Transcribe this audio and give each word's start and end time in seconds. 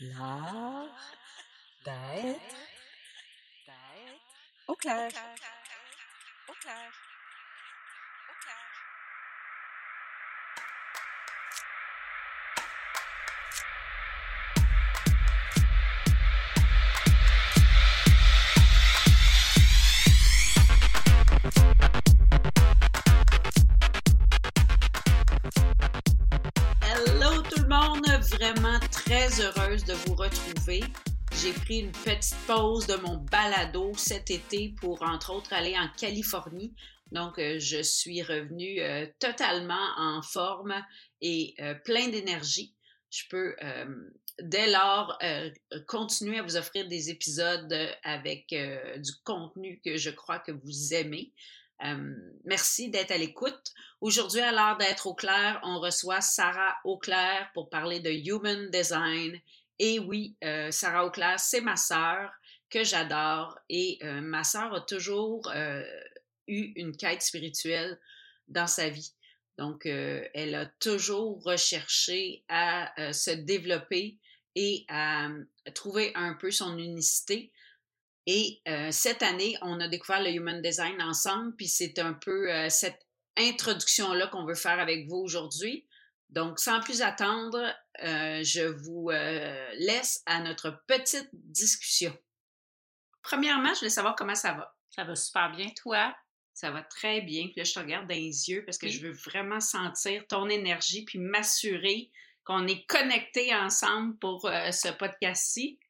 L'art 0.00 1.14
d'être 1.84 2.60
au 4.68 4.74
clair. 4.76 5.08
Au 5.08 6.52
clair. 6.52 6.92
Au 6.96 7.09
très 28.90 29.40
heureuse 29.40 29.84
de 29.84 29.94
vous 29.94 30.14
retrouver. 30.14 30.82
J'ai 31.40 31.52
pris 31.52 31.80
une 31.80 31.92
petite 31.92 32.36
pause 32.46 32.86
de 32.86 32.96
mon 32.96 33.18
balado 33.18 33.92
cet 33.96 34.30
été 34.30 34.74
pour 34.80 35.02
entre 35.02 35.32
autres 35.32 35.52
aller 35.52 35.76
en 35.78 35.88
Californie. 35.96 36.74
Donc 37.12 37.38
euh, 37.38 37.58
je 37.58 37.82
suis 37.82 38.22
revenue 38.22 38.80
euh, 38.80 39.06
totalement 39.18 39.88
en 39.96 40.22
forme 40.22 40.74
et 41.20 41.54
euh, 41.60 41.74
plein 41.74 42.08
d'énergie. 42.08 42.74
Je 43.10 43.24
peux 43.28 43.56
dès 44.40 44.70
lors 44.70 45.18
continuer 45.88 46.38
à 46.38 46.44
vous 46.44 46.56
offrir 46.56 46.86
des 46.86 47.10
épisodes 47.10 47.74
avec 48.04 48.54
du 48.98 49.10
contenu 49.24 49.80
que 49.84 49.96
je 49.96 50.10
crois 50.10 50.38
que 50.38 50.52
vous 50.52 50.94
aimez. 50.94 51.32
Euh, 51.84 52.14
merci 52.44 52.90
d'être 52.90 53.10
à 53.10 53.18
l'écoute. 53.18 53.72
Aujourd'hui, 54.00 54.40
à 54.40 54.52
l'heure 54.52 54.76
d'être 54.76 55.06
au 55.06 55.14
clair, 55.14 55.60
on 55.62 55.80
reçoit 55.80 56.20
Sarah 56.20 56.76
Auclair 56.84 57.50
pour 57.54 57.70
parler 57.70 58.00
de 58.00 58.10
Human 58.10 58.70
Design. 58.70 59.40
Et 59.78 59.98
oui, 59.98 60.36
euh, 60.44 60.70
Sarah 60.70 61.06
Auclair, 61.06 61.40
c'est 61.40 61.60
ma 61.60 61.76
sœur 61.76 62.30
que 62.68 62.84
j'adore. 62.84 63.58
Et 63.68 63.98
euh, 64.02 64.20
ma 64.20 64.44
sœur 64.44 64.74
a 64.74 64.80
toujours 64.82 65.50
eu 66.46 66.72
une 66.76 66.96
quête 66.96 67.22
spirituelle 67.22 67.98
dans 68.48 68.66
sa 68.66 68.88
vie. 68.88 69.12
Donc, 69.58 69.84
elle 69.84 70.54
a 70.54 70.66
toujours 70.66 71.42
recherché 71.42 72.44
à 72.48 73.12
se 73.12 73.30
développer 73.30 74.16
et 74.54 74.86
à 74.88 75.28
trouver 75.74 76.12
un 76.14 76.32
peu 76.32 76.50
son 76.50 76.78
unicité. 76.78 77.52
Et 78.32 78.62
euh, 78.68 78.92
cette 78.92 79.24
année, 79.24 79.56
on 79.60 79.80
a 79.80 79.88
découvert 79.88 80.22
le 80.22 80.30
Human 80.30 80.62
Design 80.62 81.02
ensemble, 81.02 81.52
puis 81.56 81.66
c'est 81.66 81.98
un 81.98 82.12
peu 82.12 82.48
euh, 82.48 82.68
cette 82.68 83.04
introduction-là 83.36 84.28
qu'on 84.28 84.44
veut 84.44 84.54
faire 84.54 84.78
avec 84.78 85.08
vous 85.08 85.16
aujourd'hui. 85.16 85.84
Donc, 86.28 86.60
sans 86.60 86.78
plus 86.78 87.02
attendre, 87.02 87.58
euh, 88.04 88.40
je 88.44 88.62
vous 88.62 89.10
laisse 89.10 90.22
à 90.26 90.40
notre 90.42 90.80
petite 90.86 91.28
discussion. 91.32 92.16
Premièrement, 93.20 93.74
je 93.74 93.80
voulais 93.80 93.90
savoir 93.90 94.14
comment 94.14 94.36
ça 94.36 94.52
va. 94.52 94.76
Ça 94.90 95.02
va 95.02 95.16
super 95.16 95.50
bien, 95.50 95.66
toi? 95.82 96.14
Ça 96.54 96.70
va 96.70 96.84
très 96.84 97.22
bien. 97.22 97.46
Puis 97.46 97.54
là, 97.56 97.64
je 97.64 97.72
te 97.72 97.80
regarde 97.80 98.06
dans 98.06 98.14
les 98.14 98.48
yeux 98.48 98.64
parce 98.64 98.78
que 98.78 98.88
je 98.88 99.00
veux 99.00 99.12
vraiment 99.12 99.58
sentir 99.58 100.24
ton 100.28 100.48
énergie 100.48 101.04
puis 101.04 101.18
m'assurer 101.18 102.12
qu'on 102.44 102.68
est 102.68 102.86
connectés 102.86 103.52
ensemble 103.56 104.16
pour 104.18 104.42
ce 104.42 104.92
podcast-ci. 104.92 105.80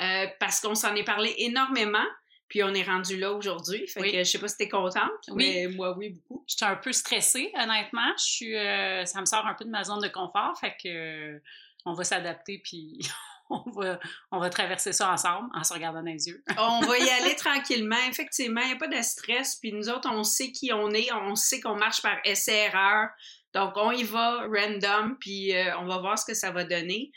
Euh, 0.00 0.26
parce 0.38 0.60
qu'on 0.60 0.74
s'en 0.74 0.94
est 0.94 1.04
parlé 1.04 1.34
énormément. 1.38 2.06
Puis 2.48 2.64
on 2.64 2.74
est 2.74 2.82
rendu 2.82 3.16
là 3.16 3.32
aujourd'hui. 3.32 3.86
Fait 3.86 4.10
que 4.10 4.18
je 4.18 4.24
sais 4.24 4.38
pas 4.40 4.48
si 4.48 4.56
t'es 4.56 4.68
contente, 4.68 5.28
mais 5.36 5.68
moi 5.68 5.96
oui 5.96 6.10
beaucoup. 6.10 6.44
J'étais 6.48 6.64
un 6.64 6.74
peu 6.74 6.92
stressée, 6.92 7.52
honnêtement. 7.54 8.12
Je 8.18 8.24
suis, 8.24 8.56
euh, 8.56 9.04
ça 9.04 9.20
me 9.20 9.26
sort 9.26 9.46
un 9.46 9.54
peu 9.54 9.64
de 9.64 9.70
ma 9.70 9.84
zone 9.84 10.00
de 10.00 10.08
confort. 10.08 10.58
Fait 10.58 10.74
que 10.82 10.88
euh, 10.88 11.38
on 11.86 11.92
va 11.92 12.02
s'adapter 12.02 12.60
puis 12.64 12.98
on 13.50 13.70
va, 13.70 14.00
on 14.32 14.40
va 14.40 14.50
traverser 14.50 14.92
ça 14.92 15.12
ensemble 15.12 15.48
en 15.54 15.62
se 15.62 15.72
regardant 15.72 16.00
dans 16.00 16.10
les 16.10 16.26
yeux. 16.26 16.42
on 16.58 16.80
va 16.80 16.98
y 16.98 17.08
aller 17.08 17.36
tranquillement. 17.36 18.08
Effectivement, 18.08 18.62
il 18.62 18.68
n'y 18.68 18.72
a 18.72 18.76
pas 18.76 18.88
de 18.88 19.00
stress. 19.00 19.54
Puis 19.60 19.72
nous 19.72 19.88
autres, 19.88 20.10
on 20.12 20.24
sait 20.24 20.50
qui 20.50 20.72
on 20.72 20.90
est. 20.90 21.12
On 21.12 21.36
sait 21.36 21.60
qu'on 21.60 21.76
marche 21.76 22.02
par 22.02 22.18
essai-erreur. 22.24 23.10
Donc 23.54 23.74
on 23.76 23.92
y 23.92 24.02
va 24.02 24.44
random. 24.52 25.16
Puis 25.20 25.52
on 25.78 25.86
va 25.86 25.98
voir 25.98 26.18
ce 26.18 26.24
que 26.24 26.34
ça 26.34 26.50
va 26.50 26.64
donner. 26.64 27.12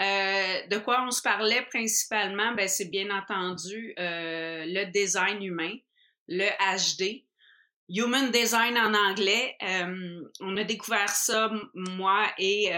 Euh, 0.00 0.66
de 0.68 0.78
quoi 0.78 1.04
on 1.06 1.10
se 1.10 1.22
parlait 1.22 1.62
principalement, 1.70 2.52
ben, 2.54 2.68
c'est 2.68 2.90
bien 2.90 3.10
entendu 3.10 3.94
euh, 3.98 4.64
le 4.66 4.90
design 4.90 5.42
humain, 5.42 5.74
le 6.28 6.48
HD. 6.80 7.24
Human 7.88 8.30
Design 8.30 8.78
en 8.78 8.94
anglais, 8.94 9.54
euh, 9.62 10.22
on 10.40 10.56
a 10.56 10.64
découvert 10.64 11.10
ça, 11.10 11.50
moi 11.74 12.26
et 12.38 12.70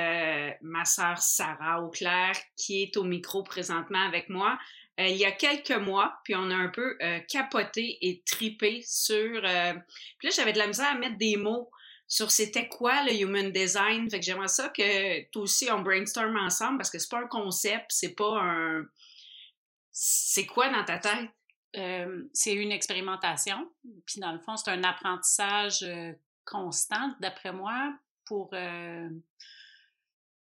ma 0.61 0.85
sœur 0.85 1.19
Sarah 1.19 1.83
Auclair, 1.83 2.33
qui 2.57 2.83
est 2.83 2.97
au 2.97 3.05
micro 3.05 3.45
présentement 3.45 4.01
avec 4.01 4.29
moi, 4.29 4.59
il 4.99 5.17
y 5.17 5.25
a 5.25 5.31
quelques 5.31 5.71
mois, 5.71 6.19
puis 6.25 6.35
on 6.35 6.51
a 6.51 6.55
un 6.57 6.69
peu 6.69 6.99
capoté 7.29 7.99
et 8.01 8.23
tripé 8.27 8.83
sur... 8.85 9.43
puis 9.43 10.29
là, 10.29 10.31
j'avais 10.35 10.53
de 10.53 10.59
la 10.59 10.67
misère 10.67 10.91
à 10.91 10.99
mettre 10.99 11.19
des 11.19 11.37
mots 11.37 11.71
sur 12.07 12.31
c'était 12.31 12.69
quoi 12.69 13.05
le 13.05 13.15
human 13.15 13.51
design. 13.51 14.09
Fait 14.11 14.21
que 14.21 14.25
j'aimerais 14.25 14.49
ça 14.49 14.69
que 14.69 15.31
toi 15.31 15.43
aussi 15.43 15.71
on 15.71 15.81
brainstorm 15.83 16.37
ensemble 16.37 16.79
parce 16.79 16.91
que 16.91 16.99
c'est 16.99 17.11
pas 17.11 17.21
un 17.21 17.29
concept, 17.29 17.87
c'est 17.89 18.15
pas 18.15 18.41
un. 18.41 18.87
C'est 19.91 20.47
quoi 20.47 20.71
dans 20.71 20.85
ta 20.85 20.99
tête? 20.99 21.31
Euh, 21.77 22.29
c'est 22.33 22.55
une 22.55 22.73
expérimentation. 22.73 23.71
Puis 24.07 24.21
dans 24.21 24.33
le 24.33 24.39
fond, 24.39 24.57
c'est 24.57 24.71
un 24.71 24.85
apprentissage 24.85 25.83
euh, 25.83 26.13
constant, 26.45 27.15
d'après 27.21 27.53
moi, 27.53 27.97
pour 28.27 28.51
euh, 28.53 29.09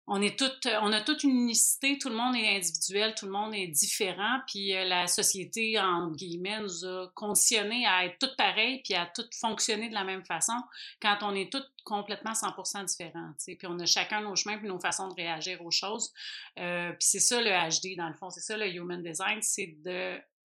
on 0.05 0.21
est 0.21 0.37
toutes, 0.37 0.67
on 0.81 0.91
a 0.91 0.99
toute 0.99 1.23
une 1.23 1.31
unicité, 1.31 1.97
tout 1.97 2.09
le 2.09 2.15
monde 2.15 2.35
est 2.35 2.57
individuel, 2.57 3.15
tout 3.15 3.25
le 3.25 3.31
monde 3.31 3.53
est 3.55 3.67
différent, 3.67 4.39
puis 4.47 4.75
euh, 4.75 4.83
la 4.83 5.07
société, 5.07 5.79
en 5.79 6.11
guillemets, 6.11 6.59
nous 6.59 6.85
a 6.85 7.09
conditionnés 7.15 7.85
à 7.87 8.05
être 8.05 8.19
toutes 8.19 8.35
pareilles, 8.35 8.81
puis 8.83 8.95
à 8.95 9.05
toutes 9.05 9.33
fonctionner 9.33 9.87
de 9.87 9.93
la 9.93 10.03
même 10.03 10.25
façon, 10.25 10.53
quand 11.01 11.19
on 11.21 11.33
est 11.33 11.49
toutes 11.49 11.71
complètement 11.85 12.33
100% 12.33 12.85
différents, 12.85 13.31
puis 13.37 13.57
on 13.65 13.79
a 13.79 13.85
chacun 13.85 14.21
nos 14.21 14.35
chemins 14.35 14.57
puis 14.57 14.67
nos 14.67 14.79
façons 14.79 15.07
de 15.07 15.15
réagir 15.15 15.63
aux 15.63 15.71
choses. 15.71 16.13
Euh, 16.59 16.91
puis 16.91 17.07
c'est 17.07 17.19
ça 17.19 17.41
le 17.41 17.49
HD, 17.49 17.95
dans 17.95 18.09
le 18.09 18.15
fond, 18.15 18.29
c'est 18.29 18.41
ça 18.41 18.57
le 18.57 18.67
Human 18.67 19.01
Design, 19.01 19.41
c'est 19.41 19.77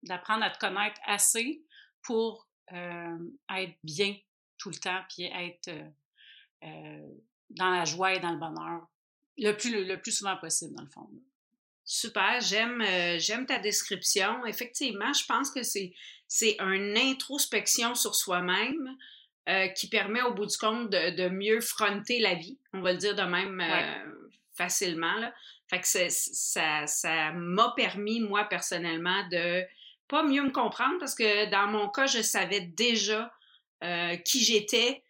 d'apprendre 0.03 0.45
à 0.45 0.51
te 0.51 0.59
connaître 0.59 1.01
assez 1.07 1.63
pour 2.03 2.49
euh, 2.73 3.19
être 3.57 3.75
bien 3.85 4.17
tout 4.59 4.71
le 4.71 4.77
temps, 4.77 5.01
puis 5.09 5.25
être 5.25 5.71
dans 7.51 7.71
la 7.71 7.85
joie 7.85 8.15
et 8.15 8.21
dans 8.21 8.31
le 8.33 8.39
bonheur 8.39 8.89
le 9.39 9.53
plus, 9.53 9.85
le, 9.85 10.01
plus 10.01 10.13
souvent 10.13 10.37
possible, 10.37 10.75
dans 10.75 10.83
le 10.83 10.89
fond. 10.89 11.09
Super, 11.85 12.41
j'aime 12.41 12.81
euh, 12.81 13.19
j'aime 13.19 13.45
ta 13.45 13.59
description. 13.59 14.47
Effectivement, 14.47 15.13
je 15.13 15.25
pense 15.27 15.51
que 15.51 15.63
c'est 15.63 15.93
c'est 16.27 16.57
une 16.59 16.97
introspection 16.97 17.95
sur 17.95 18.15
soi-même 18.15 18.97
euh, 19.51 19.69
qui 19.69 19.89
permet 19.89 20.23
au 20.23 20.33
bout 20.33 20.47
du 20.47 20.57
compte 20.57 20.89
de, 20.89 21.15
de, 21.15 21.29
mieux 21.29 21.61
fronter 21.61 22.21
la 22.21 22.35
vie, 22.35 22.59
on 22.73 22.81
va 22.81 22.93
le 22.93 22.99
dire 22.99 23.15
de 23.15 23.23
même 23.23 23.61
euh, 23.61 24.31
facilement. 24.55 25.15
Là. 25.17 25.35
Fait 25.69 25.81
que 25.81 25.87
ça 25.87 26.87
ça 26.87 27.33
m'a 27.33 27.75
permis, 27.77 28.21
moi, 28.21 28.45
personnellement, 28.45 29.29
de 29.31 29.63
pas 30.09 30.23
mieux 30.23 30.43
me 30.43 30.51
comprendre 30.51 30.97
parce 30.99 31.15
que 31.15 31.51
dans 31.51 31.67
mon 31.67 31.91
cas, 31.91 32.07
je 32.07 32.23
savais 32.23 32.61
déjà 32.61 33.31
qui 34.25 34.43
j'étais, 34.43 35.03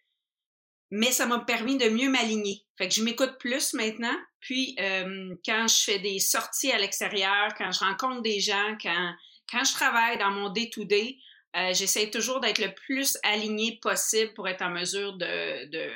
mais 0.95 1.11
ça 1.11 1.25
m'a 1.25 1.39
permis 1.39 1.77
de 1.77 1.89
mieux 1.89 2.09
m'aligner. 2.09 2.63
Fait 2.77 2.87
que 2.87 2.93
je 2.93 3.03
m'écoute 3.03 3.37
plus 3.37 3.73
maintenant. 3.73 4.15
Puis 4.39 4.77
euh, 4.79 5.35
quand 5.45 5.67
je 5.67 5.83
fais 5.83 5.99
des 5.99 6.19
sorties 6.19 6.71
à 6.71 6.77
l'extérieur, 6.77 7.53
quand 7.57 7.69
je 7.69 7.79
rencontre 7.79 8.21
des 8.21 8.39
gens, 8.39 8.77
quand, 8.81 9.13
quand 9.51 9.65
je 9.65 9.73
travaille 9.73 10.17
dans 10.17 10.31
mon 10.31 10.49
day-to-day, 10.49 11.17
euh, 11.57 11.73
j'essaie 11.73 12.09
toujours 12.09 12.39
d'être 12.39 12.59
le 12.59 12.73
plus 12.73 13.17
aligné 13.23 13.77
possible 13.81 14.33
pour 14.35 14.47
être 14.47 14.61
en 14.61 14.69
mesure 14.69 15.17
de, 15.17 15.69
de 15.69 15.91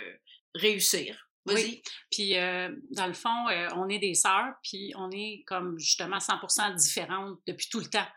réussir. 0.56 1.30
Oui. 1.46 1.82
Puis, 2.12 2.38
euh, 2.38 2.70
dans 2.92 3.08
le 3.08 3.14
fond, 3.14 3.46
on 3.76 3.88
est 3.88 3.98
des 4.00 4.14
sœurs, 4.14 4.54
puis 4.64 4.92
on 4.98 5.10
est 5.12 5.44
comme 5.48 5.80
justement 5.80 6.18
100% 6.18 6.76
différentes 6.76 7.40
depuis 7.48 7.70
tout 7.72 7.80
le 7.80 7.88
temps. 7.88 8.08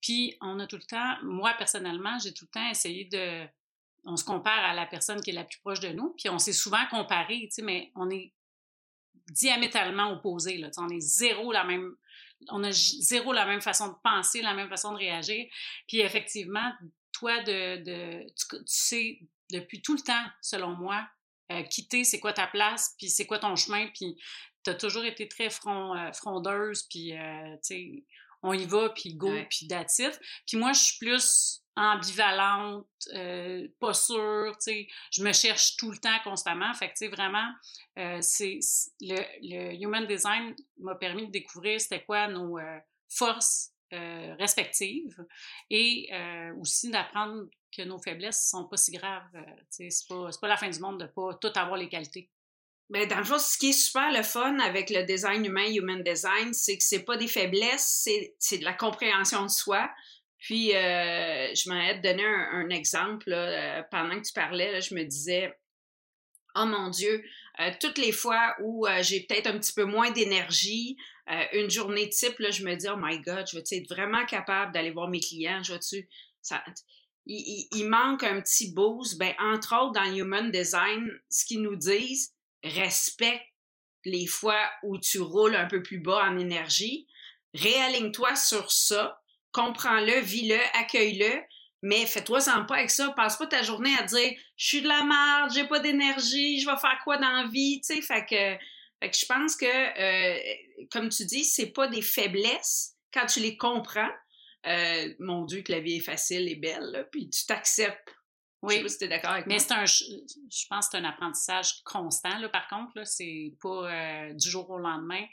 Puis, 0.00 0.36
on 0.40 0.58
a 0.58 0.66
tout 0.66 0.76
le 0.76 0.82
temps, 0.82 1.16
moi 1.22 1.54
personnellement, 1.56 2.18
j'ai 2.18 2.34
tout 2.34 2.46
le 2.46 2.60
temps 2.60 2.68
essayé 2.68 3.04
de 3.04 3.46
on 4.04 4.16
se 4.16 4.24
compare 4.24 4.64
à 4.64 4.74
la 4.74 4.86
personne 4.86 5.20
qui 5.20 5.30
est 5.30 5.34
la 5.34 5.44
plus 5.44 5.58
proche 5.60 5.80
de 5.80 5.88
nous, 5.88 6.14
puis 6.18 6.28
on 6.28 6.38
s'est 6.38 6.52
souvent 6.52 6.84
comparé, 6.90 7.48
mais 7.62 7.90
on 7.94 8.10
est 8.10 8.32
diamétralement 9.28 10.10
opposés. 10.12 10.58
Là, 10.58 10.70
on 10.78 10.88
est 10.88 11.00
zéro 11.00 11.52
la 11.52 11.64
même, 11.64 11.94
on 12.48 12.64
a 12.64 12.72
zéro 12.72 13.32
la 13.32 13.46
même 13.46 13.60
façon 13.60 13.88
de 13.88 13.94
penser, 14.02 14.42
la 14.42 14.54
même 14.54 14.68
façon 14.68 14.92
de 14.92 14.98
réagir. 14.98 15.46
Puis 15.86 16.00
effectivement, 16.00 16.72
toi, 17.12 17.42
de, 17.42 18.26
tu, 18.34 18.56
sais 18.66 19.20
depuis 19.50 19.82
tout 19.82 19.94
le 19.94 20.00
temps, 20.00 20.24
selon 20.40 20.70
moi, 20.70 21.06
euh, 21.52 21.62
quitter 21.64 22.04
c'est 22.04 22.20
quoi 22.20 22.32
ta 22.32 22.46
place, 22.46 22.94
puis 22.98 23.08
c'est 23.08 23.26
quoi 23.26 23.38
ton 23.38 23.54
chemin, 23.56 23.86
puis 23.88 24.16
tu 24.64 24.70
as 24.70 24.74
toujours 24.74 25.04
été 25.04 25.28
très 25.28 25.50
front, 25.50 25.94
euh, 25.94 26.12
frondeuse, 26.12 26.84
puis 26.84 27.16
euh, 27.16 27.56
on 28.42 28.52
y 28.52 28.64
va, 28.64 28.90
puis 28.90 29.14
go, 29.14 29.32
puis 29.48 29.66
datif. 29.66 30.18
Puis 30.46 30.56
moi, 30.56 30.72
je 30.72 30.80
suis 30.80 30.98
plus 30.98 31.62
ambivalente, 31.76 32.86
euh, 33.14 33.66
pas 33.80 33.94
sûre, 33.94 34.52
tu 34.58 34.72
sais, 34.72 34.88
je 35.10 35.22
me 35.22 35.32
cherche 35.32 35.76
tout 35.76 35.90
le 35.90 35.96
temps 35.96 36.18
constamment. 36.22 36.72
Fait 36.74 36.88
que, 36.88 36.92
tu 36.92 37.06
sais, 37.06 37.08
vraiment, 37.08 37.48
euh, 37.98 38.18
c'est 38.20 38.58
le, 39.00 39.16
le, 39.40 39.82
Human 39.82 40.06
Design 40.06 40.54
m'a 40.78 40.94
permis 40.96 41.26
de 41.26 41.32
découvrir 41.32 41.80
c'était 41.80 42.04
quoi 42.04 42.28
nos 42.28 42.58
euh, 42.58 42.78
forces 43.08 43.70
respectives 44.38 45.22
et 45.68 46.08
aussi 46.58 46.90
d'apprendre 46.90 47.44
que 47.76 47.82
nos 47.82 47.98
faiblesses 47.98 48.48
sont 48.48 48.66
pas 48.66 48.78
si 48.78 48.90
graves. 48.90 49.28
tu 49.34 49.40
sais, 49.68 49.90
c'est 49.90 50.08
pas, 50.08 50.30
pas 50.40 50.48
la 50.48 50.56
fin 50.56 50.70
du 50.70 50.80
monde 50.80 50.98
de 50.98 51.04
pas 51.04 51.34
tout 51.34 51.52
avoir 51.56 51.76
les 51.76 51.90
qualités. 51.90 52.30
Mais 52.92 53.06
ben, 53.06 53.16
dans 53.16 53.18
le 53.20 53.24
fond, 53.24 53.38
ce 53.38 53.56
qui 53.56 53.70
est 53.70 53.72
super 53.72 54.12
le 54.12 54.22
fun 54.22 54.58
avec 54.58 54.90
le 54.90 55.02
design 55.04 55.46
humain, 55.46 55.64
human 55.64 56.02
design, 56.02 56.52
c'est 56.52 56.76
que 56.76 56.84
c'est 56.84 57.04
pas 57.04 57.16
des 57.16 57.26
faiblesses, 57.26 58.06
c'est 58.38 58.58
de 58.58 58.64
la 58.64 58.74
compréhension 58.74 59.42
de 59.44 59.48
soi. 59.48 59.90
Puis, 60.36 60.76
euh, 60.76 61.54
je 61.54 61.70
m'en 61.70 61.80
ai 61.80 61.98
donné 62.00 62.22
un, 62.22 62.68
exemple. 62.68 63.32
Euh, 63.32 63.82
pendant 63.90 64.20
que 64.20 64.26
tu 64.26 64.34
parlais, 64.34 64.82
je 64.82 64.94
me 64.94 65.04
disais, 65.04 65.58
oh 66.54 66.66
mon 66.66 66.90
Dieu, 66.90 67.24
euh, 67.60 67.70
toutes 67.80 67.96
les 67.96 68.12
fois 68.12 68.54
où 68.62 68.86
j'ai 69.00 69.20
peut-être 69.20 69.46
un 69.46 69.58
petit 69.58 69.72
peu 69.72 69.84
moins 69.84 70.10
d'énergie, 70.10 70.98
une 71.54 71.70
journée 71.70 72.10
type, 72.10 72.34
je 72.38 72.62
me 72.62 72.74
dis, 72.74 72.88
oh 72.90 72.98
my 72.98 73.20
God, 73.20 73.46
je 73.50 73.56
vais 73.56 73.64
être 73.70 73.88
vraiment 73.88 74.26
capable 74.26 74.72
d'aller 74.72 74.90
voir 74.90 75.08
mes 75.08 75.20
clients? 75.20 75.62
Je 75.62 75.72
vais 75.72 76.06
ça, 76.42 76.62
il, 77.24 77.88
manque 77.88 78.22
un 78.22 78.42
petit 78.42 78.74
boost. 78.74 79.16
Ben, 79.16 79.32
entre 79.38 79.74
autres, 79.80 79.92
dans 79.92 80.14
Human 80.14 80.50
Design, 80.50 81.08
ce 81.30 81.46
qu'ils 81.46 81.62
nous 81.62 81.76
disent, 81.76 82.34
respecte 82.62 83.46
les 84.04 84.26
fois 84.26 84.70
où 84.82 84.98
tu 84.98 85.20
roules 85.20 85.56
un 85.56 85.66
peu 85.66 85.82
plus 85.82 85.98
bas 85.98 86.24
en 86.24 86.38
énergie. 86.38 87.06
Réaligne-toi 87.54 88.34
sur 88.36 88.72
ça 88.72 89.22
comprends-le, 89.52 90.20
vis-le, 90.20 90.58
accueille-le, 90.74 91.42
mais 91.82 92.06
fais-toi 92.06 92.40
sans 92.40 92.64
pas 92.64 92.76
avec 92.76 92.90
ça. 92.90 93.10
Passe 93.10 93.36
pas 93.36 93.46
ta 93.46 93.62
journée 93.62 93.94
à 93.98 94.02
dire 94.02 94.32
je 94.56 94.66
suis 94.66 94.82
de 94.82 94.88
la 94.88 95.04
merde, 95.04 95.52
j'ai 95.54 95.66
pas 95.68 95.78
d'énergie, 95.78 96.60
je 96.60 96.66
vais 96.66 96.76
faire 96.76 96.98
quoi 97.04 97.18
dans 97.18 97.30
la 97.30 97.48
vie, 97.48 97.80
tu 97.80 97.94
sais. 97.94 98.02
Fait 98.02 98.24
que, 98.24 99.06
je 99.06 99.26
pense 99.26 99.56
que, 99.56 99.66
euh, 99.66 100.38
comme 100.90 101.08
tu 101.10 101.24
dis, 101.26 101.44
c'est 101.44 101.72
pas 101.72 101.88
des 101.88 102.02
faiblesses 102.02 102.94
quand 103.12 103.26
tu 103.26 103.40
les 103.40 103.56
comprends. 103.56 104.10
Euh, 104.66 105.12
mon 105.18 105.44
Dieu, 105.44 105.62
que 105.62 105.72
la 105.72 105.80
vie 105.80 105.96
est 105.96 106.00
facile 106.00 106.48
et 106.48 106.54
belle, 106.54 107.08
puis 107.10 107.28
tu 107.28 107.46
t'acceptes. 107.46 108.14
Oui. 108.62 108.74
Je 108.74 108.78
sais 108.78 108.82
pas 108.82 108.88
si 108.88 108.98
tu 108.98 109.04
es 109.04 109.08
d'accord 109.08 109.30
avec 109.32 109.46
mais 109.46 109.56
moi. 109.56 109.64
Mais 109.78 109.86
c'est 109.86 110.02
un, 110.02 110.18
je 110.50 110.66
pense 110.68 110.86
que 110.86 110.92
c'est 110.92 110.98
un 110.98 111.04
apprentissage 111.04 111.82
constant, 111.84 112.38
là, 112.38 112.48
par 112.48 112.68
contre. 112.68 112.92
Là, 112.94 113.04
c'est 113.04 113.54
pas 113.60 113.90
euh, 113.90 114.32
du 114.34 114.48
jour 114.48 114.70
au 114.70 114.78
lendemain. 114.78 115.24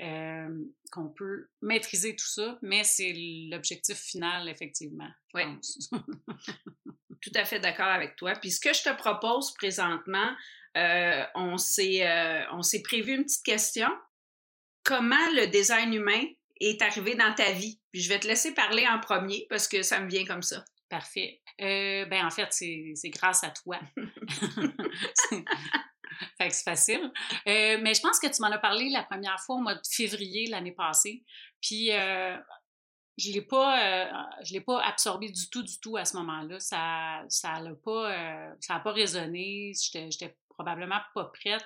Euh, 0.00 0.48
qu'on 0.90 1.08
peut 1.08 1.46
maîtriser 1.62 2.16
tout 2.16 2.26
ça, 2.26 2.58
mais 2.62 2.82
c'est 2.82 3.12
l'objectif 3.48 3.96
final, 3.96 4.48
effectivement. 4.48 5.08
Oui. 5.34 5.42
tout 7.22 7.30
à 7.36 7.44
fait 7.44 7.60
d'accord 7.60 7.86
avec 7.86 8.16
toi. 8.16 8.34
Puis 8.34 8.50
ce 8.50 8.60
que 8.60 8.74
je 8.74 8.82
te 8.82 8.92
propose 8.96 9.54
présentement, 9.54 10.30
euh, 10.76 11.22
euh, 11.22 12.42
on 12.52 12.62
s'est 12.62 12.82
prévu 12.82 13.14
une 13.14 13.24
petite 13.24 13.44
question. 13.44 13.88
Comment 14.82 15.30
le 15.34 15.46
design 15.46 15.94
humain 15.94 16.24
est 16.60 16.82
arrivé 16.82 17.14
dans 17.14 17.32
ta 17.32 17.52
vie? 17.52 17.80
Puis 17.92 18.02
je 18.02 18.08
vais 18.08 18.18
te 18.18 18.26
laisser 18.26 18.52
parler 18.52 18.86
en 18.88 18.98
premier 18.98 19.46
parce 19.48 19.68
que 19.68 19.82
ça 19.82 20.00
me 20.00 20.08
vient 20.08 20.24
comme 20.24 20.42
ça. 20.42 20.64
Parfait. 20.88 21.40
ben 21.58 22.26
en 22.26 22.30
fait, 22.30 22.52
c'est 22.52 23.10
grâce 23.10 23.42
à 23.42 23.50
toi. 23.50 23.80
fait 26.38 26.48
que 26.48 26.54
c'est 26.54 26.64
facile. 26.64 27.12
Euh, 27.46 27.78
mais 27.82 27.94
je 27.94 28.00
pense 28.00 28.18
que 28.18 28.26
tu 28.26 28.42
m'en 28.42 28.50
as 28.50 28.58
parlé 28.58 28.88
la 28.90 29.02
première 29.02 29.40
fois 29.40 29.56
au 29.56 29.60
mois 29.60 29.74
de 29.74 29.80
février 29.88 30.46
l'année 30.48 30.72
passée. 30.72 31.24
Puis 31.60 31.92
euh, 31.92 32.36
je 33.16 33.32
l'ai 33.32 33.42
pas 33.42 34.04
euh, 34.04 34.12
l'ai 34.50 34.60
pas 34.60 34.82
absorbé 34.82 35.30
du 35.30 35.48
tout 35.48 35.62
du 35.62 35.78
tout 35.80 35.96
à 35.96 36.04
ce 36.04 36.16
moment-là 36.16 36.58
ça 36.58 37.22
ça 37.28 37.60
pas 37.84 38.56
ça 38.60 38.74
a 38.74 38.80
pas 38.80 38.90
résonné 38.90 39.70
j'étais 39.80 40.36
probablement 40.48 40.98
pas 41.14 41.26
prête 41.26 41.64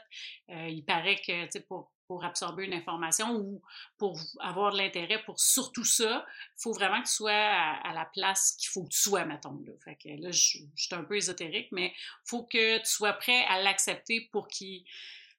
il 0.49 0.85
paraît 0.85 1.17
que 1.17 1.45
tu 1.45 1.53
sais 1.53 1.61
pour 1.61 1.91
pour 2.09 2.25
absorber 2.25 2.65
une 2.65 2.73
information 2.73 3.37
ou 3.37 3.63
pour 3.99 4.19
avoir 4.41 4.73
de 4.73 4.79
l'intérêt 4.79 5.23
pour 5.25 5.39
surtout 5.39 5.85
ça, 5.85 6.27
il 6.57 6.63
faut 6.63 6.73
vraiment 6.73 7.01
que 7.03 7.07
tu 7.07 7.15
sois 7.15 7.31
à, 7.33 7.93
la 7.95 8.07
place 8.07 8.57
qu'il 8.59 8.71
faut 8.71 8.83
que 8.85 8.89
tu 8.89 8.99
sois, 8.99 9.27
mettons. 9.27 9.63
Là, 9.65 9.73
fait 9.85 9.97
que 9.97 10.09
là 10.21 10.33
je, 10.33 10.59
suis 10.75 10.95
un 10.95 11.05
peu 11.05 11.17
ésotérique, 11.17 11.69
mais 11.71 11.93
il 11.95 12.29
faut 12.29 12.45
que 12.45 12.79
tu 12.79 12.87
sois 12.87 13.13
prêt 13.13 13.45
à 13.45 13.63
l'accepter 13.63 14.29
pour 14.33 14.49
qu'il 14.49 14.85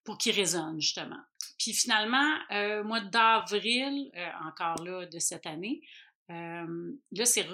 pour 0.04 0.18
résonne, 0.25 0.80
justement. 0.80 1.19
Puis 1.60 1.74
finalement, 1.74 2.36
euh, 2.51 2.83
mois 2.83 3.01
d'avril, 3.01 4.10
euh, 4.15 4.30
encore 4.48 4.83
là, 4.83 5.06
de 5.06 5.19
cette 5.19 5.45
année, 5.45 5.81
euh, 6.31 6.94
là, 7.12 7.25
c'est 7.25 7.45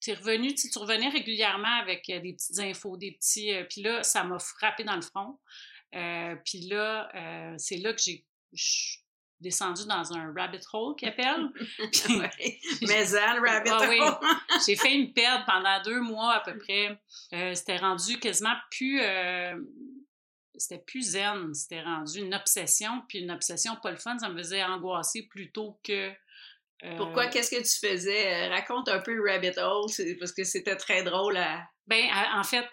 tu 0.00 0.12
revenu, 0.14 0.52
tu 0.52 0.76
revenais 0.78 1.10
régulièrement 1.10 1.78
avec 1.80 2.06
des 2.06 2.32
petites 2.32 2.58
infos, 2.58 2.96
des 2.96 3.12
petits. 3.12 3.52
puis 3.70 3.82
là, 3.82 4.02
ça 4.02 4.24
m'a 4.24 4.40
frappé 4.40 4.82
dans 4.82 4.96
le 4.96 5.02
front. 5.02 5.38
puis 6.44 6.60
là, 6.62 7.54
c'est 7.56 7.76
là 7.76 7.92
que 7.92 8.02
j'ai 8.02 8.24
je 8.52 8.62
suis 8.62 9.02
descendue 9.42 9.86
dans 9.86 10.12
un 10.14 10.32
rabbit 10.32 10.60
hole 10.72 10.96
qu'ils 10.96 11.08
appellent. 11.08 11.48
Mais 12.82 13.04
le 13.04 13.46
rabbit 13.46 13.70
ah 13.70 13.80
hole. 13.80 14.36
J'ai 14.66 14.76
fait 14.76 14.94
une 14.94 15.12
perte 15.12 15.44
pendant 15.46 15.82
deux 15.82 16.00
mois 16.00 16.34
à 16.34 16.40
peu 16.40 16.56
près. 16.56 16.98
Euh, 17.34 17.54
c'était 17.54 17.76
rendu 17.76 18.18
quasiment 18.18 18.54
plus. 18.70 19.00
Euh, 19.02 19.58
c'était 20.54 20.82
plus 20.86 21.02
zen, 21.02 21.52
c'était 21.54 21.82
rendu 21.82 22.20
une 22.20 22.34
obsession. 22.34 23.02
Puis 23.08 23.18
une 23.18 23.30
obsession, 23.30 23.76
pas 23.82 23.90
le 23.90 23.96
fun, 23.96 24.18
ça 24.18 24.28
me 24.28 24.38
faisait 24.38 24.62
angoisser 24.62 25.26
plutôt 25.28 25.78
que. 25.82 26.10
Euh, 26.84 26.96
Pourquoi? 26.96 27.26
Qu'est-ce 27.26 27.50
que 27.50 27.62
tu 27.62 27.86
faisais? 27.86 28.48
Raconte 28.48 28.88
un 28.88 29.00
peu 29.00 29.14
le 29.14 29.22
rabbit 29.30 29.58
hole, 29.58 29.90
parce 30.18 30.32
que 30.32 30.44
c'était 30.44 30.76
très 30.76 31.02
drôle 31.02 31.36
à. 31.36 31.64
Ben, 31.86 32.04
en 32.34 32.44
fait, 32.44 32.66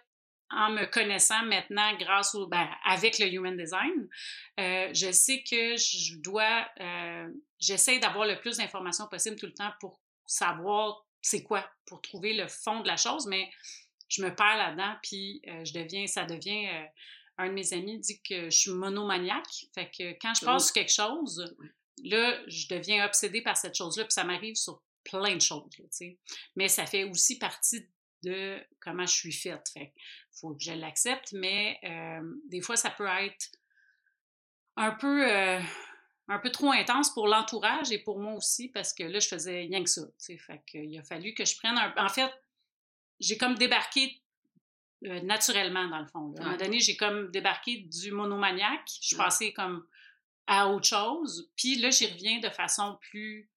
en 0.52 0.72
me 0.72 0.86
connaissant 0.86 1.44
maintenant 1.46 1.96
grâce 1.98 2.34
au 2.34 2.48
ben, 2.48 2.68
avec 2.86 3.20
le 3.20 3.28
human 3.28 3.56
design, 3.56 4.10
euh, 4.60 4.90
je 4.94 5.12
sais 5.12 5.44
que 5.44 5.78
je 5.78 6.18
dois 6.18 6.68
euh, 6.80 7.30
j'essaie 7.60 8.00
d'avoir 8.00 8.26
le 8.26 8.40
plus 8.40 8.58
d'informations 8.58 9.08
possible 9.08 9.36
tout 9.36 9.46
le 9.46 9.54
temps 9.54 9.72
pour 9.80 10.02
savoir 10.26 11.06
c'est 11.22 11.44
quoi 11.44 11.70
pour 11.86 12.02
trouver 12.02 12.34
le 12.34 12.48
fond 12.48 12.80
de 12.82 12.88
la 12.88 12.98
chose 12.98 13.28
mais 13.28 13.50
je 14.08 14.24
me 14.24 14.34
perds 14.34 14.58
là-dedans 14.58 14.96
puis 15.04 15.42
euh, 15.48 15.64
je 15.66 15.74
deviens 15.74 16.08
ça 16.08 16.26
devient 16.26 16.68
un 17.38 17.48
de 17.48 17.54
mes 17.54 17.74
amis 17.74 18.00
dit 18.00 18.22
que 18.22 18.50
je 18.50 18.58
suis 18.58 18.72
monomaniaque. 18.72 19.68
Fait 19.74 19.90
que 19.90 20.12
quand 20.20 20.34
je 20.34 20.46
pense 20.46 20.66
sur 20.66 20.74
quelque 20.74 20.92
chose 20.92 21.56
là 22.04 22.42
je 22.48 22.68
deviens 22.70 23.06
obsédée 23.06 23.42
par 23.42 23.56
cette 23.56 23.76
chose-là 23.76 24.06
puis 24.06 24.14
ça 24.14 24.24
m'arrive 24.24 24.56
sur 24.56 24.82
plein 25.04 25.36
de 25.36 25.42
choses 25.42 25.70
tu 25.74 25.84
sais. 25.92 26.18
Mais 26.56 26.68
ça 26.68 26.88
fait 26.88 27.04
aussi 27.04 27.38
partie 27.38 27.88
de 28.24 28.60
comment 28.80 29.06
je 29.06 29.14
suis 29.14 29.34
faite. 29.34 29.70
Fait 29.74 29.94
faut 30.32 30.54
que 30.54 30.64
je 30.64 30.72
l'accepte, 30.72 31.34
mais 31.34 31.80
euh, 31.84 32.22
des 32.50 32.62
fois, 32.62 32.76
ça 32.76 32.90
peut 32.90 33.08
être 33.08 33.48
un 34.76 34.92
peu, 34.92 35.30
euh, 35.30 35.60
un 36.28 36.40
peu 36.40 36.50
trop 36.50 36.72
intense 36.72 37.14
pour 37.14 37.28
l'entourage 37.28 37.92
et 37.92 38.00
pour 38.00 38.20
moi 38.20 38.34
aussi, 38.34 38.70
parce 38.70 38.94
que 38.94 39.04
là, 39.04 39.20
je 39.20 39.28
faisais 39.28 39.62
rien 39.62 39.84
que 39.84 39.90
ça. 39.90 40.04
Fait 40.20 40.62
qu'il 40.66 40.98
a 40.98 41.04
fallu 41.04 41.34
que 41.34 41.46
je 41.46 41.58
prenne 41.58 41.78
un... 41.78 41.94
En 41.98 42.10
fait, 42.10 42.32
j'ai 43.20 43.38
comme 43.38 43.56
débarqué 43.56 44.22
euh, 45.06 45.22
naturellement, 45.22 45.88
dans 45.88 46.00
le 46.00 46.08
fond. 46.08 46.34
À 46.38 46.42
un 46.42 46.46
moment 46.46 46.58
donné, 46.58 46.80
j'ai 46.80 46.98
comme 46.98 47.32
débarqué 47.32 47.78
du 47.78 48.12
monomaniaque. 48.12 48.90
Je 49.02 49.08
suis 49.08 49.16
passée 49.16 49.54
comme 49.54 49.86
à 50.48 50.68
autre 50.68 50.88
chose. 50.88 51.50
Puis 51.56 51.76
là, 51.76 51.90
j'y 51.90 52.08
reviens 52.08 52.40
de 52.40 52.50
façon 52.50 52.98
plus 53.10 53.50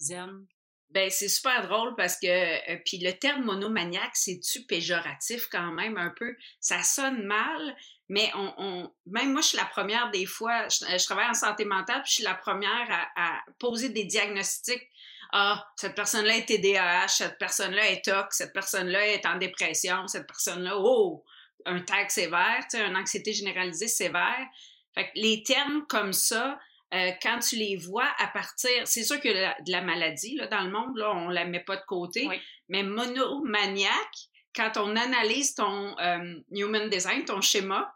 zen, 0.00 0.46
ben, 0.90 1.10
c'est 1.10 1.28
super 1.28 1.68
drôle 1.68 1.94
parce 1.96 2.18
que, 2.18 2.26
euh, 2.26 2.78
puis 2.84 2.98
le 2.98 3.12
terme 3.12 3.44
monomaniaque, 3.44 4.14
c'est-tu 4.16 4.62
péjoratif 4.62 5.46
quand 5.50 5.72
même 5.72 5.98
un 5.98 6.10
peu? 6.16 6.34
Ça 6.60 6.82
sonne 6.82 7.24
mal, 7.24 7.76
mais 8.08 8.30
on, 8.34 8.54
on, 8.56 8.92
même 9.06 9.32
moi, 9.32 9.42
je 9.42 9.48
suis 9.48 9.58
la 9.58 9.66
première 9.66 10.10
des 10.10 10.24
fois, 10.24 10.66
je, 10.68 11.04
travaille 11.04 11.28
en 11.28 11.34
santé 11.34 11.66
mentale, 11.66 12.00
puis 12.02 12.10
je 12.10 12.14
suis 12.14 12.24
la 12.24 12.34
première 12.34 13.10
à, 13.16 13.40
poser 13.58 13.90
des 13.90 14.04
diagnostics. 14.04 14.88
Ah, 15.32 15.68
cette 15.76 15.94
personne-là 15.94 16.38
est 16.38 16.46
TDAH, 16.46 17.08
cette 17.08 17.38
personne-là 17.38 17.90
est 17.90 18.02
TOC, 18.02 18.32
cette 18.32 18.54
personne-là 18.54 19.08
est 19.08 19.26
en 19.26 19.36
dépression, 19.36 20.08
cette 20.08 20.26
personne-là, 20.26 20.72
oh, 20.78 21.22
un 21.66 21.80
TAG 21.82 22.08
sévère, 22.08 22.60
tu 22.70 22.78
sais, 22.78 22.86
une 22.86 22.96
anxiété 22.96 23.34
généralisée 23.34 23.88
sévère. 23.88 24.46
Fait 24.94 25.04
que 25.04 25.10
les 25.16 25.42
termes 25.42 25.86
comme 25.86 26.14
ça, 26.14 26.58
euh, 26.94 27.10
quand 27.22 27.38
tu 27.40 27.56
les 27.56 27.76
vois 27.76 28.08
à 28.18 28.28
partir, 28.28 28.70
c'est 28.86 29.04
sûr 29.04 29.20
que 29.20 29.28
de 29.28 29.70
la 29.72 29.82
maladie 29.82 30.36
là, 30.36 30.46
dans 30.46 30.62
le 30.62 30.70
monde, 30.70 30.96
là, 30.96 31.12
on 31.14 31.28
la 31.28 31.44
met 31.44 31.60
pas 31.60 31.76
de 31.76 31.84
côté, 31.86 32.28
mais 32.68 32.82
monomaniaque, 32.82 34.16
quand 34.54 34.72
on 34.76 34.96
analyse 34.96 35.54
ton 35.54 35.98
euh, 35.98 36.34
human 36.50 36.88
design, 36.88 37.24
ton 37.24 37.40
schéma, 37.40 37.94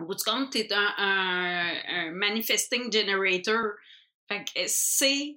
au 0.00 0.06
bout 0.06 0.14
du 0.14 0.24
compte, 0.24 0.50
tu 0.50 0.58
es 0.58 0.68
un, 0.72 2.10
manifesting 2.12 2.90
generator. 2.90 3.74
c'est 4.66 5.36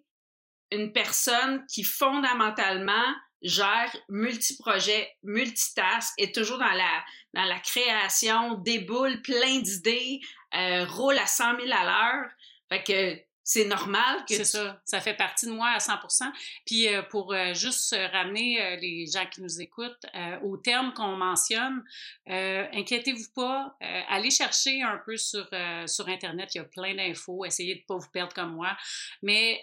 une 0.71 0.91
personne 0.93 1.65
qui 1.67 1.83
fondamentalement 1.83 3.13
gère 3.43 3.93
multi-projets, 4.09 5.11
multitask, 5.23 6.13
est 6.17 6.33
toujours 6.33 6.57
dans 6.57 6.71
la, 6.71 7.03
dans 7.33 7.43
la 7.43 7.59
création, 7.59 8.55
déboule 8.55 9.21
plein 9.21 9.59
d'idées, 9.59 10.21
euh, 10.55 10.85
roule 10.85 11.17
à 11.17 11.27
100 11.27 11.59
000 11.59 11.71
à 11.71 11.83
l'heure. 11.83 12.29
Fait 12.69 12.83
que 12.83 13.23
c'est 13.43 13.65
normal 13.65 14.23
que. 14.27 14.35
C'est 14.35 14.45
ça. 14.45 14.81
Ça 14.85 15.01
fait 15.01 15.15
partie 15.15 15.45
de 15.47 15.51
moi 15.51 15.67
à 15.69 15.77
100% 15.77 16.31
Puis 16.65 16.87
euh, 16.87 17.01
pour 17.03 17.33
euh, 17.33 17.53
juste 17.53 17.95
ramener 18.11 18.61
euh, 18.61 18.75
les 18.77 19.05
gens 19.05 19.25
qui 19.25 19.41
nous 19.41 19.61
écoutent 19.61 20.05
aux 20.43 20.57
termes 20.57 20.93
qu'on 20.93 21.15
mentionne, 21.17 21.83
inquiétez-vous 22.27 23.31
pas. 23.35 23.75
allez 24.09 24.29
chercher 24.29 24.81
un 24.81 24.99
peu 25.05 25.17
sur, 25.17 25.47
sur 25.87 26.07
Internet. 26.07 26.55
Il 26.55 26.59
y 26.59 26.61
a 26.61 26.65
plein 26.65 26.95
d'infos. 26.95 27.45
Essayez 27.45 27.75
de 27.75 27.79
ne 27.79 27.85
pas 27.85 27.97
vous 27.97 28.09
perdre 28.11 28.33
comme 28.33 28.53
moi. 28.53 28.75
Mais 29.21 29.59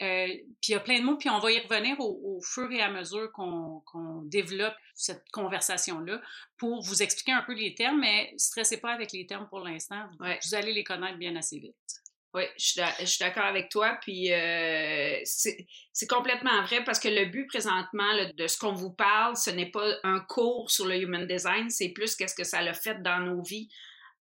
puis 0.61 0.71
il 0.71 0.73
y 0.73 0.75
a 0.75 0.81
plein 0.81 1.01
de 1.01 1.05
mots. 1.05 1.17
Puis 1.17 1.31
on 1.31 1.39
va 1.39 1.53
y 1.53 1.59
revenir 1.59 1.99
au, 2.01 2.41
fur 2.43 2.71
et 2.73 2.83
à 2.83 2.91
mesure 2.91 3.31
qu'on 3.33 4.23
développe 4.25 4.75
cette 4.95 5.25
conversation-là 5.31 6.21
pour 6.57 6.83
vous 6.83 7.03
expliquer 7.03 7.33
un 7.33 7.43
peu 7.43 7.55
les 7.55 7.75
termes. 7.75 8.01
Mais 8.01 8.35
stressez 8.37 8.79
pas 8.79 8.93
avec 8.93 9.13
les 9.13 9.27
termes 9.27 9.49
pour 9.49 9.61
l'instant. 9.61 10.07
Vous 10.19 10.55
allez 10.55 10.73
les 10.73 10.85
connaître 10.85 11.19
bien 11.19 11.37
assez 11.37 11.59
vite. 11.59 12.00
Oui, 12.33 12.45
je 12.57 13.07
suis 13.07 13.19
d'accord 13.19 13.45
avec 13.45 13.71
toi. 13.71 13.99
Puis 14.01 14.33
euh, 14.33 15.17
c'est 15.25 16.07
complètement 16.09 16.63
vrai 16.63 16.85
parce 16.85 17.01
que 17.01 17.09
le 17.09 17.27
but 17.27 17.47
présentement 17.49 18.13
de 18.37 18.47
ce 18.47 18.57
qu'on 18.57 18.73
vous 18.73 18.93
parle, 18.93 19.37
ce 19.37 19.51
n'est 19.51 19.71
pas 19.71 19.95
un 20.05 20.21
cours 20.21 20.71
sur 20.71 20.87
le 20.87 20.97
human 20.97 21.27
design, 21.27 21.71
c'est 21.71 21.89
plus 21.89 22.15
qu'est-ce 22.15 22.35
que 22.35 22.45
ça 22.45 22.59
a 22.59 22.73
fait 22.73 23.03
dans 23.03 23.19
nos 23.19 23.43
vies, 23.43 23.69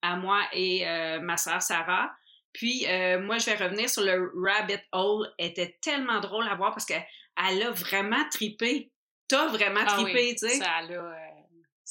à 0.01 0.15
moi 0.15 0.41
et 0.53 0.87
euh, 0.87 1.19
ma 1.19 1.37
sœur 1.37 1.61
Sarah. 1.61 2.11
Puis 2.51 2.87
euh, 2.87 3.19
moi, 3.21 3.37
je 3.37 3.45
vais 3.45 3.55
revenir 3.55 3.87
sur 3.89 4.03
le 4.03 4.31
rabbit 4.35 4.81
hole. 4.91 5.31
était 5.37 5.77
tellement 5.81 6.19
drôle 6.19 6.47
à 6.47 6.55
voir 6.55 6.71
parce 6.71 6.85
qu'elle 6.85 7.05
a 7.37 7.71
vraiment 7.71 8.27
tripé. 8.31 8.91
T'as 9.27 9.47
vraiment 9.49 9.81
ah 9.85 10.01
tripé, 10.01 10.35
tu 10.35 10.47
sais. 10.47 10.57
Ça 10.57 10.81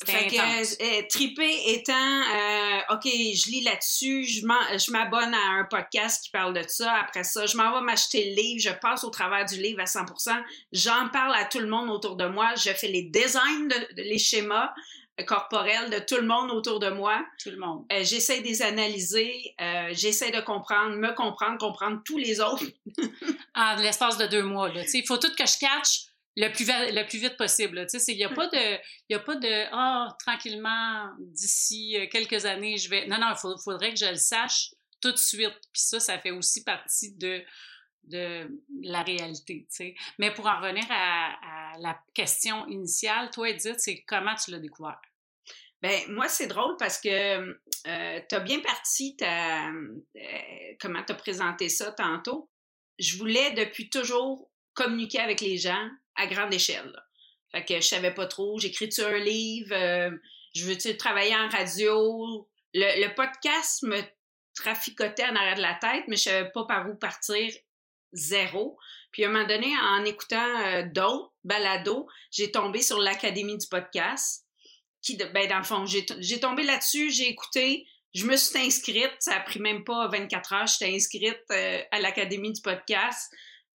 fait 0.06 0.28
que 0.28 1.00
euh, 1.00 1.02
triper 1.08 1.72
étant 1.72 1.92
euh, 1.92 2.94
OK, 2.94 3.04
je 3.04 3.50
lis 3.50 3.62
là-dessus, 3.62 4.24
je 4.24 4.90
m'abonne 4.92 5.34
à 5.34 5.58
un 5.58 5.64
podcast 5.64 6.24
qui 6.24 6.30
parle 6.30 6.54
de 6.54 6.62
ça. 6.68 6.92
Après 6.94 7.24
ça, 7.24 7.46
je 7.46 7.56
m'en 7.56 7.72
vais 7.72 7.84
m'acheter 7.84 8.30
le 8.30 8.36
livre, 8.36 8.60
je 8.60 8.70
passe 8.80 9.02
au 9.04 9.10
travers 9.10 9.44
du 9.44 9.60
livre 9.60 9.80
à 9.80 9.84
100% 9.84 10.30
J'en 10.72 11.08
parle 11.08 11.34
à 11.34 11.44
tout 11.44 11.58
le 11.58 11.66
monde 11.66 11.90
autour 11.90 12.16
de 12.16 12.26
moi. 12.26 12.54
Je 12.56 12.70
fais 12.70 12.88
les 12.88 13.02
designs, 13.02 13.68
de, 13.68 14.02
les 14.02 14.18
schémas 14.18 14.72
corporels 15.24 15.90
de 15.90 15.98
tout 15.98 16.16
le 16.16 16.26
monde 16.26 16.50
autour 16.50 16.78
de 16.78 16.90
moi. 16.90 17.24
Tout 17.42 17.50
le 17.50 17.58
monde. 17.58 17.84
Euh, 17.92 18.02
j'essaie 18.04 18.40
de 18.40 18.46
les 18.46 18.62
analyser, 18.62 19.54
euh, 19.60 19.88
j'essaie 19.92 20.30
de 20.30 20.40
comprendre, 20.40 20.96
me 20.96 21.12
comprendre, 21.14 21.58
comprendre 21.58 22.00
tous 22.04 22.18
les 22.18 22.40
autres. 22.40 22.64
en 23.54 23.76
l'espace 23.82 24.16
de 24.16 24.26
deux 24.26 24.42
mois. 24.42 24.70
Il 24.94 25.06
faut 25.06 25.16
tout 25.16 25.34
que 25.36 25.46
je 25.46 25.58
catch 25.58 26.07
le 26.40 27.04
plus, 27.06 27.18
vite 27.18 27.36
possible. 27.36 27.86
Il 28.08 28.16
n'y 28.16 28.24
a, 28.24 28.28
pas 28.28 28.46
de, 28.46 29.14
a 29.14 29.18
pas 29.18 29.36
de 29.36 29.66
Ah, 29.72 30.16
tranquillement, 30.20 31.10
d'ici 31.18 31.96
euh, 31.98 32.06
quelques 32.10 32.44
années, 32.44 32.76
je 32.76 32.88
vais. 32.88 33.06
Non, 33.06 33.18
non, 33.18 33.32
il 33.32 33.62
faudrait 33.62 33.90
que 33.90 33.98
je 33.98 34.06
le 34.06 34.16
sache 34.16 34.70
tout 35.00 35.10
de 35.10 35.16
suite. 35.16 35.58
Puis 35.72 35.82
ça, 35.82 35.98
ça 35.98 36.18
fait 36.18 36.30
aussi 36.30 36.62
partie 36.62 37.12
de, 37.16 37.42
de 38.04 38.48
la 38.82 39.02
réalité. 39.02 39.66
Mais 40.18 40.32
pour 40.32 40.46
en 40.46 40.60
revenir 40.60 40.84
à, 40.90 41.72
la 41.80 42.00
question 42.14 42.66
initiale, 42.68 43.30
toi, 43.30 43.50
Edith, 43.50 43.78
c'est 43.78 44.04
comment 44.06 44.34
tu 44.34 44.50
l'as 44.52 44.60
découvert? 44.60 45.00
Ben 45.80 46.00
moi, 46.08 46.28
c'est 46.28 46.48
drôle 46.48 46.76
parce 46.76 47.00
que 47.00 47.08
euh, 47.08 48.20
tu 48.28 48.34
as 48.34 48.40
bien 48.40 48.60
parti 48.60 49.16
euh, 49.22 50.74
comment 50.80 51.04
tu 51.04 51.12
as 51.12 51.16
présenté 51.16 51.68
ça 51.68 51.92
tantôt. 51.92 52.50
Je 52.98 53.16
voulais 53.16 53.52
depuis 53.52 53.88
toujours 53.88 54.50
communiquer 54.74 55.20
avec 55.20 55.40
les 55.40 55.56
gens, 55.56 55.88
à 56.18 56.26
grande 56.26 56.52
échelle. 56.52 56.92
Fait 57.50 57.64
que 57.64 57.76
je 57.76 57.86
savais 57.86 58.12
pas 58.12 58.26
trop. 58.26 58.58
J'écris-tu 58.58 59.00
un 59.00 59.18
livre? 59.18 59.72
Euh, 59.72 60.10
je 60.54 60.64
veux-tu 60.66 60.96
travailler 60.96 61.34
en 61.34 61.48
radio? 61.48 62.46
Le, 62.74 63.14
podcast 63.14 63.82
me 63.84 64.00
traficotait 64.54 65.24
en 65.24 65.36
arrière 65.36 65.56
de 65.56 65.62
la 65.62 65.74
tête, 65.74 66.04
mais 66.08 66.16
je 66.16 66.24
savais 66.24 66.50
pas 66.50 66.64
par 66.64 66.88
où 66.90 66.94
partir. 66.94 67.50
Zéro. 68.12 68.78
Puis 69.12 69.24
à 69.24 69.28
un 69.28 69.32
moment 69.32 69.46
donné, 69.46 69.72
en 69.82 70.04
écoutant 70.04 70.64
euh, 70.64 70.82
d'autres 70.82 71.32
balados, 71.44 72.06
j'ai 72.30 72.50
tombé 72.50 72.82
sur 72.82 72.98
l'Académie 72.98 73.58
du 73.58 73.66
podcast. 73.66 74.44
Qui, 75.02 75.16
ben, 75.16 75.48
dans 75.48 75.58
le 75.58 75.64
fond, 75.64 75.84
j'ai 75.86 76.40
tombé 76.40 76.64
là-dessus, 76.64 77.10
j'ai 77.10 77.28
écouté, 77.28 77.86
je 78.14 78.26
me 78.26 78.36
suis 78.36 78.58
inscrite, 78.58 79.14
ça 79.20 79.36
a 79.36 79.40
pris 79.40 79.60
même 79.60 79.84
pas 79.84 80.08
24 80.08 80.52
heures, 80.54 80.66
j'étais 80.66 80.92
inscrite 80.92 81.40
euh, 81.52 81.80
à 81.92 82.00
l'Académie 82.00 82.52
du 82.52 82.60
podcast. 82.60 83.32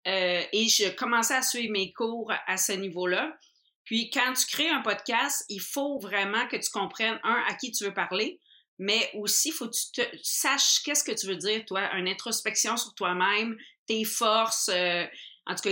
Euh, 0.07 0.41
et 0.51 0.67
je 0.67 0.89
commençais 0.95 1.35
à 1.35 1.41
suivre 1.41 1.71
mes 1.71 1.93
cours 1.93 2.31
à 2.47 2.57
ce 2.57 2.73
niveau-là. 2.73 3.37
Puis 3.85 4.09
quand 4.09 4.33
tu 4.33 4.45
crées 4.47 4.69
un 4.69 4.81
podcast, 4.81 5.45
il 5.49 5.61
faut 5.61 5.99
vraiment 5.99 6.47
que 6.47 6.57
tu 6.57 6.69
comprennes, 6.69 7.19
un, 7.23 7.43
à 7.47 7.53
qui 7.55 7.71
tu 7.71 7.85
veux 7.85 7.93
parler, 7.93 8.39
mais 8.79 9.09
aussi, 9.13 9.49
il 9.49 9.53
faut 9.53 9.67
que 9.67 9.75
tu, 9.93 10.01
saches 10.23 10.81
qu'est-ce 10.83 11.03
que 11.03 11.11
tu 11.11 11.27
veux 11.27 11.35
dire, 11.35 11.63
toi, 11.65 11.93
une 11.95 12.07
introspection 12.07 12.75
sur 12.75 12.93
toi-même, 12.95 13.57
tes 13.87 14.03
forces. 14.03 14.69
Euh, 14.69 15.05
en 15.45 15.55
tout 15.55 15.63
cas, 15.63 15.69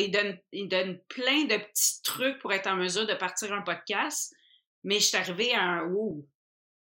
il 0.52 0.68
donne, 0.68 1.00
plein 1.08 1.46
de 1.46 1.58
petits 1.58 2.02
trucs 2.04 2.40
pour 2.40 2.54
être 2.54 2.68
en 2.68 2.76
mesure 2.76 3.08
de 3.08 3.14
partir 3.14 3.52
un 3.54 3.62
podcast. 3.62 4.34
Mais 4.84 5.00
je 5.00 5.06
suis 5.06 5.18
arrivée 5.18 5.54
à 5.54 5.62
un 5.62 5.92
oh, 5.94 6.26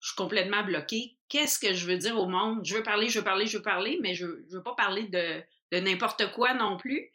je 0.02 0.10
suis 0.10 0.16
complètement 0.16 0.64
bloquée. 0.64 1.18
Qu'est-ce 1.30 1.60
que 1.60 1.74
je 1.74 1.86
veux 1.86 1.98
dire 1.98 2.18
au 2.18 2.28
monde? 2.28 2.62
Je 2.64 2.76
veux 2.76 2.84
parler, 2.84 3.10
je 3.10 3.20
veux 3.20 3.26
parler, 3.26 3.46
je 3.46 3.58
veux 3.58 3.64
parler, 3.64 4.00
mais 4.02 4.16
je 4.16 4.26
ne 4.26 4.52
veux 4.52 4.64
pas 4.64 4.76
parler 4.76 5.04
de, 5.04 5.42
de 5.72 5.80
n'importe 5.80 6.32
quoi 6.32 6.54
non 6.54 6.78
plus. 6.78 7.12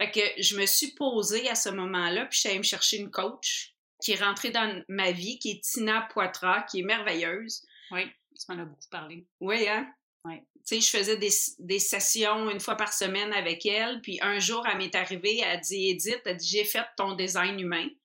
Fait 0.00 0.10
que 0.10 0.42
je 0.42 0.56
me 0.56 0.64
suis 0.64 0.92
posée 0.92 1.48
à 1.50 1.54
ce 1.54 1.68
moment-là, 1.68 2.24
puis 2.24 2.36
je 2.36 2.40
suis 2.40 2.48
allée 2.48 2.58
me 2.58 2.64
chercher 2.64 2.96
une 2.96 3.10
coach 3.10 3.74
qui 4.02 4.12
est 4.12 4.22
rentrée 4.22 4.50
dans 4.50 4.82
ma 4.88 5.10
vie, 5.12 5.38
qui 5.38 5.50
est 5.50 5.62
Tina 5.62 6.08
Poitras, 6.10 6.62
qui 6.62 6.80
est 6.80 6.84
merveilleuse. 6.84 7.66
Oui, 7.90 8.06
tu 8.06 8.44
m'en 8.48 8.62
as 8.62 8.64
beaucoup 8.64 8.88
parlé. 8.90 9.26
Oui, 9.40 9.68
hein? 9.68 9.92
Oui. 10.24 10.36
Tu 10.66 10.76
sais, 10.76 10.80
je 10.80 10.98
faisais 10.98 11.16
des, 11.18 11.30
des, 11.58 11.78
sessions 11.78 12.48
une 12.50 12.60
fois 12.60 12.76
par 12.76 12.94
semaine 12.94 13.32
avec 13.34 13.66
elle, 13.66 14.00
puis 14.00 14.18
un 14.22 14.38
jour, 14.38 14.66
elle 14.66 14.78
m'est 14.78 14.94
arrivée, 14.94 15.38
elle 15.38 15.50
a 15.50 15.56
dit 15.58 15.90
Edith, 15.90 16.22
elle 16.24 16.36
dit 16.38 16.48
J'ai 16.48 16.64
fait 16.64 16.86
ton 16.96 17.14
design 17.14 17.60
humain. 17.60 17.86
Elle 17.86 17.96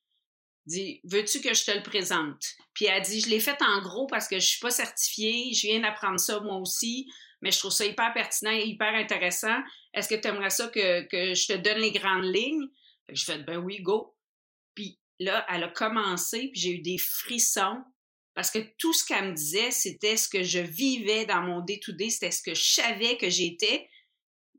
dit 0.66 1.02
Veux-tu 1.06 1.40
que 1.40 1.54
je 1.54 1.64
te 1.64 1.72
le 1.72 1.84
présente? 1.84 2.56
Puis 2.74 2.86
elle 2.86 2.96
a 2.96 3.00
dit 3.00 3.22
Je 3.22 3.30
l'ai 3.30 3.40
fait 3.40 3.62
en 3.62 3.82
gros 3.82 4.08
parce 4.08 4.28
que 4.28 4.38
je 4.38 4.46
suis 4.46 4.60
pas 4.60 4.72
certifiée, 4.72 5.54
je 5.54 5.68
viens 5.68 5.80
d'apprendre 5.80 6.20
ça 6.20 6.42
moi 6.42 6.58
aussi 6.58 7.10
mais 7.42 7.52
je 7.52 7.60
trouve 7.60 7.72
ça 7.72 7.86
hyper 7.86 8.14
pertinent 8.14 8.52
et 8.52 8.66
hyper 8.66 8.94
intéressant. 8.94 9.58
Est-ce 9.94 10.08
que 10.08 10.16
tu 10.16 10.28
aimerais 10.28 10.50
ça 10.50 10.68
que, 10.68 11.08
je 11.12 11.48
te 11.48 11.58
donne 11.58 11.80
les 11.80 11.92
grandes 11.92 12.26
lignes? 12.26 12.68
je 13.10 13.24
fais, 13.24 13.38
ben 13.38 13.58
oui, 13.58 13.82
go. 13.82 14.16
Puis 14.74 15.00
là, 15.20 15.46
elle 15.50 15.64
a 15.64 15.70
commencé, 15.70 16.50
puis 16.52 16.60
j'ai 16.60 16.72
eu 16.72 16.80
des 16.80 16.98
frissons 16.98 17.84
parce 18.36 18.52
que 18.52 18.60
tout 18.78 18.94
ce 18.94 19.06
qu'elle 19.06 19.30
me 19.30 19.34
disait, 19.34 19.72
c'était 19.72 20.18
ce 20.18 20.28
que 20.28 20.44
je 20.44 20.60
vivais 20.60 21.26
dans 21.26 21.42
mon 21.42 21.62
day-to-day, 21.62 22.10
c'était 22.10 22.32
ce 22.32 22.44
que 22.44 22.54
je 22.54 22.64
savais 22.64 23.16
que 23.18 23.30
j'étais. 23.30 23.90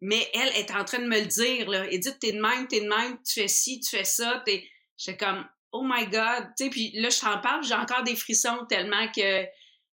Mais 0.00 0.28
elle 0.34 0.48
est 0.56 0.70
en 0.70 0.84
train 0.84 0.98
de 0.98 1.06
me 1.06 1.20
le 1.20 1.26
dire, 1.26 1.68
là. 1.68 1.86
Edith, 1.90 2.18
t'es 2.18 2.32
de 2.32 2.40
même, 2.40 2.66
t'es 2.68 2.80
de 2.80 2.88
même, 2.88 3.18
tu 3.22 3.40
fais 3.40 3.48
ci, 3.48 3.80
tu 3.80 3.96
fais 3.96 4.04
ça. 4.04 4.42
J'étais 4.46 5.16
comme, 5.18 5.46
oh 5.72 5.82
my 5.84 6.06
God. 6.06 6.70
Puis 6.70 6.92
là, 6.94 7.10
je 7.10 7.20
t'en 7.20 7.38
parle, 7.40 7.64
j'ai 7.64 7.74
encore 7.74 8.02
des 8.02 8.16
frissons 8.16 8.64
tellement 8.68 9.10
que 9.12 9.44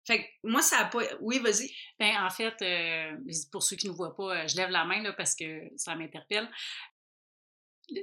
fait 0.05 0.25
que 0.25 0.29
moi, 0.45 0.63
ça 0.63 0.79
a 0.79 0.85
pas. 0.87 1.03
Oui, 1.21 1.39
vas-y. 1.39 1.71
Ben, 1.99 2.17
en 2.25 2.31
fait, 2.31 2.55
euh, 2.63 3.17
pour 3.51 3.63
ceux 3.63 3.77
qui 3.77 3.89
ne 3.89 3.95
voient 3.95 4.17
pas, 4.17 4.37
euh, 4.37 4.49
je 4.49 4.57
lève 4.57 4.71
la 4.71 4.85
main 4.85 5.03
là, 5.03 5.13
parce 5.13 5.35
que 5.35 5.71
ça 5.77 5.95
m'interpelle. 5.95 6.49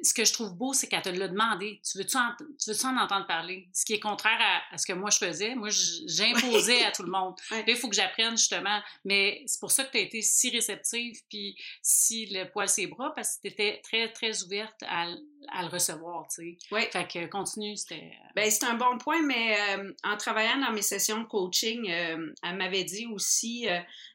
Ce 0.03 0.13
que 0.13 0.23
je 0.23 0.33
trouve 0.33 0.53
beau, 0.53 0.73
c'est 0.73 0.87
qu'elle 0.87 1.01
te 1.01 1.09
l'a 1.09 1.27
demandé. 1.27 1.81
Tu 1.89 1.97
veux-tu 1.97 2.15
en, 2.15 2.35
tu 2.37 2.71
veux 2.71 2.85
en 2.85 2.97
entendre 2.97 3.25
parler? 3.25 3.67
Ce 3.73 3.85
qui 3.85 3.93
est 3.93 3.99
contraire 3.99 4.37
à, 4.71 4.77
ce 4.77 4.85
que 4.85 4.93
moi 4.93 5.09
je 5.09 5.17
faisais. 5.17 5.55
Moi, 5.55 5.69
j'imposais 5.71 6.83
à 6.83 6.91
tout 6.91 7.01
le 7.03 7.09
monde. 7.09 7.35
Là, 7.51 7.63
il 7.65 7.75
faut 7.75 7.89
que 7.89 7.95
j'apprenne 7.95 8.37
justement. 8.37 8.81
Mais 9.03 9.41
c'est 9.47 9.59
pour 9.59 9.71
ça 9.71 9.83
que 9.83 9.91
tu 9.91 9.97
as 9.97 10.01
été 10.01 10.21
si 10.21 10.51
réceptive, 10.51 11.19
puis 11.29 11.57
si 11.81 12.27
le 12.27 12.49
poil 12.51 12.69
ses 12.69 12.87
bras, 12.87 13.13
parce 13.15 13.37
que 13.37 13.47
tu 13.47 13.53
étais 13.53 13.81
très, 13.81 14.11
très 14.11 14.43
ouverte 14.43 14.83
à, 14.83 15.07
à 15.47 15.63
le 15.63 15.69
recevoir, 15.69 16.27
tu 16.27 16.57
sais. 16.57 16.57
Oui. 16.71 16.81
Fait 16.91 17.07
que 17.07 17.25
continue, 17.27 17.75
c'était... 17.75 17.95
Euh, 17.95 18.29
ben, 18.35 18.49
c'est 18.49 18.65
un 18.65 18.75
bon 18.75 18.97
point, 18.97 19.21
mais 19.21 19.57
euh, 19.59 19.91
en 20.03 20.17
travaillant 20.17 20.57
dans 20.59 20.71
mes 20.71 20.81
sessions 20.81 21.21
de 21.21 21.27
coaching, 21.27 21.89
euh, 21.89 22.33
elle 22.43 22.55
m'avait 22.57 22.83
dit 22.83 23.05
aussi 23.07 23.67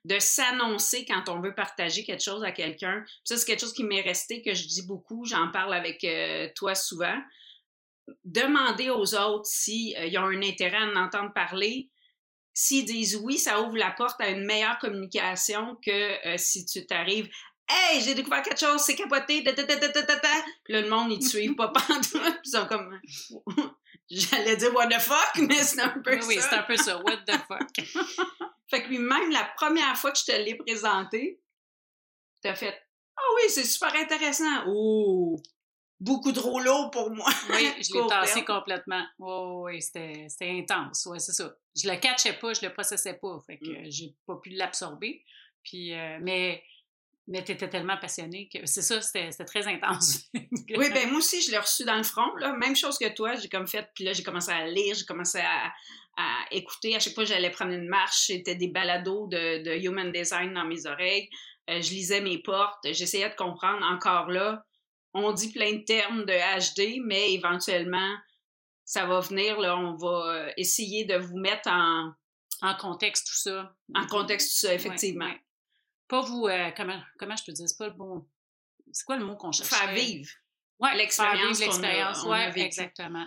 de 0.04 0.18
s'annoncer 0.18 1.04
quand 1.04 1.28
on 1.28 1.40
veut 1.40 1.54
partager 1.54 2.04
quelque 2.04 2.22
chose 2.22 2.44
à 2.44 2.52
quelqu'un. 2.52 3.04
Ça, 3.24 3.36
c'est 3.36 3.46
quelque 3.46 3.60
chose 3.60 3.72
qui 3.72 3.84
m'est 3.84 4.02
resté, 4.02 4.42
que 4.42 4.54
je 4.54 4.66
dis 4.66 4.86
beaucoup, 4.86 5.24
j'en 5.24 5.50
parle 5.50 5.74
avec 5.74 6.06
toi 6.54 6.74
souvent. 6.74 7.18
Demander 8.24 8.90
aux 8.90 9.14
autres 9.14 9.46
s'ils 9.46 10.18
ont 10.18 10.26
un 10.26 10.42
intérêt 10.42 10.76
à 10.76 10.86
en 10.86 10.96
entendre 10.96 11.32
parler. 11.32 11.90
S'ils 12.52 12.84
disent 12.84 13.16
oui, 13.16 13.38
ça 13.38 13.62
ouvre 13.62 13.76
la 13.76 13.90
porte 13.90 14.20
à 14.20 14.28
une 14.28 14.44
meilleure 14.44 14.78
communication 14.78 15.76
que 15.84 16.36
si 16.36 16.66
tu 16.66 16.86
t'arrives 16.86 17.28
Hey, 17.66 18.00
j'ai 18.02 18.14
découvert 18.14 18.42
quelque 18.42 18.60
chose, 18.60 18.80
c'est 18.82 18.94
capoté, 18.94 19.42
ta, 19.42 19.52
ta, 19.54 19.64
ta, 19.64 20.28
Puis 20.64 20.74
là, 20.74 20.82
le 20.82 20.88
monde, 20.88 21.12
ils 21.12 21.18
te 21.18 21.24
suivent 21.24 21.54
pas. 21.54 21.72
Puis 21.72 22.20
ils 22.44 22.50
sont 22.50 22.66
comme. 22.66 23.00
J'allais 24.10 24.56
dire 24.56 24.74
what 24.74 24.88
the 24.88 25.00
fuck, 25.00 25.48
mais 25.48 25.62
c'est 25.62 25.80
un 25.80 25.88
peu 25.88 26.20
ça. 26.20 26.26
Oui, 26.26 26.36
c'est 26.38 26.54
un 26.54 26.62
peu 26.62 26.76
ça, 26.76 27.02
what 27.02 27.16
the 27.26 27.38
fuck. 27.48 27.70
fait 28.70 28.82
que 28.82 28.90
même 28.90 29.30
la 29.30 29.44
première 29.56 29.96
fois 29.96 30.12
que 30.12 30.18
je 30.18 30.24
te 30.24 30.32
l'ai 30.32 30.56
présenté, 30.56 31.40
t'as 32.42 32.54
fait 32.54 32.78
Ah 33.16 33.22
oh 33.22 33.36
oui, 33.36 33.48
c'est 33.48 33.64
super 33.64 33.94
intéressant. 33.96 34.64
Oh, 34.66 35.40
beaucoup 36.00 36.32
trop 36.32 36.60
lourd 36.60 36.90
pour 36.90 37.10
moi. 37.10 37.30
Oui, 37.48 37.72
je 37.78 37.94
l'ai 37.94 38.06
tassé 38.06 38.44
complètement. 38.44 39.06
Oh, 39.18 39.62
oui, 39.64 39.80
c'était 39.80 40.28
intense. 40.50 41.06
Oui, 41.10 41.18
c'est 41.18 41.32
ça. 41.32 41.54
Je 41.74 41.88
le 41.88 41.96
catchais 41.96 42.34
pas, 42.34 42.52
je 42.52 42.66
le 42.66 42.74
processais 42.74 43.14
pas. 43.14 43.38
Fait 43.46 43.58
que 43.58 43.86
mm. 43.86 43.90
j'ai 43.90 44.14
pas 44.26 44.36
pu 44.36 44.50
l'absorber. 44.50 45.24
Puis, 45.62 45.94
euh, 45.94 46.18
mais 46.20 46.62
Mais 47.26 47.42
tu 47.42 47.52
étais 47.52 47.70
tellement 47.70 47.96
passionnée 47.96 48.50
que 48.52 48.66
c'est 48.66 48.82
ça, 48.82 49.00
c'était 49.00 49.30
très 49.44 49.66
intense. 49.66 50.24
oui, 50.34 50.90
ben 50.92 51.08
moi 51.08 51.18
aussi, 51.18 51.40
je 51.40 51.50
l'ai 51.50 51.58
reçu 51.58 51.84
dans 51.84 51.96
le 51.96 52.02
front. 52.02 52.34
Là. 52.36 52.52
Même 52.52 52.76
chose 52.76 52.98
que 52.98 53.08
toi, 53.14 53.34
j'ai 53.34 53.48
comme 53.48 53.66
fait, 53.66 53.88
puis 53.94 54.04
là, 54.04 54.12
j'ai 54.12 54.22
commencé 54.22 54.50
à 54.50 54.66
lire, 54.66 54.94
j'ai 54.94 55.06
commencé 55.06 55.38
à, 55.38 55.72
à, 56.18 56.44
écouter. 56.50 56.94
À 56.94 56.98
chaque 56.98 57.14
fois 57.14 57.24
j'allais 57.24 57.50
prendre 57.50 57.72
une 57.72 57.88
marche, 57.88 58.26
c'était 58.26 58.56
des 58.56 58.68
balados 58.68 59.26
de, 59.28 59.62
de, 59.62 59.86
human 59.86 60.12
design 60.12 60.52
dans 60.52 60.64
mes 60.64 60.86
oreilles. 60.86 61.28
Euh, 61.70 61.80
je 61.80 61.90
lisais 61.90 62.20
mes 62.20 62.38
portes, 62.38 62.86
j'essayais 62.92 63.30
de 63.30 63.34
comprendre 63.34 63.84
encore 63.86 64.28
là. 64.28 64.64
On 65.14 65.32
dit 65.32 65.50
plein 65.52 65.72
de 65.72 65.84
termes 65.84 66.24
de 66.24 66.32
HD, 66.32 67.00
mais 67.04 67.32
éventuellement, 67.32 68.16
ça 68.84 69.06
va 69.06 69.20
venir. 69.20 69.58
Là, 69.60 69.78
on 69.78 69.94
va 69.96 70.34
euh, 70.34 70.52
essayer 70.56 71.04
de 71.04 71.16
vous 71.16 71.38
mettre 71.38 71.70
en... 71.70 72.12
En 72.62 72.74
contexte, 72.76 73.26
tout 73.26 73.36
ça. 73.36 73.74
En 73.94 74.06
contexte, 74.06 74.52
tout 74.52 74.66
ça, 74.66 74.74
effectivement. 74.74 75.30
Pas 76.08 76.20
vous... 76.20 76.46
Euh, 76.46 76.70
comment, 76.76 77.00
comment 77.18 77.36
je 77.36 77.44
peux 77.44 77.52
dire? 77.52 77.68
C'est 77.68 77.78
pas 77.78 77.88
le 77.88 77.94
bon... 77.94 78.26
C'est 78.92 79.04
quoi 79.04 79.16
le 79.16 79.24
mot 79.24 79.36
qu'on 79.36 79.52
cherche? 79.52 79.68
Faire 79.68 79.92
vivre. 79.92 80.30
Ouais, 80.78 80.96
l'expérience. 80.96 81.60
L'expérience, 81.60 82.24
oui, 82.24 82.62
exactement. 82.62 83.26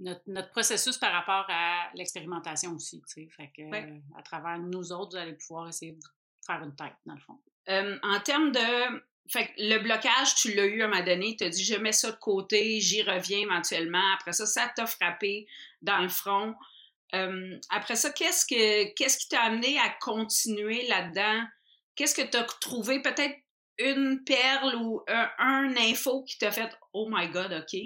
notre, 0.00 0.50
processus 0.50 0.96
par 0.98 1.12
rapport 1.12 1.46
à 1.48 1.90
l'expérimentation 1.94 2.72
aussi, 2.72 3.02
tu 3.02 3.22
sais. 3.22 3.28
Fait 3.36 3.52
que, 3.56 4.18
à 4.18 4.22
travers 4.22 4.58
nous 4.58 4.92
autres, 4.92 5.16
vous 5.16 5.22
allez 5.22 5.34
pouvoir 5.34 5.68
essayer 5.68 5.92
de 5.92 6.00
faire 6.44 6.62
une 6.62 6.74
tête, 6.74 6.94
dans 7.04 7.14
le 7.14 7.20
fond. 7.20 7.38
en 8.02 8.20
termes 8.20 8.52
de 8.52 9.02
fait 9.28 9.46
que 9.48 9.52
le 9.58 9.78
blocage, 9.78 10.34
tu 10.36 10.54
l'as 10.54 10.66
eu 10.66 10.82
à 10.82 10.86
un 10.86 10.88
moment 10.88 11.04
donné, 11.04 11.36
tu 11.36 11.44
as 11.44 11.48
dit 11.48 11.64
je 11.64 11.76
mets 11.76 11.92
ça 11.92 12.12
de 12.12 12.16
côté, 12.16 12.80
j'y 12.80 13.02
reviens 13.02 13.40
éventuellement. 13.40 14.12
Après 14.14 14.32
ça, 14.32 14.46
ça 14.46 14.70
t'a 14.74 14.86
frappé 14.86 15.46
dans 15.82 15.98
le 15.98 16.08
front. 16.08 16.54
Euh, 17.14 17.58
après 17.70 17.96
ça, 17.96 18.10
qu'est-ce 18.10 18.44
que 18.44 18.92
qu'est-ce 18.94 19.18
qui 19.18 19.28
t'a 19.28 19.42
amené 19.42 19.78
à 19.78 19.90
continuer 20.00 20.86
là-dedans? 20.88 21.44
Qu'est-ce 21.94 22.14
que 22.14 22.28
tu 22.28 22.36
as 22.36 22.44
trouvé? 22.44 23.00
Peut-être 23.00 23.36
une 23.78 24.24
perle 24.24 24.74
ou 24.76 25.02
un, 25.06 25.74
info 25.76 26.24
qui 26.24 26.38
t'a 26.38 26.50
fait 26.50 26.76
Oh 26.92 27.08
my 27.10 27.28
God, 27.28 27.52
OK? 27.52 27.80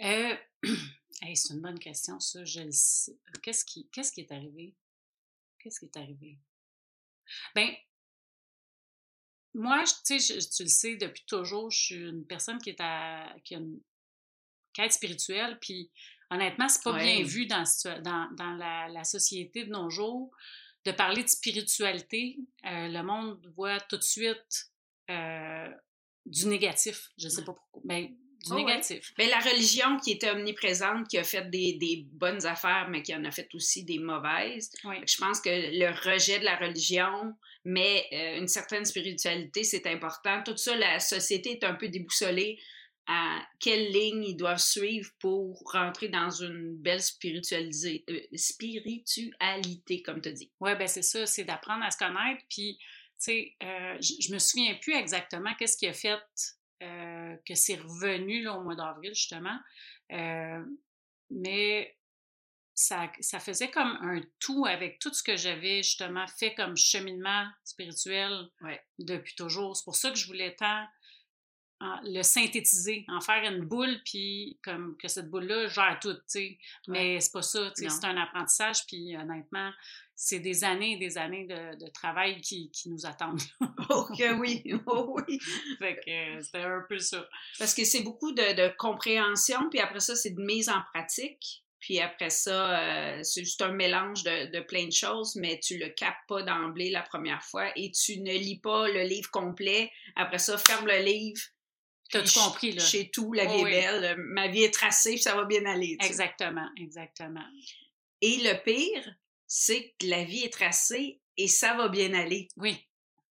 Euh, 0.00 0.36
c'est 1.34 1.54
une 1.54 1.60
bonne 1.60 1.78
question, 1.78 2.18
ça. 2.18 2.44
Je 2.44 2.60
le 2.60 2.72
sais. 2.72 3.16
Qu'est-ce 3.42 3.64
qui, 3.64 3.88
qu'est-ce 3.90 4.12
qui 4.12 4.20
est 4.20 4.32
arrivé? 4.32 4.74
Qu'est-ce 5.58 5.80
qui 5.80 5.86
est 5.86 5.96
arrivé? 5.96 6.38
Ben, 7.54 7.74
moi, 9.54 9.84
tu 10.04 10.14
le 10.14 10.18
sais, 10.68 10.96
depuis 10.96 11.24
toujours, 11.26 11.70
je 11.70 11.78
suis 11.78 12.08
une 12.08 12.26
personne 12.26 12.58
qui 12.58 12.70
est 12.70 12.80
à, 12.80 13.34
qui 13.44 13.54
a 13.54 13.58
une 13.58 13.80
quête 14.74 14.92
spirituelle, 14.92 15.58
puis 15.60 15.90
honnêtement, 16.30 16.68
c'est 16.68 16.82
pas 16.82 16.98
bien 16.98 17.22
vu 17.22 17.46
dans, 17.46 17.64
dans, 18.02 18.28
dans 18.36 18.54
la, 18.54 19.04
société 19.04 19.64
de 19.64 19.70
nos 19.70 19.90
jours 19.90 20.30
de 20.84 20.92
parler 20.92 21.24
de 21.24 21.28
spiritualité. 21.28 22.36
Euh, 22.64 22.88
le 22.88 23.02
monde 23.02 23.40
voit 23.56 23.80
tout 23.80 23.96
de 23.96 24.02
suite 24.02 24.70
euh, 25.10 25.68
du 26.24 26.46
négatif. 26.46 27.10
Je 27.18 27.28
sais 27.28 27.44
pas 27.44 27.52
pourquoi. 27.52 27.82
Mais 27.84 28.02
ben, 28.02 28.16
du 28.46 28.52
oh, 28.52 28.56
négatif. 28.56 29.12
Mais 29.18 29.28
la 29.28 29.40
religion 29.40 29.96
qui 29.98 30.12
était 30.12 30.30
omniprésente, 30.30 31.08
qui 31.08 31.18
a 31.18 31.24
fait 31.24 31.50
des, 31.50 31.74
des, 31.74 32.06
bonnes 32.12 32.46
affaires, 32.46 32.86
mais 32.88 33.02
qui 33.02 33.14
en 33.14 33.24
a 33.24 33.30
fait 33.30 33.48
aussi 33.54 33.84
des 33.84 33.98
mauvaises. 33.98 34.70
Je 34.84 35.18
pense 35.18 35.40
que 35.40 35.50
le 35.50 35.88
rejet 36.08 36.38
de 36.38 36.44
la 36.44 36.56
religion, 36.56 37.34
mais 37.64 38.06
euh, 38.12 38.38
une 38.38 38.48
certaine 38.48 38.84
spiritualité, 38.84 39.64
c'est 39.64 39.86
important. 39.86 40.42
Tout 40.44 40.56
ça, 40.56 40.76
la 40.76 41.00
société 41.00 41.52
est 41.52 41.64
un 41.64 41.74
peu 41.74 41.88
déboussolée 41.88 42.60
à 43.06 43.40
quelle 43.60 43.92
ligne 43.92 44.24
ils 44.24 44.36
doivent 44.36 44.58
suivre 44.58 45.10
pour 45.20 45.62
rentrer 45.72 46.08
dans 46.08 46.30
une 46.30 46.76
belle 46.76 47.02
spiritualité, 47.02 48.04
euh, 48.10 48.20
spiritualité 48.34 50.02
comme 50.02 50.20
tu 50.20 50.32
dis. 50.32 50.50
Oui, 50.60 50.74
ben 50.76 50.88
c'est 50.88 51.02
ça, 51.02 51.26
c'est 51.26 51.44
d'apprendre 51.44 51.84
à 51.84 51.90
se 51.90 51.98
connaître. 51.98 52.42
Puis, 52.48 52.78
tu 52.78 52.86
sais, 53.18 53.56
euh, 53.62 53.96
je 54.00 54.32
me 54.32 54.38
souviens 54.38 54.74
plus 54.74 54.94
exactement 54.94 55.54
qu'est-ce 55.54 55.76
qui 55.76 55.86
a 55.86 55.92
fait 55.92 56.20
que 56.78 57.54
c'est 57.54 57.76
revenu 57.76 58.42
là, 58.42 58.58
au 58.58 58.62
mois 58.62 58.76
d'avril, 58.76 59.14
justement. 59.14 59.58
mais 61.30 61.96
ça, 62.76 63.10
ça, 63.20 63.40
faisait 63.40 63.70
comme 63.70 63.98
un 64.02 64.20
tout 64.38 64.66
avec 64.66 64.98
tout 64.98 65.12
ce 65.12 65.22
que 65.22 65.34
j'avais 65.34 65.82
justement 65.82 66.26
fait 66.26 66.54
comme 66.54 66.76
cheminement 66.76 67.48
spirituel 67.64 68.50
depuis 68.98 69.34
toujours. 69.34 69.74
C'est 69.74 69.84
pour 69.84 69.96
ça 69.96 70.10
que 70.10 70.18
je 70.18 70.26
voulais 70.26 70.54
tant 70.54 70.86
le 71.80 72.22
synthétiser, 72.22 73.04
en 73.08 73.20
faire 73.20 73.50
une 73.50 73.64
boule, 73.64 74.00
puis 74.04 74.58
comme 74.62 74.96
que 74.96 75.08
cette 75.08 75.28
boule-là 75.30 75.68
gère 75.68 75.98
tout, 76.00 76.14
tu 76.14 76.20
sais. 76.26 76.58
Mais 76.88 77.20
c'est 77.20 77.32
pas 77.32 77.42
ça, 77.42 77.70
tu 77.76 77.84
sais, 77.84 77.90
c'est 77.90 78.06
un 78.06 78.16
apprentissage, 78.16 78.86
puis 78.86 79.16
honnêtement, 79.16 79.70
c'est 80.14 80.40
des 80.40 80.64
années 80.64 80.94
et 80.94 80.96
des 80.96 81.18
années 81.18 81.46
de, 81.46 81.88
travail 81.90 82.40
qui, 82.40 82.70
qui, 82.70 82.88
nous 82.88 83.04
attendent. 83.04 83.42
ok, 83.90 84.22
oui, 84.38 84.62
oh, 84.86 85.16
oui. 85.16 85.38
fait 85.78 85.96
que 85.96 86.42
c'était 86.42 86.64
un 86.64 86.84
peu 86.88 86.98
ça. 86.98 87.28
Parce 87.58 87.74
que 87.74 87.84
c'est 87.84 88.02
beaucoup 88.02 88.32
de, 88.32 88.54
de 88.56 88.74
compréhension, 88.76 89.68
puis 89.70 89.80
après 89.80 90.00
ça, 90.00 90.16
c'est 90.16 90.30
de 90.30 90.42
mise 90.42 90.68
en 90.70 90.80
pratique. 90.94 91.62
Puis 91.86 92.00
après 92.00 92.30
ça, 92.30 92.80
euh, 92.80 93.20
c'est 93.22 93.44
juste 93.44 93.62
un 93.62 93.70
mélange 93.70 94.24
de, 94.24 94.60
plein 94.60 94.86
de 94.86 94.92
choses, 94.92 95.36
mais 95.36 95.60
tu 95.60 95.78
le 95.78 95.88
captes 95.90 96.26
pas 96.26 96.42
d'emblée 96.42 96.90
la 96.90 97.02
première 97.02 97.44
fois 97.44 97.70
et 97.76 97.92
tu 97.92 98.20
ne 98.20 98.32
lis 98.32 98.58
pas 98.58 98.88
le 98.88 99.02
livre 99.02 99.30
complet. 99.30 99.92
Après 100.16 100.38
ça, 100.38 100.58
ferme 100.58 100.86
le 100.86 101.04
livre. 101.04 101.40
T'as 102.10 102.22
tout 102.22 102.38
compris, 102.38 102.72
là. 102.72 102.84
Chez 102.84 103.10
tout, 103.10 103.32
la 103.32 103.46
vie 103.46 103.60
est 103.60 103.64
belle. 103.64 104.16
Ma 104.18 104.48
vie 104.48 104.62
est 104.62 104.72
tracée, 104.72 105.14
puis 105.14 105.22
ça 105.22 105.34
va 105.34 105.44
bien 105.44 105.64
aller. 105.66 105.96
Exactement, 106.00 106.68
exactement. 106.76 107.44
Et 108.20 108.38
le 108.38 108.62
pire, 108.62 109.14
c'est 109.46 109.94
que 109.98 110.06
la 110.06 110.24
vie 110.24 110.42
est 110.42 110.52
tracée 110.52 111.20
et 111.36 111.48
ça 111.48 111.74
va 111.74 111.88
bien 111.88 112.14
aller. 112.14 112.48
Oui. 112.56 112.76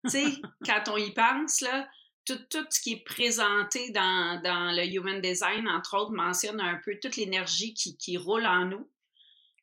tu 0.04 0.12
sais, 0.12 0.26
quand 0.66 0.84
on 0.90 0.98
y 0.98 1.12
pense, 1.12 1.62
là, 1.62 1.88
tout, 2.26 2.40
tout, 2.50 2.66
ce 2.70 2.80
qui 2.80 2.94
est 2.94 3.04
présenté 3.04 3.92
dans, 3.92 4.42
dans, 4.42 4.72
le 4.72 4.86
Human 4.86 5.22
Design, 5.22 5.68
entre 5.68 5.98
autres, 5.98 6.12
mentionne 6.12 6.60
un 6.60 6.80
peu 6.84 6.98
toute 7.00 7.16
l'énergie 7.18 7.74
qui, 7.74 7.98
qui, 7.98 8.18
roule 8.18 8.46
en 8.46 8.66
nous. 8.66 8.90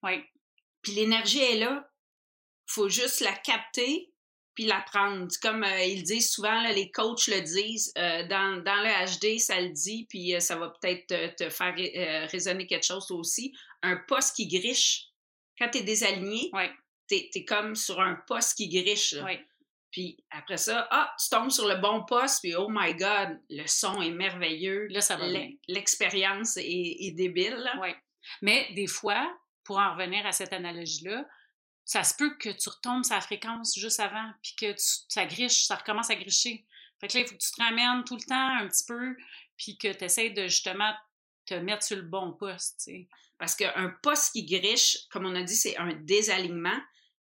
Oui. 0.03 0.23
Puis 0.81 0.93
l'énergie 0.93 1.41
est 1.41 1.59
là. 1.59 1.89
Il 2.69 2.73
faut 2.73 2.89
juste 2.89 3.21
la 3.21 3.33
capter 3.33 4.12
puis 4.55 4.65
la 4.65 4.81
prendre. 4.81 5.29
Comme 5.41 5.65
euh, 5.65 5.85
ils 5.85 6.03
disent 6.03 6.31
souvent, 6.31 6.63
là, 6.63 6.73
les 6.73 6.91
coachs 6.91 7.27
le 7.29 7.41
disent, 7.41 7.93
euh, 7.99 8.27
dans, 8.27 8.63
dans, 8.63 8.83
le 8.83 9.37
HD, 9.37 9.39
ça 9.39 9.61
le 9.61 9.71
dit, 9.71 10.07
puis 10.09 10.35
euh, 10.35 10.41
ça 10.41 10.57
va 10.57 10.71
peut-être 10.81 11.07
te, 11.07 11.45
te, 11.45 11.51
faire 11.51 11.75
résonner 12.31 12.67
quelque 12.67 12.87
chose 12.87 13.11
aussi. 13.11 13.55
Un 13.83 13.97
poste 13.97 14.37
qui 14.37 14.49
griche, 14.49 15.09
quand 15.59 15.71
tu 15.71 15.79
es 15.79 15.83
désaligné, 15.83 16.51
ouais. 16.53 16.71
tu 17.09 17.17
es, 17.17 17.45
comme 17.45 17.75
sur 17.75 18.01
un 18.01 18.17
poste 18.27 18.57
qui 18.57 18.69
griche. 18.69 19.15
Puis 19.91 20.25
après 20.31 20.57
ça, 20.57 20.89
ah, 20.91 21.15
tu 21.23 21.29
tombes 21.29 21.51
sur 21.51 21.69
le 21.69 21.77
bon 21.77 22.05
poste, 22.07 22.41
puis 22.43 22.55
oh 22.55 22.69
my 22.71 22.95
God, 22.95 23.39
le 23.51 23.67
son 23.67 24.01
est 24.01 24.11
merveilleux. 24.11 24.87
Là, 24.89 25.03
ça 25.03 25.17
va 25.17 25.27
L'expérience 25.69 26.57
est, 26.57 27.15
débile. 27.15 27.71
Oui. 27.81 27.91
Mais 28.41 28.69
des 28.75 28.87
fois, 28.87 29.31
pour 29.65 29.79
en 29.79 29.93
revenir 29.93 30.25
à 30.25 30.33
cette 30.33 30.55
analogie-là, 30.55 31.27
ça 31.85 32.05
se 32.05 32.15
peut 32.15 32.37
que 32.37 32.51
tu 32.51 32.69
retombes 32.69 33.05
sa 33.05 33.21
fréquence 33.21 33.77
juste 33.79 34.01
avant, 34.01 34.31
puis 34.43 34.55
que 34.59 34.75
ça 34.77 35.27
griche, 35.27 35.65
ça 35.65 35.77
recommence 35.77 36.11
à 36.11 36.15
gricher. 36.15 36.65
Fait 37.01 37.09
que 37.09 37.19
là, 37.19 37.25
il 37.25 37.27
faut 37.29 37.35
que 37.35 37.43
tu 37.43 37.51
te 37.51 37.63
ramènes 37.63 38.05
tout 38.05 38.17
le 38.17 38.23
temps 38.23 38.57
un 38.59 38.69
petit 38.69 38.85
peu, 38.87 39.17
puis 39.57 39.77
que 39.77 39.93
tu 39.93 40.05
essaies 40.05 40.31
de 40.31 40.45
justement 40.45 40.95
te 41.47 41.55
mettre 41.55 41.83
sur 41.83 41.97
le 41.97 42.03
bon 42.03 42.33
poste. 42.33 42.89
Parce 43.39 43.57
qu'un 43.57 43.93
poste 44.03 44.33
qui 44.33 44.47
griche, 44.47 45.09
comme 45.11 45.27
on 45.27 45.35
a 45.35 45.43
dit, 45.43 45.57
c'est 45.57 45.77
un 45.77 45.93
désalignement. 45.95 46.79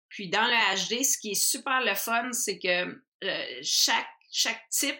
Puis 0.09 0.29
dans 0.29 0.45
le 0.45 0.75
HD, 0.75 1.03
ce 1.03 1.17
qui 1.17 1.31
est 1.31 1.35
super 1.35 1.81
le 1.81 1.95
fun, 1.95 2.31
c'est 2.31 2.59
que 2.59 3.01
euh, 3.23 3.59
chaque, 3.63 4.09
chaque 4.31 4.69
type 4.69 4.99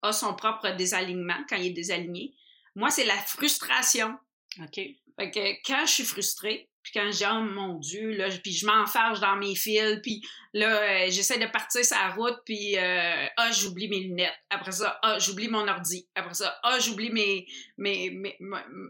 a 0.00 0.12
son 0.12 0.34
propre 0.34 0.70
désalignement 0.70 1.44
quand 1.48 1.56
il 1.56 1.66
est 1.66 1.70
désaligné. 1.70 2.34
Moi, 2.74 2.90
c'est 2.90 3.04
la 3.04 3.18
frustration. 3.18 4.18
OK. 4.60 4.74
Fait 4.74 5.30
que 5.30 5.66
quand 5.66 5.84
je 5.86 5.92
suis 5.92 6.04
frustrée, 6.04 6.70
puis 6.82 6.92
quand 6.94 7.10
je 7.10 7.18
dis, 7.18 7.24
oh 7.30 7.40
mon 7.40 7.78
Dieu, 7.78 8.10
là, 8.16 8.28
puis 8.42 8.52
je 8.52 8.66
m'enfarge 8.66 9.20
dans 9.20 9.36
mes 9.36 9.54
fils, 9.54 10.00
puis 10.02 10.22
là, 10.52 10.82
euh, 10.82 11.10
j'essaie 11.10 11.38
de 11.38 11.46
partir 11.46 11.82
la 11.90 12.10
route, 12.10 12.38
puis 12.44 12.76
euh, 12.76 13.26
ah, 13.36 13.50
j'oublie 13.52 13.88
mes 13.88 14.00
lunettes. 14.00 14.34
Après 14.50 14.72
ça, 14.72 14.98
ah, 15.02 15.18
j'oublie 15.18 15.48
mon 15.48 15.66
ordi. 15.68 16.08
Après 16.14 16.34
ça, 16.34 16.58
ah, 16.62 16.78
j'oublie 16.78 17.10
mes, 17.10 17.46
mes, 17.78 18.10
mes, 18.10 18.36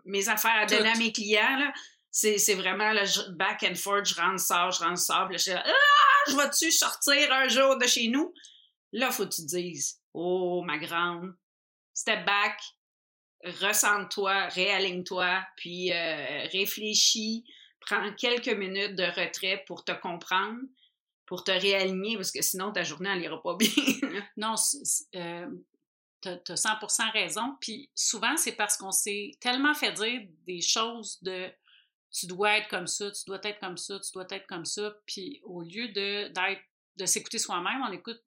mes, 0.05 0.29
affaires 0.29 0.57
à 0.57 0.67
donner 0.67 0.89
à 0.89 0.97
mes 0.97 1.13
clients. 1.13 1.59
Là 1.59 1.73
c'est 2.13 2.55
vraiment 2.55 2.93
le 2.93 3.33
back 3.33 3.65
and 3.69 3.75
forth, 3.75 4.07
je 4.07 4.15
rentre, 4.15 4.41
sors, 4.41 4.71
je 4.71 4.85
rentre, 4.85 4.99
sors. 4.99 5.27
Puis 5.27 5.35
là, 5.35 5.39
je 5.39 5.43
suis 5.43 5.53
ah, 5.53 6.31
je 6.31 6.37
vais-tu 6.37 6.71
sortir 6.71 7.33
un 7.33 7.49
jour 7.49 7.79
de 7.79 7.87
chez 7.87 8.09
nous? 8.09 8.35
Là, 8.93 9.11
faut 9.11 9.25
que 9.25 9.35
tu 9.35 9.43
te 9.43 9.57
dises, 9.57 9.99
oh, 10.13 10.63
ma 10.63 10.77
grande, 10.77 11.35
step 11.95 12.27
back, 12.27 12.61
ressens-toi, 13.45 14.49
réaligne-toi, 14.49 15.43
puis 15.57 15.91
euh, 15.93 16.47
réfléchis, 16.53 17.45
prends 17.87 18.13
quelques 18.15 18.49
minutes 18.49 18.97
de 18.97 19.05
retrait 19.05 19.65
pour 19.67 19.85
te 19.85 19.93
comprendre, 19.93 20.61
pour 21.27 21.45
te 21.45 21.51
réaligner, 21.51 22.17
parce 22.17 22.33
que 22.33 22.43
sinon, 22.43 22.73
ta 22.73 22.83
journée, 22.83 23.11
elle 23.13 23.23
ira 23.23 23.43
pas 23.43 23.57
bien. 23.57 23.69
non, 24.37 24.55
tu 25.13 26.29
as 26.29 26.55
100% 26.55 27.13
raison. 27.13 27.57
Puis 27.61 27.91
souvent, 27.95 28.37
c'est 28.37 28.53
parce 28.53 28.77
qu'on 28.77 28.93
s'est 28.93 29.33
tellement 29.41 29.75
fait 29.75 29.93
dire 29.93 30.23
des 30.47 30.61
choses 30.61 31.23
de 31.23 31.51
tu 32.13 32.27
dois 32.27 32.59
être 32.59 32.69
comme 32.69 32.87
ça, 32.87 33.11
tu 33.11 33.25
dois 33.27 33.41
être 33.43 33.59
comme 33.59 33.79
ça, 33.79 33.99
tu 33.99 34.13
dois 34.13 34.27
être 34.31 34.47
comme 34.47 34.67
ça. 34.67 34.95
Puis 35.07 35.41
au 35.45 35.63
lieu 35.63 35.89
de, 35.89 36.31
de 36.97 37.07
s'écouter 37.07 37.39
soi-même, 37.39 37.83
on 37.83 37.93
écoute 37.93 38.23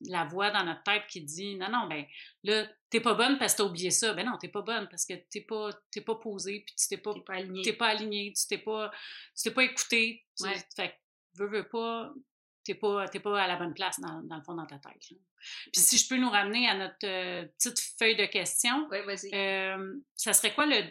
la 0.00 0.24
voix 0.24 0.50
dans 0.50 0.64
notre 0.64 0.82
tête 0.82 1.06
qui 1.08 1.20
dit 1.22 1.56
non, 1.56 1.70
non, 1.70 1.86
ben 1.86 2.04
là, 2.44 2.66
t'es 2.98 3.02
pas 3.02 3.14
bonne 3.14 3.38
parce 3.38 3.52
que 3.54 3.58
t'as 3.58 3.64
oublié 3.64 3.90
ça. 3.90 4.14
Ben 4.14 4.24
non, 4.26 4.36
t'es 4.38 4.48
pas 4.48 4.62
bonne 4.62 4.88
parce 4.88 5.04
que 5.04 5.14
t'es 5.14 5.40
pas, 5.42 5.70
t'es 5.90 6.00
pas 6.00 6.14
posée, 6.16 6.60
puis 6.66 6.74
tu 6.74 6.88
t'es 6.88 6.96
pas, 6.96 7.14
pas 7.26 7.34
aligné. 7.34 7.62
t'es 7.62 7.72
pas 7.72 7.88
aligné, 7.88 8.32
tu 8.32 8.46
t'es 8.46 8.58
pas, 8.58 8.90
tu 9.36 9.42
t'es 9.44 9.50
pas 9.50 9.64
écouté. 9.64 10.24
Tu- 10.36 10.44
Ouais. 10.44 10.54
Fait 10.74 10.90
que, 10.90 10.94
veux, 11.42 11.48
veux 11.48 11.68
pas, 11.68 12.12
t'es 12.64 12.74
pas, 12.74 13.08
t'es 13.08 13.20
pas 13.20 13.42
à 13.42 13.46
la 13.46 13.56
bonne 13.56 13.74
place 13.74 14.00
dans, 14.00 14.22
dans 14.22 14.36
le 14.36 14.42
fond 14.42 14.54
dans 14.54 14.66
ta 14.66 14.78
tête. 14.78 15.10
là. 15.10 15.16
Puis 15.72 15.80
si 15.82 15.98
je 15.98 16.08
peux 16.08 16.16
nous 16.16 16.30
ramener 16.30 16.66
à 16.68 16.74
notre 16.76 17.04
euh, 17.06 17.44
petite 17.58 17.78
feuille 17.98 18.16
de 18.16 18.26
questions, 18.26 18.88
Oui, 18.90 18.98
vas-y. 19.04 19.30
euh, 19.34 19.94
ça 20.14 20.32
serait 20.32 20.54
quoi 20.54 20.66
le, 20.66 20.82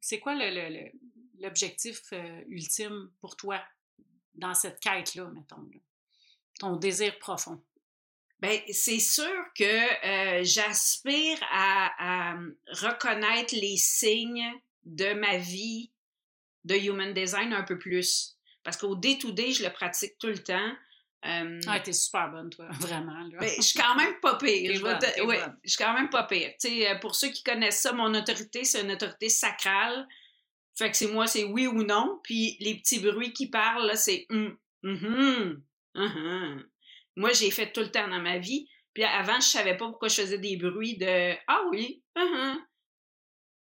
c'est 0.00 0.20
quoi 0.20 0.34
le, 0.34 0.48
le- 0.50 0.68
le- 0.80 0.92
l'objectif 1.40 2.00
euh, 2.12 2.42
ultime 2.48 3.10
pour 3.20 3.36
toi 3.36 3.60
dans 4.34 4.54
cette 4.54 4.80
quête-là, 4.80 5.26
mettons, 5.34 5.62
là? 5.62 5.78
ton 6.60 6.76
désir 6.76 7.18
profond? 7.18 7.62
Ben, 8.42 8.60
c'est 8.72 8.98
sûr 8.98 9.44
que 9.56 9.64
euh, 9.64 10.40
j'aspire 10.44 11.38
à, 11.52 12.32
à 12.32 12.36
reconnaître 12.72 13.54
les 13.54 13.76
signes 13.76 14.52
de 14.84 15.14
ma 15.14 15.38
vie 15.38 15.90
de 16.64 16.74
human 16.74 17.14
design 17.14 17.52
un 17.52 17.62
peu 17.62 17.78
plus. 17.78 18.36
Parce 18.64 18.76
qu'au 18.76 18.94
day-to-day, 18.96 19.52
je 19.52 19.62
le 19.64 19.70
pratique 19.72 20.18
tout 20.18 20.26
le 20.26 20.38
temps. 20.42 20.72
Euh, 21.24 21.60
Ah, 21.68 21.78
t'es 21.78 21.92
super 21.92 22.30
bonne, 22.32 22.50
toi, 22.50 22.66
vraiment. 22.80 23.20
Là. 23.30 23.38
ben, 23.38 23.48
je 23.56 23.62
suis 23.62 23.78
quand 23.78 23.94
même 23.94 24.18
pas 24.20 24.34
pire. 24.36 24.74
Je, 24.74 24.80
bonne, 24.80 24.98
te- 24.98 25.20
ouais, 25.22 25.38
je 25.64 25.70
suis 25.70 25.78
quand 25.84 25.94
même 25.94 26.10
pas 26.10 26.24
pire. 26.24 26.50
Euh, 26.64 26.98
pour 26.98 27.14
ceux 27.14 27.28
qui 27.28 27.44
connaissent 27.44 27.80
ça, 27.80 27.92
mon 27.92 28.12
autorité, 28.12 28.64
c'est 28.64 28.82
une 28.82 28.90
autorité 28.90 29.28
sacrale. 29.28 30.08
Fait 30.76 30.90
que 30.90 30.96
c'est 30.96 31.06
moi, 31.12 31.28
c'est 31.28 31.44
oui 31.44 31.68
ou 31.68 31.84
non. 31.84 32.20
Puis 32.24 32.56
les 32.58 32.74
petits 32.76 32.98
bruits 32.98 33.32
qui 33.32 33.48
parlent, 33.48 33.86
là, 33.86 33.94
c'est 33.94 34.26
hum, 34.30 34.56
mhm, 34.82 35.62
mhm. 35.94 36.64
Moi, 37.16 37.32
j'ai 37.32 37.50
fait 37.50 37.72
tout 37.72 37.80
le 37.80 37.90
temps 37.90 38.08
dans 38.08 38.20
ma 38.20 38.38
vie. 38.38 38.68
Puis 38.94 39.04
avant, 39.04 39.40
je 39.40 39.46
savais 39.46 39.76
pas 39.76 39.88
pourquoi 39.88 40.08
je 40.08 40.20
faisais 40.20 40.38
des 40.38 40.56
bruits 40.56 40.96
de 40.98 41.34
Ah 41.46 41.62
oui, 41.70 42.02
mhm, 42.16 42.58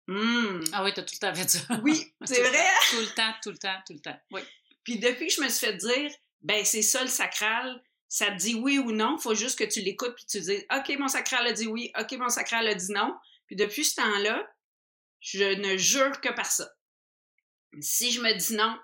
hum. 0.08 0.64
Ah 0.72 0.84
oui, 0.84 0.92
t'as 0.94 1.02
tout 1.04 1.16
le 1.16 1.20
temps 1.20 1.34
fait 1.34 1.50
ça. 1.50 1.60
Oui, 1.84 2.14
c'est 2.26 2.44
vrai. 2.44 2.66
Tout 2.92 3.00
le 3.00 3.16
temps, 3.16 3.34
tout 3.42 3.52
le 3.52 3.58
temps, 3.58 3.82
tout 3.88 3.94
le 3.94 4.00
temps. 4.00 4.20
Oui. 4.32 4.42
Puis 4.84 5.00
depuis 5.00 5.28
que 5.28 5.34
je 5.34 5.42
me 5.42 5.50
suis 5.50 5.66
fait 5.66 5.74
dire, 5.74 6.12
ben 6.42 6.64
c'est 6.64 6.84
ça 6.84 7.02
le 7.02 7.10
sacral, 7.10 7.82
ça 8.08 8.28
te 8.28 8.36
dit 8.36 8.54
oui 8.54 8.78
ou 8.78 8.92
non, 8.92 9.18
faut 9.18 9.34
juste 9.34 9.58
que 9.58 9.64
tu 9.64 9.82
l'écoutes 9.82 10.16
puis 10.16 10.26
tu 10.26 10.40
dis, 10.40 10.64
ok 10.72 10.96
mon 11.00 11.08
sacral 11.08 11.48
a 11.48 11.54
dit 11.54 11.66
oui, 11.66 11.92
ok 12.00 12.12
mon 12.14 12.30
sacral 12.30 12.68
a 12.68 12.76
dit 12.76 12.92
non. 12.92 13.16
Puis 13.48 13.56
depuis 13.56 13.84
ce 13.84 13.96
temps-là, 13.96 14.48
je 15.22 15.44
ne 15.44 15.76
jure 15.76 16.22
que 16.22 16.30
par 16.30 16.46
ça. 16.46 16.70
Si 17.82 18.12
je 18.12 18.22
me 18.22 18.32
dis 18.34 18.56
non, 18.56 18.78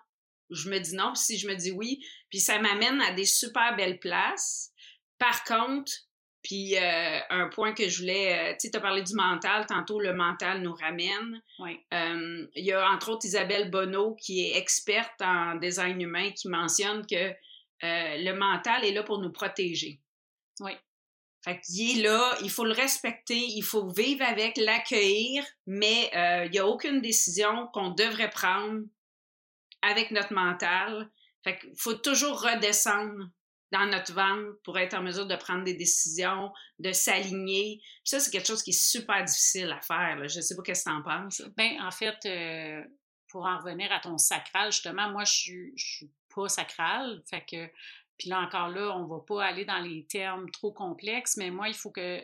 je 0.52 0.70
me 0.70 0.80
dis 0.80 0.96
non. 0.96 1.14
Puis 1.14 1.24
si 1.24 1.38
je 1.38 1.48
me 1.48 1.56
dis 1.56 1.72
oui, 1.72 2.06
puis 2.30 2.40
ça 2.40 2.60
m'amène 2.60 3.02
à 3.02 3.14
des 3.14 3.26
super 3.26 3.76
belles 3.76 4.00
places. 4.00 4.72
Par 5.18 5.44
contre, 5.44 5.92
puis 6.44 6.76
euh, 6.76 7.20
un 7.30 7.50
point 7.50 7.74
que 7.74 7.88
je 7.88 8.00
voulais, 8.00 8.34
euh, 8.34 8.54
tu 8.54 8.62
sais, 8.62 8.72
tu 8.72 8.78
as 8.78 8.82
parlé 8.82 9.04
du 9.04 9.14
mental, 9.14 9.66
tantôt 9.68 10.00
le 10.00 10.14
mental 10.14 10.62
nous 10.62 10.74
ramène. 10.74 11.42
Oui. 11.60 11.80
Euh, 11.94 12.48
il 12.56 12.66
y 12.66 12.72
a 12.72 12.90
entre 12.90 13.12
autres 13.12 13.26
Isabelle 13.26 13.70
Bonneau 13.70 14.16
qui 14.16 14.48
est 14.48 14.58
experte 14.58 15.22
en 15.22 15.56
design 15.56 16.02
humain 16.02 16.32
qui 16.32 16.48
mentionne 16.48 17.06
que 17.06 17.34
le 17.84 18.34
mental 18.34 18.86
est 18.86 18.92
là 18.92 19.04
pour 19.04 19.20
nous 19.20 19.32
protéger. 19.32 20.00
Oui. 20.60 20.72
Fait 21.44 21.60
qu'il 21.62 22.00
est 22.00 22.04
là, 22.04 22.38
il 22.44 22.52
faut 22.52 22.66
le 22.66 22.74
respecter, 22.74 23.40
il 23.40 23.64
faut 23.64 23.90
vivre 23.90 24.24
avec, 24.24 24.58
l'accueillir, 24.58 25.44
mais 25.66 26.12
il 26.46 26.52
n'y 26.52 26.60
a 26.60 26.68
aucune 26.68 27.02
décision 27.02 27.68
qu'on 27.74 27.90
devrait 27.90 28.30
prendre 28.30 28.82
avec 29.82 30.12
notre 30.12 30.34
mental. 30.34 31.10
Fait 31.44 31.58
qu'il 31.58 31.74
faut 31.78 31.96
toujours 31.96 32.42
redescendre 32.42 33.30
dans 33.72 33.86
notre 33.86 34.14
ventre 34.14 34.60
pour 34.64 34.78
être 34.78 34.94
en 34.96 35.02
mesure 35.02 35.26
de 35.26 35.36
prendre 35.36 35.64
des 35.64 35.74
décisions, 35.74 36.52
de 36.80 36.92
s'aligner. 36.92 37.82
Ça, 38.04 38.20
c'est 38.20 38.30
quelque 38.30 38.48
chose 38.48 38.62
qui 38.64 38.72
est 38.72 38.86
super 38.92 39.24
difficile 39.24 39.72
à 39.72 39.80
faire. 39.82 40.18
Là. 40.18 40.28
Je 40.28 40.42
sais 40.42 40.56
pas 40.56 40.62
qu'est-ce 40.62 40.84
que 40.84 40.90
t'en 40.90 41.02
penses. 41.02 41.42
Ben, 41.56 41.82
en 41.82 41.92
fait, 41.92 42.18
euh, 42.26 42.84
pour 43.30 43.46
en 43.46 43.58
revenir 43.60 43.92
à 43.94 44.00
ton 44.02 44.18
sacral, 44.18 44.72
justement, 44.74 45.10
moi, 45.10 45.24
je 45.24 45.34
suis, 45.34 45.74
je 45.78 45.86
suis 45.86 46.12
pas 46.36 46.50
sacrale. 46.50 47.22
Fait 47.30 47.46
que, 47.50 47.66
puis 48.18 48.30
là 48.30 48.42
encore 48.42 48.68
là, 48.68 48.96
on 48.98 49.06
va 49.08 49.20
pas 49.26 49.46
aller 49.46 49.64
dans 49.64 49.80
les 49.80 50.06
termes 50.06 50.52
trop 50.52 50.74
complexes, 50.74 51.38
mais 51.38 51.50
moi, 51.50 51.70
il 51.70 51.74
faut 51.74 51.92
que, 51.92 52.22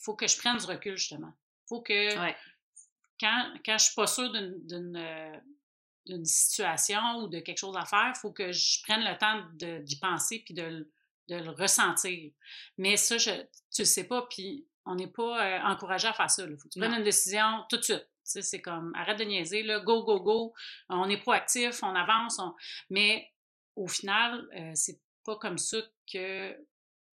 faut 0.00 0.14
que 0.14 0.28
je 0.28 0.38
prenne 0.38 0.58
du 0.58 0.66
recul, 0.66 0.96
justement. 0.96 1.32
Il 1.64 1.68
faut 1.70 1.82
que, 1.82 2.18
Ouais. 2.20 2.36
quand, 3.18 3.52
quand 3.66 3.78
je 3.78 3.84
suis 3.86 3.94
pas 3.96 4.06
sûre 4.06 4.30
d'une, 4.32 5.42
d'une, 6.06 6.24
situation 6.24 7.16
ou 7.22 7.28
de 7.28 7.40
quelque 7.40 7.58
chose 7.58 7.76
à 7.76 7.84
faire, 7.84 8.12
il 8.14 8.18
faut 8.18 8.32
que 8.32 8.52
je 8.52 8.82
prenne 8.82 9.02
le 9.04 9.16
temps 9.18 9.42
de- 9.54 9.78
d'y 9.82 9.98
penser 9.98 10.40
puis 10.44 10.54
de, 10.54 10.62
le- 10.62 10.92
de 11.28 11.36
le 11.36 11.50
ressentir. 11.50 12.32
Mais 12.78 12.96
ça, 12.96 13.16
je, 13.18 13.30
tu 13.72 13.82
le 13.82 13.86
sais 13.86 14.04
pas, 14.04 14.26
puis 14.30 14.66
on 14.86 14.94
n'est 14.96 15.06
pas 15.08 15.42
euh, 15.44 15.60
encouragé 15.62 16.06
à 16.08 16.12
faire 16.12 16.30
ça. 16.30 16.44
Il 16.44 16.56
faut 16.58 16.68
que 16.68 16.72
tu 16.74 16.78
prennes 16.78 16.90
Non. 16.92 16.98
une 16.98 17.04
décision 17.04 17.64
tout 17.70 17.76
de 17.78 17.82
suite. 17.82 18.06
C'est 18.22 18.60
comme, 18.62 18.92
arrête 18.94 19.18
de 19.18 19.24
niaiser, 19.24 19.62
là, 19.62 19.80
go, 19.80 20.02
go, 20.02 20.18
go. 20.20 20.54
On 20.88 21.08
est 21.10 21.18
proactif, 21.18 21.82
on 21.82 21.94
avance. 21.94 22.38
on- 22.38 22.54
Mais 22.90 23.30
au 23.76 23.86
final, 23.88 24.46
euh, 24.56 24.72
c'est 24.74 25.00
pas 25.24 25.36
comme 25.36 25.58
ça 25.58 25.78
que 26.10 26.54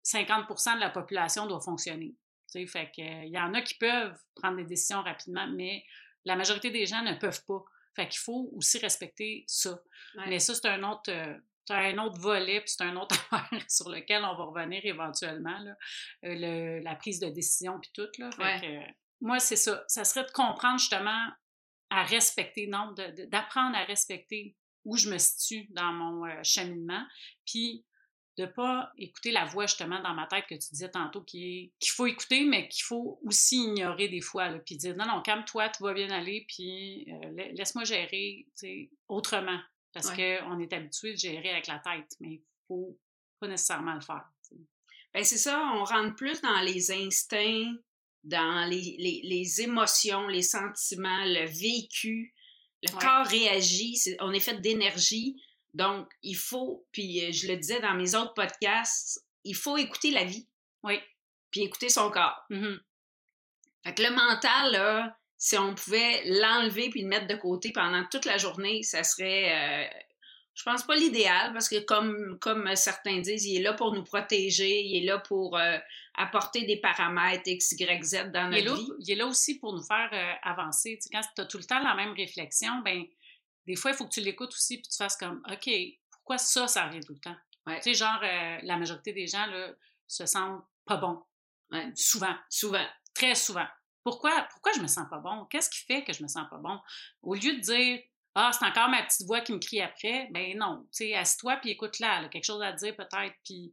50% 0.02 0.74
de 0.76 0.80
la 0.80 0.90
population 0.90 1.46
doit 1.46 1.60
fonctionner. 1.60 2.14
Fait 2.52 2.90
que, 2.94 3.00
euh, 3.02 3.24
il 3.24 3.32
y 3.32 3.38
en 3.38 3.52
a 3.54 3.62
qui 3.62 3.74
peuvent 3.74 4.16
prendre 4.36 4.56
des 4.58 4.64
décisions 4.64 5.02
rapidement, 5.02 5.46
mais 5.48 5.84
la 6.24 6.36
majorité 6.36 6.70
des 6.70 6.86
gens 6.86 7.02
ne 7.02 7.14
peuvent 7.14 7.44
pas. 7.46 7.64
Fait 7.96 8.08
qu'il 8.08 8.20
faut 8.20 8.50
aussi 8.54 8.78
respecter 8.78 9.44
ça. 9.46 9.72
Ouais. 10.16 10.24
Mais 10.28 10.38
ça, 10.40 10.54
c'est 10.54 10.66
un 10.68 10.82
autre, 10.82 11.10
euh, 11.10 11.36
c'est 11.66 11.74
un 11.74 11.98
autre 11.98 12.20
volet, 12.20 12.60
puis 12.60 12.70
c'est 12.70 12.84
un 12.84 12.96
autre 12.96 13.14
affaire 13.32 13.48
sur 13.70 13.88
lequel 13.88 14.24
on 14.24 14.36
va 14.36 14.44
revenir 14.44 14.80
éventuellement, 14.84 15.58
là. 15.60 15.76
Euh, 16.24 16.34
le- 16.34 16.80
la 16.82 16.94
prise 16.96 17.20
de 17.20 17.28
décision, 17.28 17.78
puis 17.80 17.90
tout. 17.94 18.08
Là. 18.18 18.30
Fait 18.32 18.42
Ouais. 18.42 18.60
que, 18.60 18.66
euh, 18.66 18.92
moi, 19.20 19.38
c'est 19.38 19.56
ça. 19.56 19.84
Ça 19.88 20.04
serait 20.04 20.24
de 20.26 20.30
comprendre 20.32 20.78
justement 20.78 21.28
à 21.90 22.02
respecter, 22.04 22.66
non, 22.66 22.92
d'apprendre 23.28 23.76
à 23.76 23.84
respecter 23.84 24.56
où 24.84 24.96
je 24.96 25.08
me 25.08 25.16
situe 25.18 25.66
dans 25.70 25.92
mon 25.92 26.26
euh, 26.26 26.42
cheminement, 26.42 27.06
puis 27.46 27.84
de 28.36 28.46
pas 28.46 28.90
écouter 28.98 29.30
la 29.30 29.44
voix 29.44 29.66
justement 29.66 30.00
dans 30.02 30.12
ma 30.14 30.26
tête 30.26 30.46
que 30.48 30.54
tu 30.54 30.68
disais 30.70 30.90
tantôt 30.90 31.22
qu'il 31.22 31.70
faut 31.86 32.06
écouter 32.06 32.44
mais 32.44 32.68
qu'il 32.68 32.82
faut 32.84 33.20
aussi 33.24 33.56
ignorer 33.64 34.08
des 34.08 34.20
fois 34.20 34.48
là, 34.50 34.58
puis 34.58 34.76
dire 34.76 34.96
non 34.96 35.06
non 35.06 35.22
calme-toi 35.22 35.68
tout 35.68 35.84
va 35.84 35.94
bien 35.94 36.10
aller 36.10 36.44
puis 36.48 37.06
euh, 37.12 37.30
la- 37.36 37.48
laisse-moi 37.52 37.84
gérer 37.84 38.46
autrement 39.08 39.60
parce 39.92 40.08
Ouais. 40.10 40.40
qu'on 40.42 40.58
est 40.58 40.72
habitué 40.72 41.12
de 41.12 41.18
gérer 41.18 41.50
avec 41.50 41.66
la 41.68 41.78
tête 41.78 42.10
mais 42.20 42.32
il 42.34 42.42
faut 42.66 42.98
pas 43.40 43.46
nécessairement 43.48 43.94
le 43.94 44.00
faire. 44.00 44.24
Ben, 45.12 45.22
c'est 45.22 45.38
ça, 45.38 45.60
on 45.76 45.84
rentre 45.84 46.16
plus 46.16 46.40
dans 46.42 46.60
les 46.62 46.90
instincts, 46.90 47.72
dans 48.24 48.68
les, 48.68 48.96
les, 48.98 49.20
les 49.22 49.60
émotions, 49.60 50.26
les 50.26 50.42
sentiments, 50.42 51.24
le 51.24 51.46
vécu. 51.46 52.34
Le 52.82 52.92
Ouais. 52.92 53.00
corps 53.00 53.26
réagit, 53.26 53.96
on 54.20 54.32
est 54.32 54.40
fait 54.40 54.60
d'énergie. 54.60 55.40
Donc, 55.74 56.08
il 56.22 56.36
faut, 56.36 56.86
puis 56.92 57.24
euh, 57.24 57.32
je 57.32 57.48
le 57.48 57.56
disais 57.56 57.80
dans 57.80 57.94
mes 57.94 58.14
autres 58.14 58.34
podcasts, 58.34 59.24
il 59.44 59.54
faut 59.54 59.76
écouter 59.76 60.10
la 60.10 60.24
vie, 60.24 60.48
oui 60.82 60.98
puis 61.54 61.62
écouter 61.62 61.88
son 61.88 62.10
corps. 62.10 62.44
Mhm. 62.50 62.80
Fait 63.84 63.94
que 63.94 64.02
le 64.02 64.10
mental, 64.10 64.72
là, 64.72 65.16
si 65.38 65.56
on 65.56 65.72
pouvait 65.72 66.22
l'enlever 66.24 66.90
puis 66.90 67.02
le 67.02 67.08
mettre 67.08 67.28
de 67.28 67.36
côté 67.36 67.70
pendant 67.72 68.04
toute 68.10 68.24
la 68.24 68.38
journée, 68.38 68.82
ça 68.82 69.04
serait, 69.04 69.52
euh, 69.52 69.98
je 70.54 70.64
pense 70.64 70.82
pas 70.82 70.96
l'idéal 70.96 71.52
parce 71.52 71.68
que 71.68 71.78
comme, 71.84 72.38
comme 72.40 72.74
certains 72.74 73.20
disent, 73.20 73.46
il 73.46 73.60
est 73.60 73.62
là 73.62 73.72
pour 73.72 73.94
nous 73.94 74.02
protéger, 74.02 74.80
il 74.82 75.04
est 75.04 75.06
là 75.06 75.20
pour 75.20 75.56
euh, 75.56 75.78
apporter 76.16 76.64
des 76.64 76.78
paramètres 76.78 77.46
X, 77.46 77.70
Y, 77.78 78.02
Z 78.02 78.32
dans 78.32 78.50
il, 78.50 78.64
notre 78.64 78.76
là, 78.76 78.82
vie. 78.82 78.90
il 78.98 79.12
est 79.12 79.16
là 79.16 79.26
aussi 79.26 79.60
pour 79.60 79.74
nous 79.74 79.84
faire 79.84 80.10
euh, 80.12 80.32
avancer. 80.42 80.98
Tu 81.00 81.02
sais, 81.02 81.10
quand 81.12 81.20
tu 81.36 81.40
as 81.40 81.46
tout 81.46 81.58
le 81.58 81.64
temps 81.64 81.80
la 81.84 81.94
même 81.94 82.14
réflexion, 82.14 82.80
ben 82.84 83.04
des 83.66 83.76
fois, 83.76 83.90
il 83.92 83.96
faut 83.96 84.04
que 84.04 84.12
tu 84.12 84.20
l'écoutes 84.20 84.52
aussi 84.52 84.78
puis 84.78 84.88
tu 84.88 84.96
fasses 84.96 85.16
comme 85.16 85.42
OK, 85.50 85.70
pourquoi 86.10 86.38
ça, 86.38 86.66
ça 86.68 86.86
revient 86.86 87.00
tout 87.00 87.14
le 87.14 87.20
temps? 87.20 87.36
Ouais. 87.66 87.76
Tu 87.80 87.84
sais, 87.84 87.94
genre, 87.94 88.20
euh, 88.22 88.58
la 88.62 88.76
majorité 88.76 89.12
des 89.12 89.26
gens 89.26 89.46
là, 89.46 89.72
se 90.06 90.26
sentent 90.26 90.64
pas 90.84 90.96
bons. 90.96 91.22
Ouais. 91.70 91.90
Souvent, 91.96 92.34
Souvent. 92.50 92.86
très 93.14 93.34
souvent. 93.34 93.66
Pourquoi, 94.02 94.46
pourquoi 94.50 94.72
je 94.72 94.80
me 94.80 94.86
sens 94.86 95.08
pas 95.08 95.18
bon? 95.18 95.46
Qu'est-ce 95.46 95.70
qui 95.70 95.80
fait 95.86 96.04
que 96.04 96.12
je 96.12 96.22
me 96.22 96.28
sens 96.28 96.46
pas 96.50 96.58
bon? 96.58 96.78
Au 97.22 97.34
lieu 97.34 97.54
de 97.56 97.60
dire 97.60 98.00
Ah, 98.34 98.50
c'est 98.52 98.66
encore 98.66 98.88
ma 98.90 99.02
petite 99.02 99.26
voix 99.26 99.40
qui 99.40 99.52
me 99.52 99.58
crie 99.58 99.80
après, 99.80 100.28
ben 100.30 100.56
non, 100.58 100.82
tu 100.92 101.06
sais, 101.06 101.14
assis-toi 101.14 101.56
puis 101.56 101.70
écoute-la, 101.70 102.18
elle 102.18 102.24
a 102.26 102.28
quelque 102.28 102.44
chose 102.44 102.62
à 102.62 102.72
dire 102.72 102.94
peut-être, 102.96 103.34
puis 103.44 103.72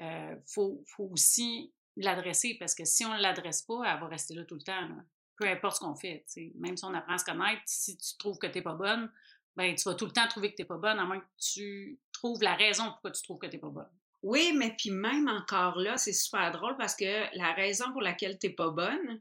euh, 0.00 0.34
faut, 0.52 0.82
faut 0.88 1.04
aussi 1.12 1.72
l'adresser 1.96 2.56
parce 2.58 2.74
que 2.74 2.84
si 2.84 3.04
on 3.04 3.14
ne 3.14 3.20
l'adresse 3.20 3.62
pas, 3.62 3.82
elle 3.84 4.00
va 4.00 4.06
rester 4.08 4.34
là 4.34 4.44
tout 4.44 4.54
le 4.56 4.62
temps. 4.62 4.80
là. 4.80 4.96
Peu 5.38 5.48
importe 5.48 5.76
ce 5.76 5.80
qu'on 5.80 5.94
fait. 5.94 6.24
tu. 6.32 6.52
Même 6.56 6.76
si 6.76 6.84
on 6.84 6.92
apprend 6.94 7.14
à 7.14 7.18
se 7.18 7.24
connaître, 7.24 7.62
si 7.66 7.96
tu 7.96 8.16
trouves 8.18 8.38
que 8.38 8.46
tu 8.46 8.58
n'es 8.58 8.62
pas 8.62 8.74
bonne, 8.74 9.10
ben 9.56 9.74
tu 9.74 9.84
vas 9.88 9.94
tout 9.94 10.06
le 10.06 10.12
temps 10.12 10.26
trouver 10.28 10.50
que 10.50 10.56
tu 10.56 10.62
n'es 10.62 10.66
pas 10.66 10.76
bonne, 10.76 10.98
à 10.98 11.04
moins 11.04 11.20
que 11.20 11.26
tu 11.40 11.98
trouves 12.12 12.42
la 12.42 12.54
raison 12.54 12.84
pourquoi 12.84 13.10
tu 13.12 13.22
trouves 13.22 13.38
que 13.38 13.46
tu 13.46 13.52
n'es 13.56 13.60
pas 13.60 13.68
bonne. 13.68 13.90
Oui, 14.22 14.52
mais 14.56 14.74
puis 14.76 14.90
même 14.90 15.28
encore 15.28 15.78
là, 15.78 15.96
c'est 15.96 16.12
super 16.12 16.50
drôle 16.52 16.76
parce 16.76 16.96
que 16.96 17.36
la 17.36 17.52
raison 17.52 17.92
pour 17.92 18.02
laquelle 18.02 18.38
t'es 18.38 18.50
pas 18.50 18.70
bonne, 18.70 19.20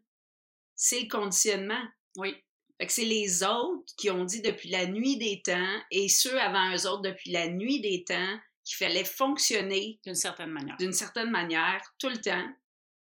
c'est 0.75 1.01
le 1.01 1.08
conditionnement. 1.08 1.82
Oui, 2.17 2.36
Fait 2.80 2.88
que 2.88 2.93
c'est 2.93 3.06
les 3.06 3.43
autres 3.43 3.93
qui 3.95 4.10
ont 4.10 4.25
dit 4.25 4.41
depuis 4.41 4.69
la 4.69 4.88
nuit 4.88 5.17
des 5.17 5.41
temps 5.43 5.82
et 5.91 6.10
ceux 6.10 6.39
avant 6.39 6.73
eux 6.73 6.88
autres 6.88 7.03
depuis 7.03 7.32
la 7.32 7.47
nuit 7.47 7.80
des 7.80 8.03
temps 8.03 8.39
qu'il 8.63 8.77
fallait 8.77 9.06
fonctionner 9.06 9.99
d'une 10.03 10.15
certaine 10.15 10.49
manière. 10.49 10.77
D'une 10.77 10.93
certaine 10.93 11.32
manière, 11.32 11.82
tout 11.99 12.10
le 12.10 12.19
temps. 12.19 12.47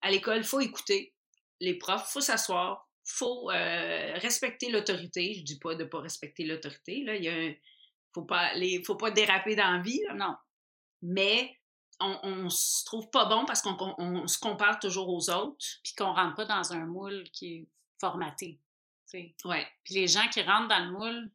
À 0.01 0.09
l'école, 0.09 0.37
il 0.37 0.43
faut 0.43 0.61
écouter 0.61 1.13
les 1.59 1.73
profs, 1.75 2.05
il 2.07 2.11
faut 2.13 2.21
s'asseoir, 2.21 2.88
faut 3.09 3.49
euh, 3.49 4.13
respecter 4.15 4.69
l'autorité. 4.69 5.33
Je 5.33 5.43
dis 5.43 5.59
pas 5.59 5.75
de 5.75 5.83
pas 5.83 5.99
respecter 5.99 6.45
l'autorité, 6.45 7.03
là. 7.03 7.15
Il 7.15 7.23
y 7.25 7.59
faut 8.13 8.23
pas, 8.23 8.53
les, 8.53 8.83
faut 8.83 8.95
pas 8.95 9.11
déraper 9.11 9.55
dans 9.55 9.71
la 9.71 9.81
vie, 9.81 10.01
Non. 10.15 10.35
Mais 11.01 11.57
on, 11.99 12.17
on 12.23 12.49
se 12.49 12.83
trouve 12.85 13.09
pas 13.09 13.25
bon 13.25 13.45
parce 13.45 13.61
qu'on 13.61 14.27
se 14.27 14.39
compare 14.39 14.79
toujours 14.79 15.09
aux 15.09 15.29
autres. 15.29 15.65
Puis 15.83 15.93
qu'on 15.95 16.13
rentre 16.13 16.35
pas 16.35 16.45
dans 16.45 16.73
un 16.73 16.85
moule 16.85 17.23
qui 17.31 17.53
est 17.53 17.67
formaté. 17.99 18.59
Ouais. 19.45 19.67
Puis 19.83 19.95
les 19.95 20.07
gens 20.07 20.27
qui 20.31 20.41
rentrent 20.41 20.67
dans 20.67 20.85
le 20.85 20.91
moule 20.91 21.31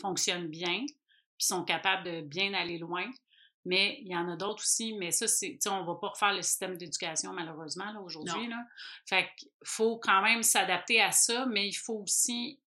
fonctionnent 0.00 0.48
bien, 0.48 0.84
puis 0.86 1.46
sont 1.46 1.64
capables 1.64 2.04
de 2.04 2.20
bien 2.22 2.54
aller 2.54 2.78
loin. 2.78 3.08
Mais 3.64 3.98
il 4.00 4.08
y 4.08 4.16
en 4.16 4.28
a 4.28 4.36
d'autres 4.36 4.62
aussi, 4.62 4.92
mais 4.94 5.12
ça, 5.12 5.28
c'est, 5.28 5.56
on 5.66 5.84
va 5.84 5.94
pas 5.94 6.08
refaire 6.08 6.32
le 6.32 6.42
système 6.42 6.76
d'éducation, 6.76 7.32
malheureusement, 7.32 7.92
là, 7.92 8.00
aujourd'hui, 8.00 8.48
là. 8.48 8.58
Fait 9.08 9.28
qu'il 9.36 9.50
faut 9.64 9.98
quand 9.98 10.20
même 10.22 10.42
s'adapter 10.42 11.00
à 11.00 11.12
ça, 11.12 11.46
mais 11.46 11.68
il 11.68 11.74
faut 11.74 12.00
aussi 12.02 12.60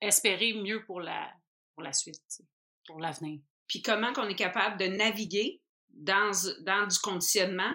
espérer 0.00 0.52
mieux 0.52 0.84
pour 0.84 1.00
la, 1.00 1.32
pour 1.74 1.82
la 1.82 1.92
suite, 1.92 2.42
pour 2.86 3.00
l'avenir. 3.00 3.40
Puis 3.66 3.82
comment 3.82 4.12
qu'on 4.12 4.28
est 4.28 4.34
capable 4.34 4.78
de 4.78 4.86
naviguer 4.86 5.62
dans, 5.90 6.32
dans 6.60 6.86
du 6.86 6.98
conditionnement 6.98 7.72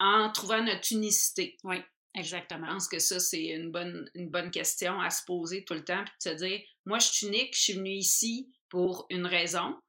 en 0.00 0.30
trouvant 0.32 0.62
notre 0.62 0.92
unicité? 0.92 1.56
Oui, 1.62 1.76
exactement. 2.14 2.66
Je 2.66 2.72
pense 2.72 2.88
que 2.88 2.98
ça, 2.98 3.20
c'est 3.20 3.46
une 3.46 3.70
bonne, 3.70 4.10
une 4.14 4.28
bonne 4.28 4.50
question 4.50 5.00
à 5.00 5.10
se 5.10 5.24
poser 5.24 5.64
tout 5.64 5.74
le 5.74 5.84
temps, 5.84 6.04
puis 6.04 6.14
de 6.24 6.30
se 6.30 6.44
dire, 6.44 6.60
moi, 6.84 6.98
je 6.98 7.08
suis 7.08 7.26
unique, 7.28 7.54
je 7.54 7.60
suis 7.60 7.72
venue 7.74 7.94
ici 7.94 8.52
pour 8.68 9.06
une 9.10 9.26
raison, 9.26 9.80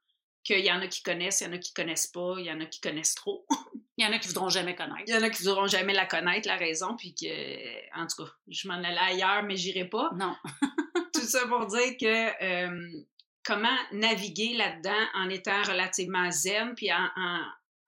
qu'il 0.44 0.66
y 0.66 0.72
en 0.72 0.82
a 0.82 0.88
qui 0.88 1.04
connaissent, 1.04 1.42
il 1.42 1.46
y 1.46 1.48
en 1.48 1.54
a 1.54 1.58
qui 1.58 1.74
connaissent 1.74 2.08
pas, 2.08 2.36
il 2.40 2.46
y 2.46 2.52
en 2.52 2.60
a 2.62 2.66
qui 2.66 2.80
connaissent 2.82 3.16
trop. 3.16 3.46
il 3.98 4.06
y 4.06 4.08
en 4.08 4.14
a 4.14 4.20
qui 4.20 4.30
voudront 4.30 4.50
jamais 4.50 4.76
connaître. 4.76 5.04
Il 5.08 5.14
y 5.14 5.18
en 5.18 5.24
a 5.24 5.30
qui 5.30 5.44
voudront 5.44 5.68
jamais 5.68 5.94
la 5.94 6.06
connaître, 6.06 6.48
la 6.48 6.56
raison, 6.56 6.96
puis 6.96 7.14
que, 7.14 8.00
en 8.00 8.08
tout 8.08 8.24
cas, 8.24 8.32
je 8.48 8.68
m'en 8.68 8.76
allais 8.76 8.98
ailleurs, 8.98 9.44
mais 9.44 9.58
j'irai 9.58 9.86
pas. 9.86 10.12
Non. 10.16 10.36
tout 11.14 11.22
ça 11.22 11.46
pour 11.48 11.66
dire 11.66 11.98
que 12.00 12.44
euh, 12.44 13.04
comment 13.44 13.78
naviguer 13.92 14.56
là-dedans 14.56 15.06
en 15.16 15.30
étant 15.30 15.64
relativement 15.64 16.32
zen, 16.32 16.76
puis 16.76 16.92
en, 16.94 17.10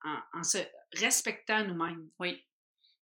en, 0.04 0.42
se 0.42 0.58
respectant 0.92 1.64
nous-mêmes? 1.64 2.10
Oui. 2.18 2.44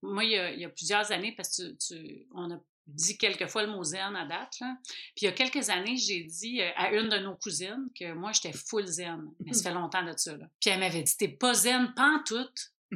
Moi, 0.02 0.24
il 0.26 0.60
y, 0.60 0.66
a, 0.66 0.70
plusieurs 0.70 1.12
années, 1.12 1.34
parce 1.36 1.58
que 1.58 1.76
tu, 1.76 2.28
on 2.34 2.52
a 2.52 2.60
dit 2.88 3.18
quelquefois 3.18 3.64
le 3.64 3.72
mot 3.72 3.84
zen 3.84 4.16
à 4.16 4.26
date. 4.26 4.60
Là. 4.60 4.78
Puis 4.84 5.24
il 5.24 5.26
y 5.26 5.28
a 5.28 5.32
quelques 5.32 5.70
années, 5.70 5.98
j'ai 5.98 6.24
dit 6.24 6.62
euh, 6.62 6.70
à 6.76 6.92
une 6.92 7.10
de 7.10 7.18
nos 7.18 7.36
cousines 7.36 7.90
que 7.98 8.14
moi, 8.14 8.32
j'étais 8.34 8.54
full 8.54 8.86
zen. 8.86 9.32
Mais 9.46 9.54
ça 9.54 9.70
fait 9.70 9.76
longtemps 9.76 10.04
de 10.04 10.14
ça. 10.16 10.36
Là. 10.36 10.46
Puis 10.60 10.70
elle 10.70 10.80
m'avait 10.80 11.04
dit 11.04 11.18
T'es 11.18 11.30
pas 11.30 11.54
zen, 11.54 11.94
pas 11.96 12.18
en 12.20 12.24
tout. 12.24 12.50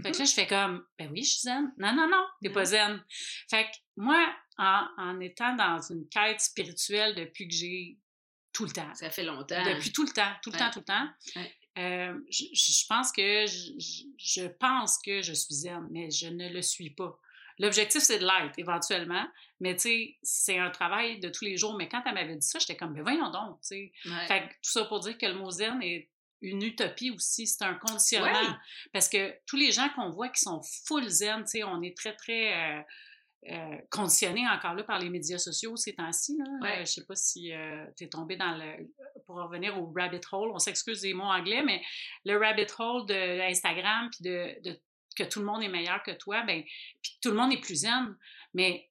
Fait 0.04 0.12
que 0.12 0.20
là, 0.20 0.26
je 0.26 0.34
fais 0.34 0.48
comme 0.48 0.86
Ben 1.00 1.10
oui, 1.12 1.24
je 1.24 1.32
suis 1.32 1.42
zen. 1.42 1.74
Non, 1.78 1.94
non, 1.94 2.08
non, 2.08 2.26
t'es 2.42 2.50
pas 2.50 2.66
zen. 2.66 3.02
Fait 3.50 3.64
que 3.66 3.78
moi, 3.96 4.24
en, 4.58 4.88
en 4.98 5.20
étant 5.20 5.56
dans 5.56 5.82
une 5.82 6.08
quête 6.10 6.42
spirituelle 6.42 7.16
depuis 7.16 7.48
que 7.48 7.56
j'ai 7.56 7.98
tout 8.58 8.66
le 8.66 8.72
temps. 8.72 8.94
Ça 8.96 9.10
fait 9.10 9.24
longtemps. 9.24 9.64
Depuis 9.64 9.92
tout 9.92 10.04
le 10.04 10.10
temps, 10.10 10.34
tout 10.42 10.52
le 10.52 10.58
temps, 10.58 10.72
tout 10.72 10.80
le 10.80 10.86
temps. 10.86 11.08
Euh, 11.78 12.20
je, 12.32 12.88
pense 12.88 13.12
que 13.12 13.46
je, 13.46 14.48
pense 14.48 14.98
que 14.98 15.22
je 15.22 15.34
suis 15.34 15.54
zen, 15.54 15.88
mais 15.92 16.10
je 16.10 16.28
ne 16.28 16.50
le 16.50 16.64
suis 16.64 16.90
pas. 16.90 17.20
L'objectif, 17.60 18.02
c'est 18.02 18.20
de 18.20 18.26
l'être 18.26 18.58
éventuellement, 18.58 19.26
mais 19.60 19.76
tu 19.76 19.82
sais, 19.82 20.18
c'est 20.22 20.60
un 20.60 20.70
travail 20.70 21.20
de 21.20 21.30
tous 21.30 21.46
les 21.46 21.58
jours. 21.58 21.76
Mais 21.78 21.90
quand 21.90 22.04
elle 22.06 22.14
m'avait 22.14 22.36
dit 22.36 22.48
ça, 22.48 22.60
j'étais 22.60 22.76
comme, 22.76 22.94
mais 22.94 23.02
voyons 23.02 23.32
donc, 23.32 23.60
tu 23.62 23.68
sais. 23.68 23.92
Fait 24.28 24.48
tout 24.48 24.70
ça 24.70 24.86
pour 24.86 25.00
dire 25.00 25.18
que 25.18 25.26
le 25.26 25.36
mot 25.36 25.50
zen 25.50 25.82
est 25.82 26.10
une 26.42 26.62
utopie 26.62 27.10
aussi, 27.12 27.48
c'est 27.48 27.64
un 27.64 27.74
conditionnement. 27.74 28.56
Parce 28.94 29.10
que 29.10 29.34
tous 29.48 29.58
les 29.58 29.72
gens 29.72 29.90
qu'on 29.96 30.12
voit 30.12 30.30
qui 30.30 30.42
sont 30.42 30.62
full 30.86 31.08
zen, 31.08 31.44
tu 31.44 31.52
sais, 31.52 31.64
on 31.64 31.82
est 31.82 31.98
très, 31.98 32.16
très. 32.16 32.54
Euh, 32.54 32.82
euh, 33.50 33.78
conditionné 33.92 34.46
encore 34.50 34.74
là 34.74 34.84
par 34.84 35.00
les 35.00 35.10
médias 35.10 35.38
sociaux 35.38 35.78
ces 35.78 35.94
temps-ci. 35.96 36.38
Euh, 36.64 36.80
je 36.80 36.86
sais 36.86 37.06
pas 37.06 37.16
si 37.16 37.54
euh, 37.54 37.86
tu 37.96 38.04
es 38.04 38.08
tombé 38.10 38.36
dans 38.36 38.58
le. 38.58 38.92
Pour 39.26 39.38
revenir 39.38 39.82
au 39.82 39.94
rabbit 39.96 40.20
hole, 40.32 40.50
on 40.54 40.60
s'excuse 40.60 41.02
des 41.02 41.14
mots 41.14 41.24
anglais, 41.24 41.62
mais 41.64 41.82
le 42.26 42.38
rabbit 42.38 42.66
hole 42.78 43.06
de 43.06 43.42
Instagram, 43.42 44.10
puis 44.12 44.30
de, 44.30 44.80
que 45.18 45.24
tout 45.24 45.40
le 45.40 45.46
monde 45.46 45.64
est 45.64 45.70
meilleur 45.70 46.04
que 46.04 46.12
toi, 46.12 46.44
ben, 46.44 46.64
puis 47.02 47.18
tout 47.22 47.32
le 47.32 47.38
monde 47.38 47.52
est 47.52 47.62
plus 47.62 47.82
zen. 47.82 48.16
Mais 48.54 48.90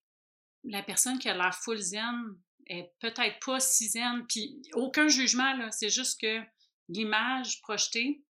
la 0.65 0.83
personne 0.83 1.19
qui 1.19 1.29
a 1.29 1.35
l'air 1.35 1.55
full 1.55 1.79
zen 1.79 2.37
est 2.67 2.93
peut-être 3.01 3.39
pas 3.45 3.61
si 3.61 3.89
zen, 3.89 4.27
puis 4.27 4.61
aucun 4.75 5.09
jugement, 5.09 5.55
là. 5.55 5.71
C'est 5.71 5.91
juste 5.91 6.21
que 6.21 6.43
l'image 6.89 7.61
projetée 7.63 8.23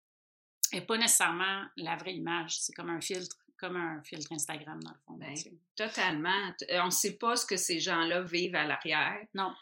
n'est 0.72 0.82
pas 0.82 0.98
nécessairement 0.98 1.64
la 1.76 1.96
vraie 1.96 2.14
image. 2.14 2.58
C'est 2.60 2.72
comme 2.72 2.90
un 2.90 3.00
filtre 3.00 3.36
comme 3.58 3.76
un 3.76 4.02
filtre 4.02 4.32
Instagram, 4.32 4.82
dans 4.82 4.90
le 4.90 4.98
fond. 5.06 5.14
Ben, 5.14 5.34
totalement. 5.74 6.54
Euh, 6.70 6.80
on 6.82 6.86
ne 6.86 6.90
sait 6.90 7.16
pas 7.16 7.36
ce 7.36 7.46
que 7.46 7.56
ces 7.56 7.80
gens-là 7.80 8.22
vivent 8.22 8.54
à 8.54 8.64
l'arrière. 8.64 9.18
Non. 9.34 9.54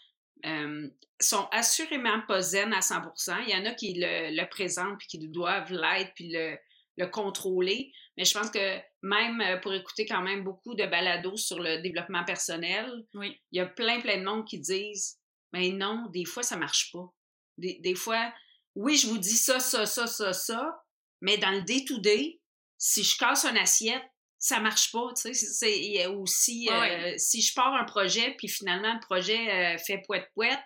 Euh, 0.46 0.88
sont 1.20 1.48
assurément 1.52 2.20
pas 2.22 2.42
zen 2.42 2.72
à 2.74 2.80
100% 2.80 3.44
Il 3.46 3.50
y 3.50 3.56
en 3.56 3.64
a 3.64 3.72
qui 3.72 3.94
le, 3.96 4.44
présentent 4.46 4.98
puis 4.98 5.06
qui 5.06 5.28
doivent 5.28 5.72
l'être 5.72 6.12
puis 6.14 6.28
le, 6.28 6.58
le, 6.96 7.06
contrôler. 7.06 7.92
Mais 8.16 8.24
je 8.24 8.38
pense 8.38 8.50
que 8.50 8.78
même 9.02 9.40
euh, 9.40 9.58
pour 9.58 9.72
écouter 9.72 10.06
quand 10.06 10.22
même 10.22 10.44
beaucoup 10.44 10.74
de 10.74 10.86
balados 10.86 11.36
sur 11.36 11.60
le 11.60 11.82
développement 11.82 12.24
personnel, 12.24 12.90
oui. 13.14 13.40
il 13.52 13.58
y 13.58 13.60
a 13.60 13.66
plein, 13.66 14.00
plein 14.00 14.18
de 14.18 14.24
monde 14.24 14.46
qui 14.46 14.58
disent 14.58 15.18
Mais 15.52 15.70
non, 15.70 16.06
des 16.12 16.24
fois, 16.24 16.42
ça 16.42 16.56
marche 16.56 16.90
pas. 16.92 17.12
Des, 17.58 17.78
des 17.80 17.94
fois, 17.94 18.32
oui, 18.74 18.96
je 18.96 19.06
vous 19.06 19.18
dis 19.18 19.36
ça, 19.36 19.60
ça, 19.60 19.86
ça, 19.86 20.06
ça, 20.06 20.32
ça, 20.32 20.82
mais 21.20 21.38
dans 21.38 21.52
le 21.52 21.62
day-to-day, 21.62 22.40
si 22.78 23.02
je 23.02 23.16
casse 23.16 23.44
une 23.44 23.56
assiette, 23.56 24.02
ça 24.38 24.60
marche 24.60 24.92
pas, 24.92 25.08
tu 25.16 25.32
sais. 25.32 25.34
C'est 25.34 26.06
aussi, 26.06 26.68
euh, 26.70 27.14
si 27.16 27.40
je 27.40 27.54
pars 27.54 27.72
un 27.74 27.84
projet, 27.84 28.34
puis 28.36 28.48
finalement, 28.48 28.92
le 28.92 29.00
projet 29.00 29.50
euh, 29.50 29.78
fait 29.78 30.02
poète-poète, 30.06 30.60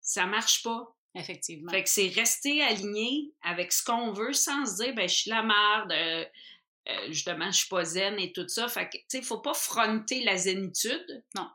ça 0.00 0.26
marche 0.26 0.62
pas. 0.62 0.93
Effectivement. 1.14 1.70
Fait 1.70 1.84
que 1.84 1.88
c'est 1.88 2.08
rester 2.08 2.62
aligné 2.62 3.32
avec 3.42 3.72
ce 3.72 3.84
qu'on 3.84 4.12
veut 4.12 4.32
sans 4.32 4.66
se 4.66 4.82
dire, 4.82 4.94
ben, 4.94 5.08
je 5.08 5.14
suis 5.14 5.30
la 5.30 5.42
merde, 5.42 5.92
euh, 5.92 7.06
justement, 7.08 7.50
je 7.50 7.58
suis 7.58 7.68
pas 7.68 7.84
zen 7.84 8.18
et 8.18 8.32
tout 8.32 8.48
ça. 8.48 8.68
Fait 8.68 8.88
que, 8.88 8.96
tu 8.96 9.04
sais, 9.08 9.22
faut 9.22 9.40
pas 9.40 9.54
fronter 9.54 10.24
la 10.24 10.36
zénitude. 10.36 11.24
Non. 11.34 11.48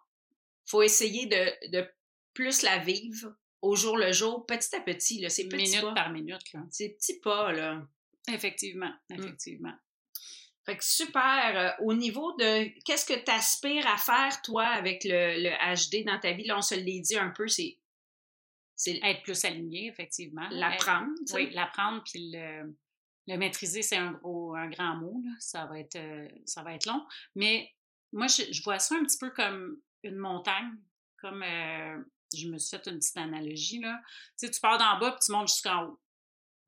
Faut 0.65 0.81
essayer 0.81 1.25
de, 1.25 1.71
de 1.71 1.87
plus 2.33 2.61
la 2.61 2.77
vivre 2.77 3.35
au 3.61 3.75
jour 3.75 3.97
le 3.97 4.11
jour, 4.11 4.45
petit 4.45 4.75
à 4.75 4.79
petit, 4.79 5.19
là. 5.19 5.29
C'est 5.29 5.47
petit 5.47 5.77
Minute 5.77 5.93
par 5.93 6.11
minute, 6.11 6.53
là. 6.53 6.61
C'est 6.71 6.89
petits 6.89 7.19
pas, 7.19 7.51
là. 7.51 7.85
Effectivement, 8.31 8.91
mmh. 9.09 9.15
effectivement. 9.15 9.73
Fait 10.65 10.77
que 10.77 10.83
super. 10.83 11.57
Euh, 11.57 11.83
au 11.83 11.93
niveau 11.93 12.33
de 12.37 12.67
qu'est-ce 12.83 13.05
que 13.05 13.17
tu 13.17 13.31
aspires 13.31 13.87
à 13.87 13.97
faire, 13.97 14.41
toi, 14.41 14.65
avec 14.65 15.03
le, 15.03 15.41
le, 15.41 15.75
HD 15.75 16.05
dans 16.05 16.19
ta 16.19 16.31
vie, 16.33 16.45
là, 16.45 16.57
on 16.57 16.61
se 16.61 16.75
l'est 16.75 16.99
dit 16.99 17.17
un 17.17 17.29
peu, 17.29 17.47
c'est. 17.47 17.77
Être 18.85 19.23
plus 19.23 19.43
aligné, 19.45 19.87
effectivement. 19.87 20.47
L'apprendre. 20.51 21.11
Oui, 21.33 21.49
l'apprendre 21.51 22.01
puis 22.03 22.31
le, 22.33 22.73
le 23.27 23.37
maîtriser, 23.37 23.81
c'est 23.81 23.97
un 23.97 24.13
gros, 24.13 24.55
un 24.55 24.69
grand 24.69 24.95
mot, 24.95 25.21
là. 25.23 25.31
Ça 25.39 25.65
va 25.65 25.79
être, 25.79 25.95
euh, 25.97 26.27
ça 26.45 26.63
va 26.63 26.73
être 26.73 26.85
long. 26.85 27.05
Mais 27.35 27.73
moi, 28.11 28.27
je, 28.27 28.51
je, 28.51 28.63
vois 28.63 28.79
ça 28.79 28.95
un 28.95 29.03
petit 29.03 29.17
peu 29.17 29.29
comme 29.31 29.77
une 30.03 30.17
montagne, 30.17 30.71
comme 31.17 31.43
euh, 31.43 32.01
je 32.33 32.47
me 32.47 32.57
suis 32.57 32.77
fait 32.77 32.89
une 32.89 32.99
petite 32.99 33.17
analogie, 33.17 33.79
là. 33.79 33.99
Tu 34.37 34.47
sais, 34.47 34.51
tu 34.51 34.59
pars 34.59 34.77
d'en 34.77 34.97
bas 34.99 35.11
puis 35.11 35.19
tu 35.25 35.31
montes 35.31 35.49
jusqu'en 35.49 35.85
haut. 35.85 35.99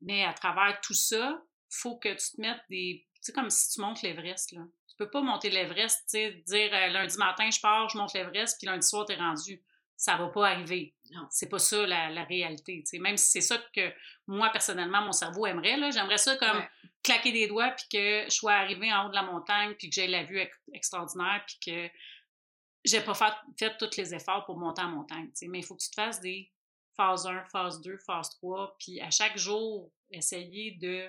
Mais 0.00 0.24
à 0.24 0.32
travers 0.32 0.80
tout 0.82 0.94
ça, 0.94 1.42
faut 1.70 1.96
que 1.96 2.10
tu 2.10 2.36
te 2.36 2.40
mettes 2.40 2.62
des. 2.68 3.06
Tu 3.14 3.20
sais, 3.22 3.32
comme 3.32 3.50
si 3.50 3.72
tu 3.72 3.80
montes 3.80 4.02
l'Everest, 4.02 4.52
là. 4.52 4.62
Tu 4.88 4.96
peux 4.98 5.10
pas 5.10 5.22
monter 5.22 5.48
l'Everest, 5.48 6.00
tu 6.02 6.18
sais, 6.18 6.32
dire 6.46 6.70
euh, 6.74 6.88
lundi 6.88 7.16
matin, 7.16 7.48
je 7.50 7.60
pars, 7.60 7.88
je 7.88 7.96
monte 7.96 8.12
l'Everest, 8.12 8.58
puis 8.58 8.66
lundi 8.66 8.86
soir, 8.86 9.06
tu 9.06 9.14
es 9.14 9.16
rendu. 9.16 9.62
Ça 10.02 10.16
va 10.16 10.26
pas 10.30 10.48
arriver. 10.48 10.96
Non. 11.12 11.28
C'est 11.30 11.48
pas 11.48 11.60
ça 11.60 11.86
la, 11.86 12.24
réalité. 12.24 12.82
Même 12.98 13.16
si 13.16 13.30
c'est 13.30 13.40
ça 13.40 13.56
que 13.72 13.92
moi, 14.26 14.50
personnellement, 14.50 15.00
mon 15.02 15.12
cerveau 15.12 15.46
aimerait, 15.46 15.76
là. 15.76 15.92
J'aimerais 15.92 16.18
ça 16.18 16.36
comme 16.38 16.60
claquer 17.04 17.30
des 17.30 17.46
doigts, 17.46 17.70
puis 17.70 17.86
que 17.88 18.24
je 18.24 18.34
sois 18.34 18.54
arrivé 18.54 18.92
en 18.92 19.06
haut 19.06 19.10
de 19.10 19.14
la 19.14 19.22
montagne, 19.22 19.76
puis 19.78 19.88
que 19.88 19.94
j'ai 19.94 20.08
la 20.08 20.24
vue 20.24 20.40
extraordinaire, 20.72 21.44
puis 21.46 21.58
que 21.64 21.94
j'ai 22.84 23.00
pas 23.00 23.14
fait, 23.14 23.32
fait 23.56 23.76
tous 23.78 23.96
les 23.96 24.12
efforts 24.12 24.44
pour 24.44 24.58
monter 24.58 24.82
en 24.82 24.88
montagne. 24.88 25.30
Mais 25.42 25.60
il 25.60 25.64
faut 25.64 25.76
que 25.76 25.82
tu 25.82 25.90
te 25.90 25.94
fasses 25.94 26.20
des 26.20 26.50
phase 26.96 27.24
1, 27.24 27.44
phase 27.44 27.80
2, 27.80 27.96
phase 27.98 28.30
3, 28.38 28.76
puis 28.80 29.00
à 29.00 29.10
chaque 29.12 29.38
jour, 29.38 29.88
essayer 30.10 30.72
de 30.80 31.08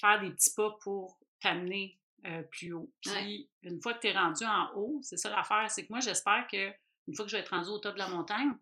faire 0.00 0.18
des 0.22 0.30
petits 0.30 0.54
pas 0.54 0.78
pour 0.82 1.18
t'amener 1.42 1.98
euh, 2.24 2.42
plus 2.44 2.72
haut. 2.72 2.90
Puis 3.02 3.50
une 3.64 3.82
fois 3.82 3.92
que 3.92 4.00
tu 4.00 4.06
es 4.06 4.12
rendu 4.12 4.46
en 4.46 4.72
haut, 4.76 4.98
c'est 5.02 5.18
ça 5.18 5.28
l'affaire, 5.28 5.70
c'est 5.70 5.84
que 5.84 5.92
moi, 5.92 6.00
j'espère 6.00 6.46
que 6.50 6.72
une 7.08 7.14
fois 7.14 7.24
que 7.24 7.30
je 7.30 7.36
vais 7.36 7.42
être 7.42 7.54
rendu 7.54 7.70
au 7.70 7.78
top 7.78 7.94
de 7.94 7.98
la 7.98 8.08
montagne, 8.08 8.52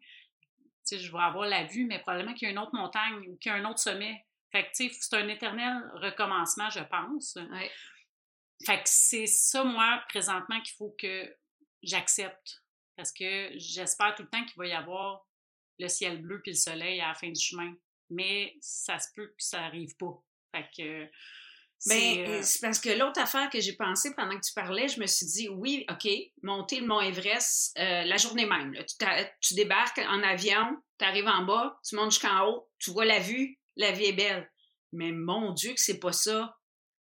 je 0.90 1.12
vais 1.12 1.18
avoir 1.18 1.46
la 1.46 1.64
vue, 1.64 1.85
mais 1.85 1.98
probablement 1.98 2.32
qu'il 2.32 2.46
y 2.46 2.48
a 2.48 2.52
une 2.52 2.59
autre 2.59 2.74
montagne 2.74 3.28
ou 3.28 3.37
qu'il 3.37 3.50
y 3.50 3.54
a 3.54 3.59
un 3.59 3.64
autre 3.68 3.80
sommet. 3.80 4.24
Fait 4.52 4.64
que, 4.64 4.70
c'est 4.72 5.14
un 5.14 5.28
éternel 5.28 5.90
recommencement, 5.94 6.70
je 6.70 6.80
pense. 6.80 7.37
Fait 8.64 8.78
que 8.78 8.85
c'est 8.88 9.26
ça, 9.26 9.64
moi, 9.64 10.02
présentement, 10.09 10.61
qu'il 10.61 10.76
faut 10.76 10.94
que 10.98 11.37
j'accepte. 11.82 12.62
Parce 12.96 13.12
que 13.12 13.50
j'espère 13.56 14.14
tout 14.14 14.22
le 14.22 14.28
temps 14.28 14.44
qu'il 14.44 14.56
va 14.56 14.66
y 14.66 14.72
avoir 14.72 15.26
le 15.78 15.88
ciel 15.88 16.22
bleu 16.22 16.40
puis 16.40 16.52
le 16.52 16.56
soleil 16.56 17.00
à 17.00 17.09
la 17.09 17.14
fin 17.14 17.28
du 17.28 17.40
chemin. 17.40 17.74
Mais 18.09 18.56
ça 18.61 18.98
se 18.98 19.09
peut 19.14 19.26
que 19.26 19.42
ça 19.42 19.64
arrive 19.64 19.96
pas. 19.96 20.22
Fait 20.54 20.70
que. 20.74 21.11
Ben, 21.87 22.29
euh, 22.29 22.40
c'est 22.42 22.61
parce 22.61 22.79
que 22.79 22.90
l'autre 22.90 23.20
affaire 23.20 23.49
que 23.51 23.61
j'ai 23.61 23.75
pensé 23.75 24.14
pendant 24.14 24.37
que 24.37 24.44
tu 24.44 24.53
parlais, 24.53 24.88
je 24.88 25.01
me 25.01 25.07
suis 25.07 25.27
dit, 25.27 25.49
oui, 25.49 25.85
OK, 25.90 26.09
monter 26.42 26.81
le 26.81 26.87
Mont 26.87 27.01
Everest 27.01 27.77
euh, 27.79 28.05
la 28.05 28.16
journée 28.16 28.46
même. 28.46 28.72
Tu, 28.75 29.07
tu, 29.40 29.55
débarques 29.55 29.99
en 29.99 30.22
avion, 30.22 30.77
tu 30.99 31.05
arrives 31.05 31.29
en 31.29 31.44
bas, 31.44 31.79
tu 31.88 31.96
montes 31.96 32.12
jusqu'en 32.12 32.46
haut, 32.46 32.68
tu 32.79 32.90
vois 32.90 33.05
la 33.05 33.20
vue, 33.20 33.59
la 33.77 33.92
vie 33.92 34.07
est 34.07 34.12
belle. 34.12 34.51
Mais 34.92 35.12
mon 35.12 35.53
Dieu, 35.53 35.75
que 35.75 35.81
c'est 35.81 36.01
pas 36.01 36.12
ça. 36.12 36.57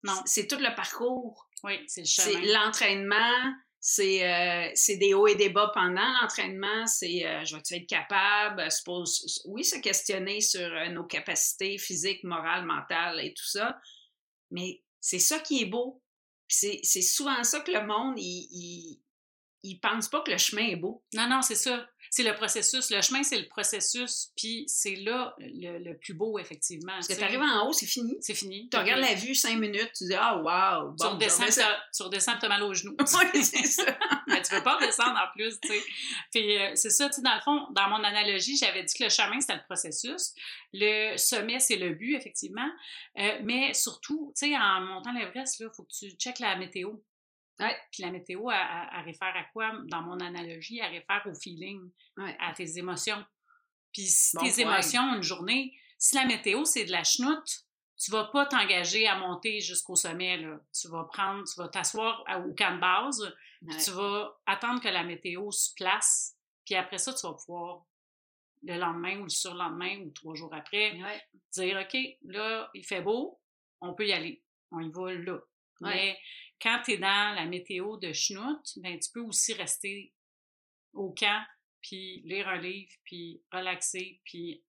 Non. 0.03 0.21
C'est 0.25 0.47
tout 0.47 0.57
le 0.57 0.75
parcours. 0.75 1.47
Oui, 1.63 1.79
c'est 1.87 2.01
le 2.01 2.07
chemin. 2.07 2.41
C'est 2.41 2.53
l'entraînement, 2.53 3.53
c'est 3.85 4.25
euh, 4.25 4.97
des 4.97 5.13
hauts 5.13 5.27
et 5.27 5.35
des 5.35 5.49
bas 5.49 5.69
pendant 5.73 6.07
l'entraînement. 6.21 6.87
C'est 6.87 7.27
euh, 7.27 7.43
je 7.43 7.53
vais 7.53 7.61
être 7.77 7.87
capable, 7.87 8.71
suppose, 8.71 9.41
oui, 9.45 9.65
se 9.65 9.77
questionner 9.79 10.39
sur 10.39 10.61
euh, 10.61 10.87
nos 10.87 11.03
capacités 11.03 11.77
physiques, 11.77 12.23
morales, 12.23 12.65
mentales 12.65 13.19
et 13.21 13.33
tout 13.33 13.45
ça. 13.45 13.77
Mais 14.53 14.83
c'est 15.01 15.19
ça 15.19 15.39
qui 15.39 15.61
est 15.61 15.65
beau. 15.65 16.01
C'est 16.47 16.83
souvent 17.01 17.43
ça 17.43 17.59
que 17.61 17.71
le 17.71 17.85
monde, 17.85 18.17
il, 18.17 19.01
il, 19.63 19.79
pense 19.79 20.07
pas 20.07 20.21
que 20.21 20.31
le 20.31 20.37
chemin 20.37 20.67
est 20.67 20.75
beau. 20.75 21.03
Non, 21.13 21.27
non, 21.27 21.41
c'est 21.41 21.55
ça 21.55 21.89
c'est 22.13 22.21
le 22.21 22.35
processus. 22.35 22.91
Le 22.91 23.01
chemin, 23.01 23.23
c'est 23.23 23.39
le 23.39 23.47
processus, 23.47 24.31
puis 24.37 24.65
c'est 24.67 24.97
là 24.97 25.33
le, 25.39 25.93
plus 25.93 26.13
beau, 26.13 26.37
effectivement. 26.37 26.93
Parce 26.93 27.07
que 27.07 27.13
tu 27.13 27.23
arrives 27.23 27.41
en 27.41 27.67
haut, 27.67 27.73
c'est 27.73 27.87
fini. 27.87 28.15
C'est 28.21 28.35
fini. 28.35 28.69
Tu 28.69 28.77
regardes 28.77 29.01
la 29.01 29.15
vue 29.15 29.33
cinq 29.33 29.57
minutes, 29.57 29.93
tu 29.97 30.03
dis 30.03 30.13
Ah, 30.13 30.37
wow! 30.37 30.91
Bon, 30.91 30.95
tu, 30.95 31.05
redescends, 31.07 31.63
tu 31.91 32.03
redescends, 32.03 32.37
tu 32.37 32.45
as 32.45 32.49
mal 32.49 32.61
aux 32.61 32.73
genoux. 32.75 32.95
oui, 33.33 33.43
c'est 33.43 33.65
ça. 33.65 33.97
Mais 34.27 34.43
tu 34.43 34.53
veux 34.53 34.61
pas 34.61 34.75
redescendre 34.75 35.19
en 35.19 35.31
plus, 35.35 35.59
tu 35.59 35.69
sais. 35.69 35.83
Puis 36.29 36.55
euh, 36.55 36.73
c'est 36.75 36.91
ça, 36.91 37.09
tu 37.09 37.15
sais, 37.15 37.21
dans 37.23 37.33
le 37.33 37.41
fond, 37.41 37.65
dans 37.71 37.89
mon 37.89 38.03
analogie, 38.03 38.57
j'avais 38.57 38.83
dit 38.83 38.93
que 38.93 39.05
le 39.05 39.09
chemin, 39.09 39.39
c'était 39.41 39.55
le 39.55 39.63
processus. 39.63 40.35
Le 40.71 41.17
sommet, 41.17 41.59
c'est 41.59 41.77
le 41.77 41.95
but, 41.95 42.13
effectivement. 42.13 42.69
Euh, 43.17 43.39
mais 43.41 43.73
surtout, 43.73 44.31
tu 44.37 44.49
sais, 44.49 44.55
en 44.55 44.81
montant 44.81 45.13
l'Everest, 45.13 45.59
il 45.59 45.69
faut 45.75 45.81
que 45.81 45.91
tu 45.91 46.11
checkes 46.11 46.37
la 46.37 46.57
météo. 46.57 46.91
Ouais. 47.59 47.75
Puis 47.91 48.03
la 48.03 48.11
météo, 48.11 48.49
elle, 48.49 49.05
réfère 49.05 49.35
à 49.35 49.43
quoi? 49.53 49.73
Dans 49.85 50.01
mon 50.01 50.19
analogie, 50.19 50.79
elle 50.79 50.91
réfère 50.91 51.21
au 51.25 51.35
feeling, 51.35 51.81
à 52.39 52.53
tes 52.53 52.77
émotions. 52.77 53.23
Puis 53.91 54.03
si 54.03 54.37
tes 54.37 54.61
émotions, 54.61 55.15
une 55.15 55.23
journée, 55.23 55.77
si 55.97 56.15
la 56.15 56.25
météo, 56.25 56.65
c'est 56.65 56.85
de 56.85 56.91
la 56.91 57.03
chenoute, 57.03 57.65
tu 57.97 58.11
vas 58.11 58.25
pas 58.25 58.45
t'engager 58.47 59.07
à 59.07 59.15
monter 59.17 59.59
jusqu'au 59.61 59.95
sommet. 59.95 60.37
Là. 60.37 60.59
Tu 60.73 60.87
vas 60.87 61.03
prendre, 61.05 61.43
tu 61.45 61.59
vas 61.59 61.67
t'asseoir 61.67 62.23
au 62.45 62.53
camp 62.53 62.75
de 62.75 62.81
base, 62.81 63.33
puis 63.67 63.77
tu 63.77 63.91
vas 63.91 64.35
attendre 64.45 64.81
que 64.81 64.89
la 64.89 65.03
météo 65.03 65.51
se 65.51 65.73
place, 65.75 66.35
puis 66.65 66.75
après 66.75 66.97
ça, 66.97 67.13
tu 67.13 67.25
vas 67.25 67.33
pouvoir, 67.33 67.85
le 68.63 68.77
lendemain 68.77 69.19
ou 69.19 69.23
le 69.23 69.29
surlendemain 69.29 69.99
ou 69.99 70.09
trois 70.11 70.35
jours 70.35 70.53
après, 70.53 70.97
dire 71.51 71.81
OK, 71.81 71.97
là, 72.23 72.69
il 72.73 72.85
fait 72.85 73.01
beau, 73.01 73.39
on 73.81 73.93
peut 73.93 74.07
y 74.07 74.13
aller. 74.13 74.41
On 74.71 74.79
y 74.79 74.89
va 74.89 75.13
là. 75.13 75.39
Mais 75.81 76.17
quand 76.63 76.81
tu 76.85 76.93
es 76.93 76.97
dans 76.97 77.35
la 77.35 77.45
météo 77.45 77.97
de 77.97 78.13
chenoute, 78.13 78.71
ben, 78.77 78.97
tu 78.97 79.11
peux 79.11 79.19
aussi 79.19 79.53
rester 79.53 80.13
au 80.93 81.11
camp, 81.11 81.43
puis 81.81 82.21
lire 82.23 82.47
un 82.47 82.61
livre, 82.61 82.91
puis 83.03 83.43
relaxer, 83.51 84.21
puis 84.23 84.63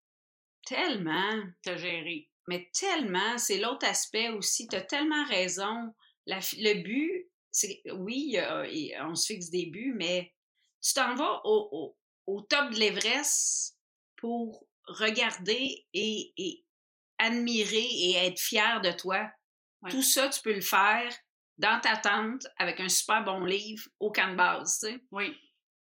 tellement 0.67 1.41
te 1.63 1.77
gérer. 1.77 2.29
Mais 2.49 2.69
tellement, 2.79 3.39
c'est 3.39 3.59
l'autre 3.59 3.87
aspect 3.87 4.31
aussi. 4.31 4.67
Tu 4.67 4.75
as 4.75 4.83
tellement 4.83 5.25
raison. 5.27 5.95
le 6.27 6.83
but, 6.83 7.31
c'est 7.53 7.81
oui, 7.93 8.37
on 9.03 9.15
se 9.15 9.33
fixe 9.33 9.51
des 9.51 9.67
buts, 9.67 9.95
mais 9.97 10.35
tu 10.83 10.95
t'en 10.95 11.15
vas 11.15 11.43
au, 11.45 11.97
top 12.49 12.71
de 12.73 12.79
l'Everest 12.81 13.79
pour 14.17 14.67
regarder 14.87 15.87
et, 15.95 16.65
admirer 17.19 17.87
et 17.87 18.15
être 18.17 18.41
fier 18.41 18.81
de 18.81 18.91
toi. 18.91 19.31
Tout 19.91 20.03
ça, 20.03 20.29
tu 20.29 20.41
peux 20.43 20.55
le 20.55 20.61
faire 20.61 21.15
dans 21.59 21.81
ta 21.81 21.97
tente 21.97 22.47
avec 22.59 22.81
un 22.81 22.89
super 22.89 23.25
bon 23.25 23.45
livre 23.45 23.85
au 24.01 24.11
camp 24.11 24.31
de 24.31 24.37
base, 24.37 24.81
tu 24.81 24.89
sais. 24.89 25.01
Oui. 25.11 25.35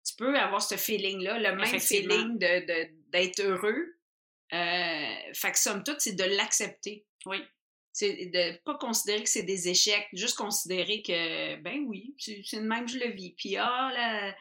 Tu 0.06 0.14
peux 0.16 0.38
avoir 0.38 0.62
ce 0.62 0.76
feeling-là, 0.76 1.38
le 1.38 1.56
même 1.56 1.80
feeling 1.80 2.38
d'être 2.38 3.38
de, 3.38 3.42
heureux. 3.42 3.98
Euh, 4.54 5.32
fait 5.34 5.52
que 5.52 5.58
somme 5.58 5.84
toute, 5.84 6.00
c'est 6.00 6.14
de 6.14 6.24
l'accepter. 6.24 7.04
Oui. 7.26 7.38
C'est 7.92 8.26
de 8.26 8.56
pas 8.64 8.76
considérer 8.76 9.24
que 9.24 9.28
c'est 9.28 9.42
des 9.42 9.68
échecs, 9.68 10.06
juste 10.12 10.38
considérer 10.38 11.02
que, 11.02 11.56
ben 11.56 11.84
oui, 11.86 12.14
c'est 12.18 12.42
le 12.52 12.62
même, 12.62 12.88
je 12.88 12.98
le 12.98 13.10
vis. 13.10 13.34
Puis, 13.36 13.56
ah, 13.56 13.90
la, 13.92 14.34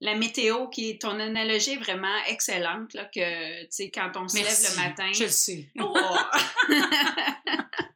la 0.00 0.14
météo, 0.16 0.68
qui 0.68 0.90
est 0.90 1.00
ton 1.00 1.18
analogie 1.20 1.72
est 1.72 1.78
vraiment 1.78 2.24
excellente, 2.26 2.92
là, 2.92 3.04
que, 3.06 3.62
tu 3.62 3.68
sais, 3.70 3.90
quand 3.90 4.12
on 4.16 4.28
se 4.28 4.36
lève 4.36 4.46
le 4.46 4.76
matin. 4.88 5.12
Je 5.12 5.24
le 5.24 5.30
sais. 5.30 5.70
Oh! 5.78 5.96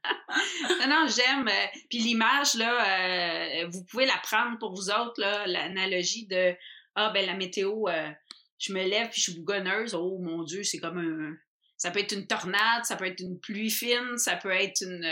non, 0.81 0.89
non, 0.89 1.07
j'aime. 1.09 1.49
Euh, 1.49 1.67
puis 1.89 1.99
l'image, 1.99 2.55
là, 2.55 3.63
euh, 3.63 3.69
vous 3.69 3.85
pouvez 3.85 4.07
la 4.07 4.19
prendre 4.19 4.59
pour 4.59 4.75
vous 4.75 4.91
autres, 4.91 5.21
là, 5.21 5.47
l'analogie 5.47 6.27
de 6.27 6.55
Ah, 6.95 7.11
ben 7.11 7.27
la 7.27 7.35
météo, 7.35 7.89
euh, 7.89 8.11
je 8.59 8.73
me 8.73 8.83
lève 8.83 9.09
puis 9.11 9.21
je 9.21 9.31
suis 9.31 9.41
bougonneuse. 9.41 9.95
Oh 9.95 10.19
mon 10.19 10.43
Dieu, 10.43 10.63
c'est 10.63 10.79
comme 10.79 10.99
un. 10.99 11.37
Ça 11.77 11.91
peut 11.91 12.01
être 12.01 12.13
une 12.13 12.27
tornade, 12.27 12.85
ça 12.85 12.97
peut 12.97 13.07
être 13.07 13.21
une 13.21 13.39
pluie 13.39 13.71
fine, 13.71 14.19
ça 14.19 14.37
peut 14.37 14.51
être 14.51 14.83
une. 14.83 15.07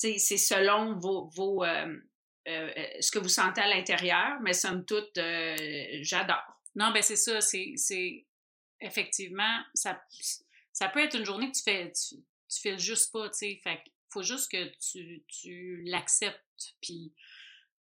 tu 0.00 0.12
sais, 0.12 0.18
c'est 0.18 0.38
selon 0.38 0.98
vos. 0.98 1.28
vos 1.34 1.64
ce 2.46 3.10
que 3.10 3.18
vous 3.18 3.28
sentez 3.28 3.60
à 3.60 3.68
l'intérieur, 3.68 4.38
mais 4.42 4.52
somme 4.52 4.84
toute, 4.84 5.18
j'adore. 6.00 6.60
Non, 6.74 6.90
ben 6.90 7.02
c'est 7.02 7.16
ça, 7.16 7.40
c'est 7.40 8.26
effectivement, 8.80 9.60
ça, 9.74 10.02
ça 10.72 10.88
peut 10.88 11.00
être 11.00 11.16
une 11.16 11.24
journée 11.24 11.50
que 11.50 11.56
tu 11.56 11.62
fais, 11.62 11.92
tu, 11.92 12.16
tu 12.48 12.60
fais 12.60 12.78
juste 12.78 13.12
pas, 13.12 13.28
tu 13.30 13.38
sais. 13.38 13.60
Fait 13.62 13.80
faut 14.14 14.22
juste 14.22 14.50
que 14.50 14.64
tu, 14.78 15.24
tu 15.28 15.82
l'acceptes. 15.84 16.74
Puis, 16.80 17.12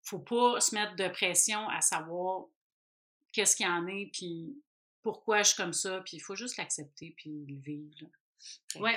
faut 0.01 0.19
pas 0.19 0.59
se 0.61 0.73
mettre 0.73 0.95
de 0.95 1.07
pression 1.09 1.67
à 1.69 1.81
savoir 1.81 2.45
qu'est-ce 3.33 3.55
qu'il 3.55 3.65
y 3.65 3.69
en 3.69 3.85
est, 3.87 4.09
puis 4.13 4.55
pourquoi 5.01 5.43
je 5.43 5.49
suis 5.49 5.57
comme 5.57 5.73
ça. 5.73 6.01
Puis, 6.05 6.17
il 6.17 6.21
faut 6.21 6.35
juste 6.35 6.57
l'accepter, 6.57 7.13
puis 7.17 7.45
le 7.47 7.59
vivre. 7.59 8.09
Oui. 8.75 8.91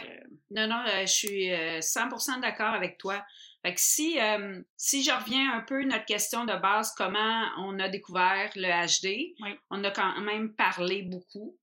Non, 0.50 0.66
non, 0.66 0.84
euh, 0.86 1.06
je 1.06 1.12
suis 1.12 1.48
100% 1.48 2.36
euh, 2.36 2.40
d'accord 2.40 2.74
avec 2.74 2.98
toi. 2.98 3.24
Fait 3.62 3.74
que 3.74 3.80
si, 3.80 4.20
euh, 4.20 4.60
si 4.76 5.02
je 5.02 5.10
reviens 5.10 5.54
un 5.54 5.60
peu 5.60 5.80
à 5.80 5.84
notre 5.84 6.04
question 6.04 6.44
de 6.44 6.54
base, 6.54 6.92
comment 6.96 7.48
on 7.58 7.78
a 7.78 7.88
découvert 7.88 8.50
le 8.56 8.68
HD, 8.68 9.34
on 9.70 9.82
a 9.84 9.90
quand 9.90 10.20
même 10.20 10.54
parlé 10.54 11.02
beaucoup 11.02 11.56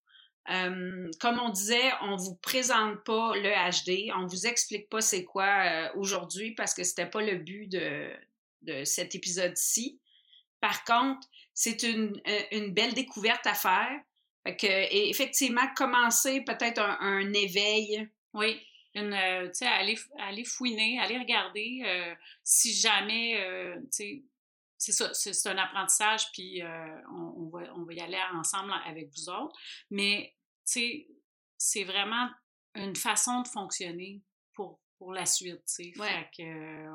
comme 0.48 1.40
on 1.40 1.50
disait, 1.50 1.92
on 2.02 2.16
vous 2.16 2.36
présente 2.36 3.04
pas 3.04 3.36
le 3.36 3.50
HD, 3.72 4.12
on 4.16 4.28
vous 4.28 4.46
explique 4.46 4.90
pas 4.90 5.02
c'est 5.02 5.24
quoi 5.24 5.48
euh, 5.48 5.90
aujourd'hui 5.96 6.52
parce 6.52 6.74
que 6.74 6.84
c'était 6.84 7.10
pas 7.10 7.22
le 7.22 7.38
but 7.38 7.68
de, 7.68 8.84
cet 8.84 9.16
épisode-ci. 9.16 10.00
Par 10.60 10.84
contre, 10.86 11.28
c'est 11.54 11.84
une, 11.84 12.20
euh, 12.28 12.70
belle 12.70 12.94
découverte 12.94 13.46
à 13.48 13.54
faire. 13.54 14.00
Fait 14.44 14.58
et 14.64 15.10
effectivement, 15.10 15.68
commencer 15.76 16.42
peut-être 16.42 16.80
un, 16.80 17.34
éveil. 17.34 18.08
Oui, 18.34 18.60
une, 18.94 19.14
euh, 19.14 19.50
aller, 19.62 19.98
aller 20.20 20.46
fouiner, 20.46 21.00
aller 21.00 21.18
regarder 21.18 21.84
si 22.44 22.74
jamais, 22.74 23.40
c'est 24.92 24.92
ça, 24.92 25.14
c'est 25.14 25.50
un 25.50 25.58
apprentissage, 25.58 26.32
puis 26.32 26.62
on, 27.12 27.50
va, 27.50 27.60
on 27.76 27.84
va 27.84 27.94
y 27.94 28.00
aller 28.00 28.20
ensemble 28.34 28.74
avec 28.86 29.10
vous 29.16 29.30
autres. 29.30 29.56
Mais 29.90 30.36
sais, 30.66 31.08
c'est 31.58 31.84
vraiment 31.84 32.30
une 32.74 32.96
façon 32.96 33.42
de 33.42 33.48
fonctionner 33.48 34.22
pour, 34.54 34.80
pour 34.98 35.14
la 35.14 35.26
suite, 35.26 35.64
tu 35.66 35.94
sais. 35.94 35.94
Ouais. 35.98 36.10
Fait 36.10 36.30
que, 36.38 36.88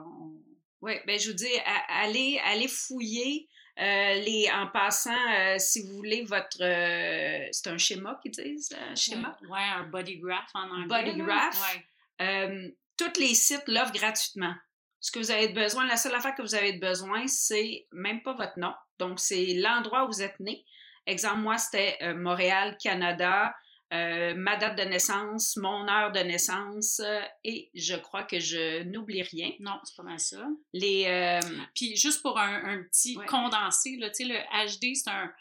Oui, 0.83 0.95
ben 1.07 1.19
je 1.19 1.31
vous 1.31 1.37
dis, 1.37 1.59
allez, 1.89 2.41
allez 2.45 2.69
fouiller. 2.69 3.49
Euh, 3.79 4.15
les, 4.15 4.51
en 4.53 4.67
passant, 4.67 5.33
euh, 5.33 5.57
si 5.59 5.83
vous 5.87 5.97
voulez 5.97 6.23
votre... 6.25 6.63
Euh, 6.63 7.49
c'est 7.51 7.69
un 7.69 7.79
schéma 7.79 8.19
qu'ils 8.21 8.33
disent? 8.33 8.77
Un 8.79 8.95
schéma? 8.95 9.39
Oui, 9.49 9.59
un 9.59 9.85
body 9.85 10.19
graph 10.19 10.51
en 10.53 10.69
anglais. 10.71 10.87
Body 10.87 11.17
graph. 11.17 11.79
Ouais. 12.19 12.77
tous 12.99 13.19
les 13.19 13.35
sites 13.35 13.69
l'offrent 13.69 13.93
gratuitement. 13.93 14.55
Ce 15.01 15.11
que 15.11 15.19
vous 15.19 15.31
avez 15.31 15.49
besoin, 15.49 15.87
la 15.87 15.97
seule 15.97 16.15
affaire 16.15 16.35
que 16.35 16.43
vous 16.43 16.55
avez 16.55 16.75
besoin, 16.75 17.27
c'est 17.27 17.87
même 17.93 18.23
pas 18.23 18.35
votre 18.35 18.59
nom. 18.59 18.75
Donc, 18.99 19.19
c'est 19.19 19.55
l'endroit 19.55 20.05
où 20.05 20.09
vous 20.09 20.23
êtes 20.23 20.39
né. 20.41 20.65
Exemple, 21.07 21.39
moi, 21.39 21.57
c'était 21.57 21.97
euh, 22.03 22.15
Montréal, 22.15 22.77
Canada, 22.81 23.55
euh, 23.95 24.35
ma 24.37 24.57
date 24.57 24.79
de 24.79 24.85
naissance, 24.85 25.57
mon 25.57 25.89
heure 25.89 26.13
de 26.13 26.21
naissance, 26.21 27.01
euh, 27.01 27.23
et 27.43 27.71
je 27.75 27.97
crois 27.97 28.25
que 28.25 28.39
je 28.39 28.83
n'oublie 28.83 29.23
rien. 29.23 29.53
Non, 29.59 29.81
c'est 29.85 29.97
pas 29.97 30.03
mal 30.03 30.21
ça. 30.21 30.47
Les, 30.75 31.41
Puis 31.75 31.97
juste 31.97 32.21
pour 32.21 32.39
un, 32.39 32.83
petit 32.85 33.15
condensé, 33.27 33.97
là, 33.97 34.09
le 34.19 34.69
HD, 34.69 34.95
c'est 34.95 35.11
un, 35.11 35.33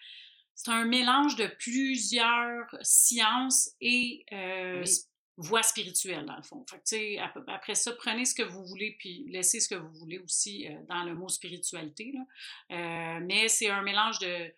c'est 0.55 0.71
un 0.71 0.85
mélange 0.85 1.35
de 1.35 1.47
plusieurs 1.47 2.65
sciences 2.81 3.71
et 3.81 4.25
voies 5.41 5.63
spirituelles, 5.63 6.25
dans 6.25 6.35
le 6.35 6.43
fond. 6.43 6.65
Fait 6.69 7.17
après 7.47 7.75
ça, 7.75 7.91
prenez 7.93 8.25
ce 8.25 8.35
que 8.35 8.43
vous 8.43 8.65
voulez, 8.65 8.95
puis 8.99 9.25
laissez 9.29 9.59
ce 9.59 9.69
que 9.69 9.75
vous 9.75 9.93
voulez 9.93 10.19
aussi 10.19 10.67
dans 10.87 11.03
le 11.03 11.15
mot 11.15 11.29
spiritualité. 11.29 12.13
Là. 12.13 13.19
mais 13.21 13.47
c'est 13.47 13.69
un 13.69 13.81
mélange 13.81 14.19
de 14.19 14.53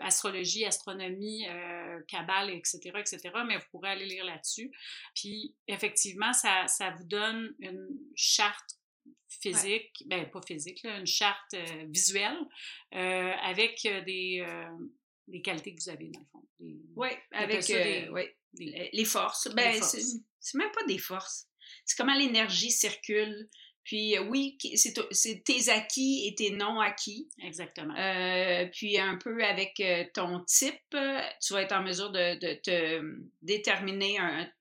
astrologie, 0.00 0.64
astronomie, 0.64 1.46
euh, 1.48 2.00
cabale, 2.08 2.50
etc., 2.50 2.92
etc., 2.96 3.30
mais 3.46 3.56
vous 3.56 3.64
pourrez 3.70 3.90
aller 3.90 4.06
lire 4.06 4.24
là-dessus. 4.24 4.70
Puis, 5.14 5.54
effectivement, 5.68 6.32
ça, 6.32 6.66
ça 6.66 6.90
vous 6.90 7.04
donne 7.04 7.54
une 7.58 7.88
charte 8.14 8.78
physique, 9.28 10.04
ben 10.06 10.30
pas 10.30 10.40
physique, 10.42 10.82
là, 10.82 10.98
une 10.98 11.06
charte 11.06 11.54
euh, 11.54 11.84
visuelle 11.88 12.38
euh, 12.94 13.32
avec 13.42 13.82
des, 14.06 14.46
des 15.28 15.42
qualités 15.42 15.74
que 15.74 15.82
vous 15.82 15.90
avez, 15.90 16.08
dans 16.08 16.20
le 16.20 16.26
fond. 16.26 16.44
oui, 16.96 17.08
avec 17.32 17.64
les 18.58 19.04
forces. 19.04 19.48
Ben, 19.54 19.80
c'est 19.82 20.58
même 20.58 20.70
pas 20.72 20.84
des 20.86 20.98
forces. 20.98 21.46
C'est 21.84 21.96
comment 21.96 22.14
l'énergie 22.14 22.70
circule 22.70 23.48
puis 23.84 24.16
euh, 24.16 24.22
oui, 24.22 24.56
c'est 24.76 25.44
tes 25.44 25.68
acquis 25.68 26.26
et 26.26 26.34
tes 26.34 26.50
non 26.50 26.80
acquis. 26.80 27.28
Exactement. 27.42 27.94
Euh, 27.96 28.66
puis 28.72 28.98
un 28.98 29.16
peu 29.16 29.44
avec 29.44 29.78
euh, 29.80 30.04
ton 30.14 30.40
type, 30.40 30.80
tu 30.90 31.52
vas 31.52 31.62
être 31.62 31.72
en 31.72 31.82
mesure 31.82 32.10
de, 32.10 32.54
te 32.62 33.02
déterminer, 33.42 34.16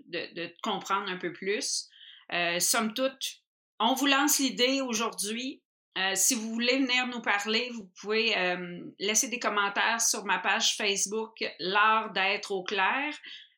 de, 0.05 0.33
de, 0.33 0.47
te 0.47 0.61
comprendre 0.61 1.09
un 1.09 1.17
peu 1.17 1.31
plus. 1.31 1.87
somme 2.59 2.93
toute, 2.93 3.41
on 3.79 3.93
vous 3.93 4.07
lance 4.07 4.39
l'idée 4.39 4.81
aujourd'hui. 4.81 5.61
si 6.15 6.35
vous 6.35 6.51
voulez 6.51 6.79
venir 6.79 7.07
nous 7.07 7.21
parler, 7.21 7.69
vous 7.73 7.89
pouvez 8.01 8.35
laisser 8.99 9.29
des 9.29 9.39
commentaires 9.39 10.01
sur 10.01 10.25
ma 10.25 10.39
page 10.39 10.75
Facebook 10.75 11.43
L'art 11.59 12.11
d'être 12.11 12.51
au 12.51 12.63
clair. 12.63 13.15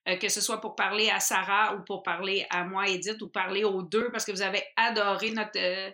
Euh, 0.08 0.18
que 0.18 0.30
ce 0.30 0.40
soit 0.40 0.62
pour 0.62 0.76
parler 0.76 1.10
à 1.10 1.20
Sarah 1.20 1.76
ou 1.76 1.84
pour 1.84 2.04
parler 2.04 2.46
à 2.52 2.64
moi, 2.64 2.88
Edith, 2.88 3.22
ou 3.22 3.28
parler 3.28 3.64
aux 3.64 3.82
deux 3.82 4.12
parce 4.12 4.24
que 4.24 4.32
vous 4.32 4.44
avez 4.44 4.64
adoré 4.76 5.32
notre, 5.32 5.58
euh, 5.58 5.90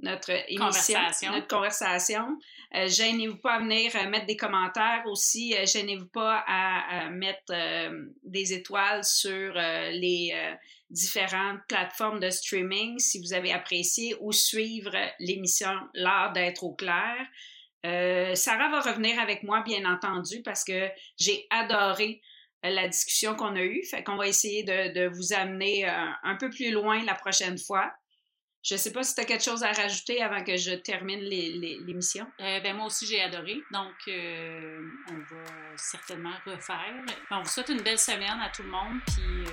notre 0.00 0.30
émission, 0.48 1.00
notre 1.32 1.48
conversation. 1.48 2.38
Euh, 2.74 2.88
gênez-vous 2.88 3.38
pas 3.38 3.54
à 3.54 3.58
venir 3.60 3.90
mettre 4.08 4.26
des 4.26 4.36
commentaires 4.36 5.04
aussi. 5.06 5.54
gênez-vous 5.64 6.08
pas 6.08 6.44
à, 6.46 7.08
mettre 7.08 7.54
des 8.22 8.52
étoiles 8.52 9.04
sur 9.04 9.54
les 9.54 10.34
différentes 10.90 11.60
plateformes 11.68 12.18
de 12.18 12.28
streaming 12.28 12.98
si 12.98 13.20
vous 13.20 13.32
avez 13.32 13.52
apprécié 13.52 14.16
ou 14.20 14.32
suivre 14.32 14.92
l'émission 15.20 15.74
L'art 15.94 16.32
d'être 16.32 16.64
au 16.64 16.74
clair. 16.74 17.16
Sarah 17.84 18.68
va 18.68 18.80
revenir 18.80 19.20
avec 19.20 19.44
moi, 19.44 19.62
bien 19.62 19.84
entendu, 19.90 20.42
parce 20.42 20.64
que 20.64 20.88
j'ai 21.16 21.46
adoré 21.50 22.20
la 22.70 22.88
discussion 22.88 23.34
qu'on 23.34 23.54
a 23.56 23.62
eue. 23.62 23.82
Fait 23.84 24.02
qu'on 24.02 24.16
va 24.16 24.26
essayer 24.26 24.62
de, 24.64 25.08
vous 25.08 25.32
amener 25.32 25.88
euh, 25.88 25.92
un 26.22 26.36
peu 26.36 26.50
plus 26.50 26.70
loin 26.70 27.02
la 27.04 27.14
prochaine 27.14 27.58
fois. 27.58 27.92
Je 28.62 28.74
ne 28.74 28.78
sais 28.78 28.92
pas 28.92 29.02
si 29.02 29.14
tu 29.14 29.20
as 29.20 29.24
quelque 29.24 29.44
chose 29.44 29.62
à 29.62 29.72
rajouter 29.72 30.22
avant 30.22 30.42
que 30.42 30.56
je 30.56 30.70
termine 30.70 31.20
l'émission. 31.20 32.26
Euh, 32.40 32.60
ben 32.60 32.74
moi 32.74 32.86
aussi, 32.86 33.06
j'ai 33.06 33.20
adoré. 33.20 33.56
Donc, 33.70 33.92
euh, 34.08 34.80
on 35.10 35.34
va 35.34 35.44
certainement 35.76 36.32
refaire. 36.46 36.94
On 37.30 37.42
vous 37.42 37.48
souhaite 37.48 37.68
une 37.68 37.82
belle 37.82 37.98
semaine 37.98 38.40
à 38.40 38.48
tout 38.48 38.62
le 38.62 38.70
monde. 38.70 39.00
Puis, 39.06 39.44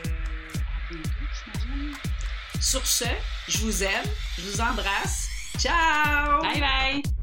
à 0.55 0.93
bientôt, 0.93 1.09
j'imagine. 1.43 1.93
Sur 2.62 2.86
ce, 2.86 3.05
je 3.49 3.57
vous 3.57 3.84
aime. 3.84 4.05
Je 4.38 4.43
vous 4.43 4.62
embrasse. 4.62 5.28
Ciao! 5.57 6.41
Bye 6.41 6.62
bye! 6.62 7.20